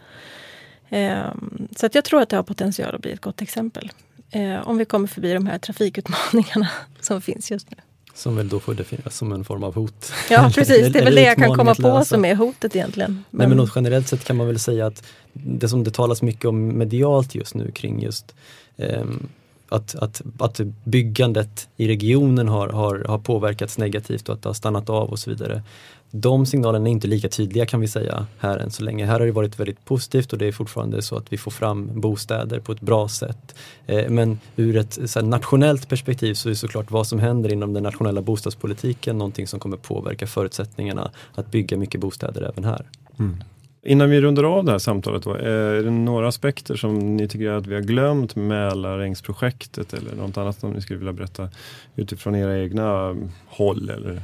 Eh, 0.89 1.34
så 1.75 1.86
att 1.86 1.95
jag 1.95 2.03
tror 2.03 2.21
att 2.21 2.29
det 2.29 2.36
har 2.36 2.43
potential 2.43 2.95
att 2.95 3.01
bli 3.01 3.12
ett 3.12 3.21
gott 3.21 3.41
exempel. 3.41 3.91
Eh, 4.32 4.68
om 4.68 4.78
vi 4.78 4.86
kommer 4.86 5.08
förbi 5.08 5.34
de 5.34 5.46
här 5.48 5.58
trafikutmaningarna 5.60 6.70
som 7.02 7.22
finns 7.22 7.52
just 7.52 7.72
nu. 7.72 7.78
Som 8.13 8.36
väl 8.36 8.50
då 8.50 8.60
får 8.60 8.74
definieras 8.74 9.15
som 9.18 9.32
en 9.32 9.44
form 9.46 9.63
av 9.63 9.76
hot. 9.76 10.12
Ja 10.30 10.52
precis, 10.56 10.94
det 10.94 11.00
är 11.00 11.04
väl 11.04 11.15
det 11.15 11.22
jag 11.24 11.38
kan 11.38 11.56
komma 11.56 11.76
på 11.76 12.06
som 12.06 12.26
är 12.26 12.36
hotet 12.36 12.76
egentligen. 12.76 13.12
Nej, 13.12 13.24
Men- 13.32 13.50
men 13.50 13.58
något 13.58 13.72
generellt 13.76 14.08
sett 14.08 14.24
kan 14.24 14.38
man 14.38 14.48
väl 14.48 14.60
säga 14.60 14.86
att 14.86 15.04
det 15.34 15.70
som 15.70 15.84
det 15.84 15.92
talas 15.92 16.22
mycket 16.22 16.46
om 16.46 16.78
medialt 16.78 17.36
just 17.36 17.56
nu 17.56 17.72
kring 17.72 18.02
just 18.04 18.36
ehm, 18.78 19.28
att, 19.69 19.95
att, 19.95 20.21
att 20.39 20.60
byggandet 20.84 21.69
i 21.77 21.88
regionen 21.88 22.47
har, 22.47 22.67
har, 22.67 23.05
har 23.08 23.19
påverkats 23.19 23.77
negativt 23.77 24.29
och 24.29 24.36
att 24.36 24.41
det 24.41 24.49
har 24.49 24.53
stannat 24.53 24.89
av 24.89 25.10
och 25.10 25.19
så 25.19 25.29
vidare. 25.29 25.63
De 26.12 26.45
signalerna 26.45 26.88
är 26.89 26.91
inte 26.91 27.08
lika 27.08 27.29
tydliga 27.29 27.65
kan 27.65 27.79
vi 27.79 27.88
säga 27.88 28.25
här 28.38 28.58
än 28.58 28.71
så 28.71 28.84
länge. 28.84 29.05
Här 29.05 29.19
har 29.19 29.25
det 29.25 29.32
varit 29.32 29.60
väldigt 29.60 29.86
positivt 29.86 30.34
och 30.34 30.39
det 30.39 30.47
är 30.47 30.51
fortfarande 30.51 31.01
så 31.01 31.17
att 31.17 31.34
vi 31.34 31.38
får 31.38 31.51
fram 31.51 32.01
bostäder 32.01 32.60
på 32.60 32.71
ett 32.71 32.82
bra 32.82 33.08
sätt. 33.08 33.55
Eh, 33.86 34.10
men 34.10 34.39
ur 34.55 34.77
ett 34.77 34.99
så 35.10 35.19
här, 35.19 35.27
nationellt 35.27 35.89
perspektiv 35.89 36.34
så 36.34 36.49
är 36.49 36.53
såklart 36.53 36.91
vad 36.91 37.08
som 37.08 37.19
händer 37.19 37.53
inom 37.53 37.73
den 37.73 37.84
nationella 37.84 38.21
bostadspolitiken 38.21 39.17
någonting 39.17 39.47
som 39.47 39.60
kommer 39.60 39.77
påverka 39.77 40.27
förutsättningarna 40.27 41.12
att 41.36 41.51
bygga 41.51 41.77
mycket 41.77 42.01
bostäder 42.01 42.41
även 42.41 42.63
här. 42.63 42.86
Mm. 43.19 43.43
Innan 43.82 44.10
vi 44.10 44.22
rundar 44.22 44.44
av 44.44 44.65
det 44.65 44.72
här 44.72 44.80
samtalet, 44.80 45.24
då, 45.24 45.36
eh, 45.36 45.46
är 45.48 45.84
det 45.84 45.92
några 45.92 46.28
aspekter 46.28 46.76
som 46.76 47.18
ni 47.18 47.28
tycker 47.28 47.50
att 47.50 47.68
vi 47.68 47.76
har 47.76 47.82
glömt 47.82 48.36
med 48.36 48.48
Mälarängsprojektet 48.48 49.94
eller 49.94 50.15
något 50.15 50.38
annat 50.38 50.60
som 50.60 50.72
ni 50.72 50.82
skulle 50.82 51.00
vilja 51.00 51.13
berätta 51.13 51.50
utifrån 51.96 52.36
era 52.36 52.60
egna 52.60 53.06
mm, 53.06 53.32
håll 53.48 53.89
eller 53.89 54.22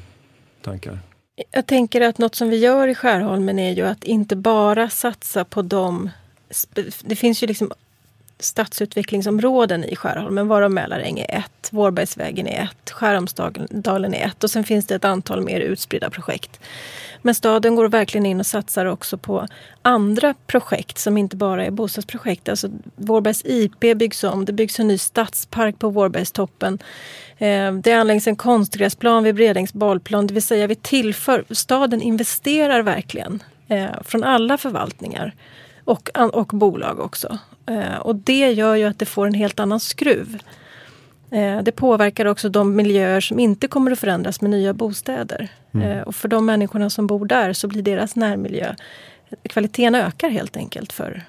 tankar? 0.61 0.99
Jag 1.51 1.65
tänker 1.65 2.01
att 2.01 2.17
något 2.17 2.35
som 2.35 2.49
vi 2.49 2.57
gör 2.57 2.87
i 2.87 2.95
Skärholmen 2.95 3.59
är 3.59 3.71
ju 3.71 3.81
att 3.81 4.03
inte 4.03 4.35
bara 4.35 4.89
satsa 4.89 5.45
på 5.45 5.61
de... 5.61 6.09
Det 7.01 7.15
finns 7.15 7.43
ju 7.43 7.47
liksom 7.47 7.71
stadsutvecklingsområden 8.39 9.83
i 9.83 9.95
Skärholmen 9.95 10.47
varav 10.47 10.71
Mälaräng 10.71 11.19
är 11.19 11.37
ett, 11.37 11.69
Vårbergsvägen 11.71 12.47
är 12.47 12.63
ett, 12.63 12.91
Skärholmsdalen 12.91 14.13
är 14.13 14.25
ett 14.25 14.43
och 14.43 14.51
sen 14.51 14.63
finns 14.63 14.85
det 14.85 14.95
ett 14.95 15.05
antal 15.05 15.41
mer 15.41 15.59
utspridda 15.59 16.09
projekt. 16.09 16.59
Men 17.21 17.35
staden 17.35 17.75
går 17.75 17.89
verkligen 17.89 18.25
in 18.25 18.39
och 18.39 18.45
satsar 18.45 18.85
också 18.85 19.17
på 19.17 19.47
andra 19.81 20.33
projekt 20.47 20.97
som 20.97 21.17
inte 21.17 21.35
bara 21.35 21.65
är 21.65 21.71
bostadsprojekt. 21.71 22.49
Alltså 22.49 22.69
Vårbergs 22.95 23.41
IP 23.45 23.79
byggs 23.79 24.23
om, 24.23 24.45
det 24.45 24.53
byggs 24.53 24.79
en 24.79 24.87
ny 24.87 24.97
stadspark 24.97 25.79
på 25.79 25.89
Vårbergstoppen. 25.89 26.79
Eh, 27.37 27.73
det 27.73 27.93
anläggs 27.93 28.27
en 28.27 28.35
konstgräsplan 28.35 29.23
vid 29.23 29.35
Bredängs 29.35 29.73
bollplan, 29.73 30.27
det 30.27 30.33
vill 30.33 30.43
säga 30.43 30.67
vi 30.67 30.75
tillför, 30.75 31.45
staden 31.49 32.01
investerar 32.01 32.81
verkligen 32.81 33.43
eh, 33.67 34.01
från 34.03 34.23
alla 34.23 34.57
förvaltningar 34.57 35.35
och, 35.85 36.09
och 36.33 36.47
bolag 36.47 36.99
också. 36.99 37.39
Eh, 37.65 37.95
Och 37.97 38.15
det 38.15 38.51
gör 38.51 38.75
ju 38.75 38.83
att 38.83 38.99
det 38.99 39.05
får 39.05 39.27
en 39.27 39.33
helt 39.33 39.59
annan 39.59 39.79
skruv. 39.79 40.37
Eh, 41.31 41.61
Det 41.63 41.71
påverkar 41.71 42.25
också 42.25 42.49
de 42.49 42.75
miljöer 42.75 43.21
som 43.21 43.39
inte 43.39 43.67
kommer 43.67 43.91
att 43.91 43.99
förändras 43.99 44.41
med 44.41 44.51
nya 44.51 44.73
bostäder. 44.73 45.47
Mm. 45.73 45.87
Eh, 45.91 46.01
Och 46.03 46.15
för 46.15 46.27
de 46.27 46.45
människorna 46.45 46.89
som 46.89 47.07
bor 47.07 47.25
där 47.25 47.53
så 47.53 47.67
blir 47.67 47.81
deras 47.81 48.15
närmiljö, 48.15 48.75
kvaliteten 49.43 49.95
ökar 49.95 50.29
helt 50.29 50.57
enkelt 50.57 50.93
för, 50.93 51.23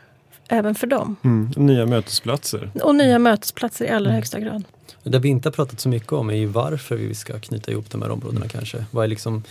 även 0.48 0.74
för 0.74 0.86
dem. 0.86 1.16
Mm. 1.24 1.50
Nya 1.56 1.86
mötesplatser. 1.86 2.70
Och 2.82 2.94
nya 2.94 3.18
mötesplatser 3.18 3.84
i 3.84 3.88
allra 3.88 4.10
högsta 4.12 4.40
grad. 4.40 4.62
Det 5.02 5.18
vi 5.18 5.28
inte 5.28 5.48
har 5.48 5.52
pratat 5.52 5.80
så 5.80 5.88
mycket 5.88 6.12
om 6.12 6.30
är 6.30 6.34
ju 6.34 6.46
varför 6.46 6.96
vi 6.96 7.14
ska 7.14 7.38
knyta 7.38 7.70
ihop 7.70 7.90
de 7.90 8.02
här 8.02 8.10
områdena 8.10 8.48
kanske. 8.48 8.84
Vad 8.90 9.04
är 9.04 9.08
liksom, 9.08 9.42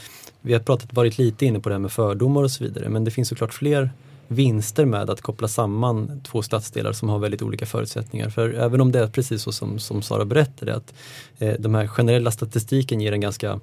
vi 0.41 0.53
har 0.53 0.59
pratat, 0.59 0.93
varit 0.93 1.17
lite 1.17 1.45
inne 1.45 1.59
på 1.59 1.69
det 1.69 1.75
här 1.75 1.79
med 1.79 1.91
fördomar 1.91 2.43
och 2.43 2.51
så 2.51 2.63
vidare 2.63 2.89
men 2.89 3.03
det 3.03 3.11
finns 3.11 3.29
såklart 3.29 3.53
fler 3.53 3.89
vinster 4.27 4.85
med 4.85 5.09
att 5.09 5.21
koppla 5.21 5.47
samman 5.47 6.21
två 6.23 6.41
stadsdelar 6.41 6.93
som 6.93 7.09
har 7.09 7.19
väldigt 7.19 7.41
olika 7.41 7.65
förutsättningar. 7.65 8.29
För 8.29 8.49
även 8.53 8.81
om 8.81 8.91
det 8.91 8.99
är 8.99 9.07
precis 9.07 9.41
så 9.41 9.51
som, 9.51 9.79
som 9.79 10.01
Sara 10.01 10.25
berättade 10.25 10.75
att 10.75 10.93
eh, 11.39 11.53
de 11.59 11.75
här 11.75 11.87
generella 11.87 12.31
statistiken 12.31 13.01
ger 13.01 13.11
en 13.11 13.21
ganska 13.21 13.59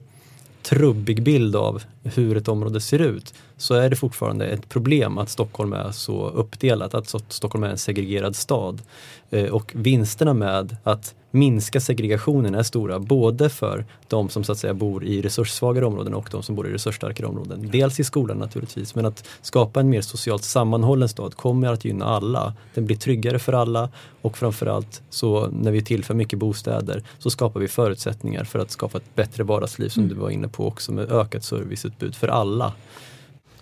trubbig 0.62 1.22
bild 1.22 1.56
av 1.56 1.82
hur 2.02 2.36
ett 2.36 2.48
område 2.48 2.80
ser 2.80 2.98
ut 2.98 3.34
så 3.62 3.74
är 3.74 3.90
det 3.90 3.96
fortfarande 3.96 4.46
ett 4.46 4.68
problem 4.68 5.18
att 5.18 5.28
Stockholm 5.28 5.72
är 5.72 5.90
så 5.92 6.28
uppdelat, 6.28 6.94
att 6.94 7.04
Sto- 7.04 7.22
Stockholm 7.28 7.64
är 7.64 7.68
en 7.68 7.78
segregerad 7.78 8.36
stad. 8.36 8.82
Eh, 9.30 9.44
Och 9.50 9.72
vinsterna 9.74 10.34
med 10.34 10.76
att 10.84 11.14
minska 11.30 11.80
segregationen 11.80 12.54
är 12.54 12.62
stora 12.62 12.98
både 12.98 13.48
för 13.48 13.84
de 14.08 14.28
som 14.28 14.44
så 14.44 14.52
att 14.52 14.58
säga 14.58 14.74
bor 14.74 15.04
i 15.04 15.22
resurssvagare 15.22 15.86
områden 15.86 16.14
och 16.14 16.28
de 16.30 16.42
som 16.42 16.54
bor 16.54 16.68
i 16.68 16.72
resursstarkare 16.72 17.26
områden. 17.26 17.68
Dels 17.72 18.00
i 18.00 18.04
skolan 18.04 18.38
naturligtvis 18.38 18.94
men 18.94 19.06
att 19.06 19.24
skapa 19.42 19.80
en 19.80 19.88
mer 19.88 20.00
socialt 20.00 20.44
sammanhållen 20.44 21.08
stad 21.08 21.34
kommer 21.36 21.72
att 21.72 21.84
gynna 21.84 22.04
alla. 22.04 22.54
Den 22.74 22.86
blir 22.86 22.96
tryggare 22.96 23.38
för 23.38 23.52
alla 23.52 23.88
och 24.22 24.38
framförallt 24.38 25.02
så 25.10 25.46
när 25.46 25.70
vi 25.70 25.82
tillför 25.84 26.14
mycket 26.14 26.38
bostäder 26.38 27.02
så 27.18 27.30
skapar 27.30 27.60
vi 27.60 27.68
förutsättningar 27.68 28.44
för 28.44 28.58
att 28.58 28.70
skapa 28.70 28.98
ett 28.98 29.14
bättre 29.14 29.44
vardagsliv 29.44 29.88
som 29.88 30.08
du 30.08 30.14
var 30.14 30.30
inne 30.30 30.48
på 30.48 30.66
också 30.66 30.92
med 30.92 31.12
ökat 31.12 31.44
serviceutbud 31.44 32.14
för 32.14 32.28
alla. 32.28 32.72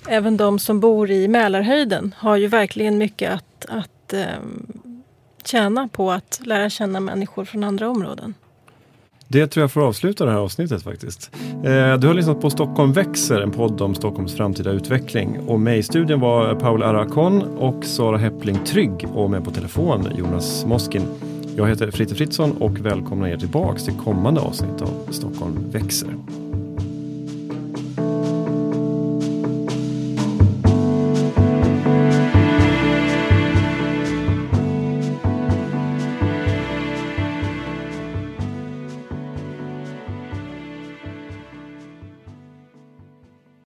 Även 0.09 0.37
de 0.37 0.59
som 0.59 0.81
bor 0.81 1.11
i 1.11 1.29
Mälarhöjden 1.29 2.15
har 2.19 2.37
ju 2.37 2.47
verkligen 2.47 2.99
mycket 2.99 3.33
att, 3.33 3.67
att 3.69 4.13
eh, 4.13 4.25
tjäna 5.45 5.89
på 5.89 6.11
att 6.11 6.41
lära 6.45 6.71
känna 6.71 7.01
människor 7.01 7.45
från 7.45 7.65
andra 7.65 7.89
områden. 7.89 8.35
Det 9.29 9.47
tror 9.47 9.63
jag 9.63 9.73
får 9.73 9.81
avsluta 9.81 10.25
det 10.25 10.31
här 10.31 10.39
avsnittet 10.39 10.83
faktiskt. 10.83 11.31
Eh, 11.65 11.97
du 11.99 12.07
har 12.07 12.15
lyssnat 12.15 12.41
på 12.41 12.51
Stockholm 12.51 12.93
växer, 12.93 13.41
en 13.41 13.51
podd 13.51 13.81
om 13.81 13.95
Stockholms 13.95 14.37
framtida 14.37 14.71
utveckling. 14.71 15.39
Och 15.49 15.61
med 15.61 15.79
i 15.79 15.83
studion 15.83 16.21
var 16.21 16.55
Paul 16.55 16.83
Arakon 16.83 17.43
och 17.43 17.85
Sara 17.85 18.19
Heppling 18.19 18.65
Trygg 18.65 19.07
och 19.15 19.31
med 19.31 19.45
på 19.45 19.51
telefon 19.51 20.09
Jonas 20.19 20.65
Moskin. 20.65 21.03
Jag 21.57 21.69
heter 21.69 21.91
Fritte 21.91 22.15
Fritzson 22.15 22.57
och 22.63 22.81
välkomnar 22.81 23.29
er 23.29 23.37
tillbaks 23.37 23.85
till 23.85 23.95
kommande 23.95 24.41
avsnitt 24.41 24.83
av 24.83 25.13
Stockholm 25.13 25.71
växer. 25.71 26.09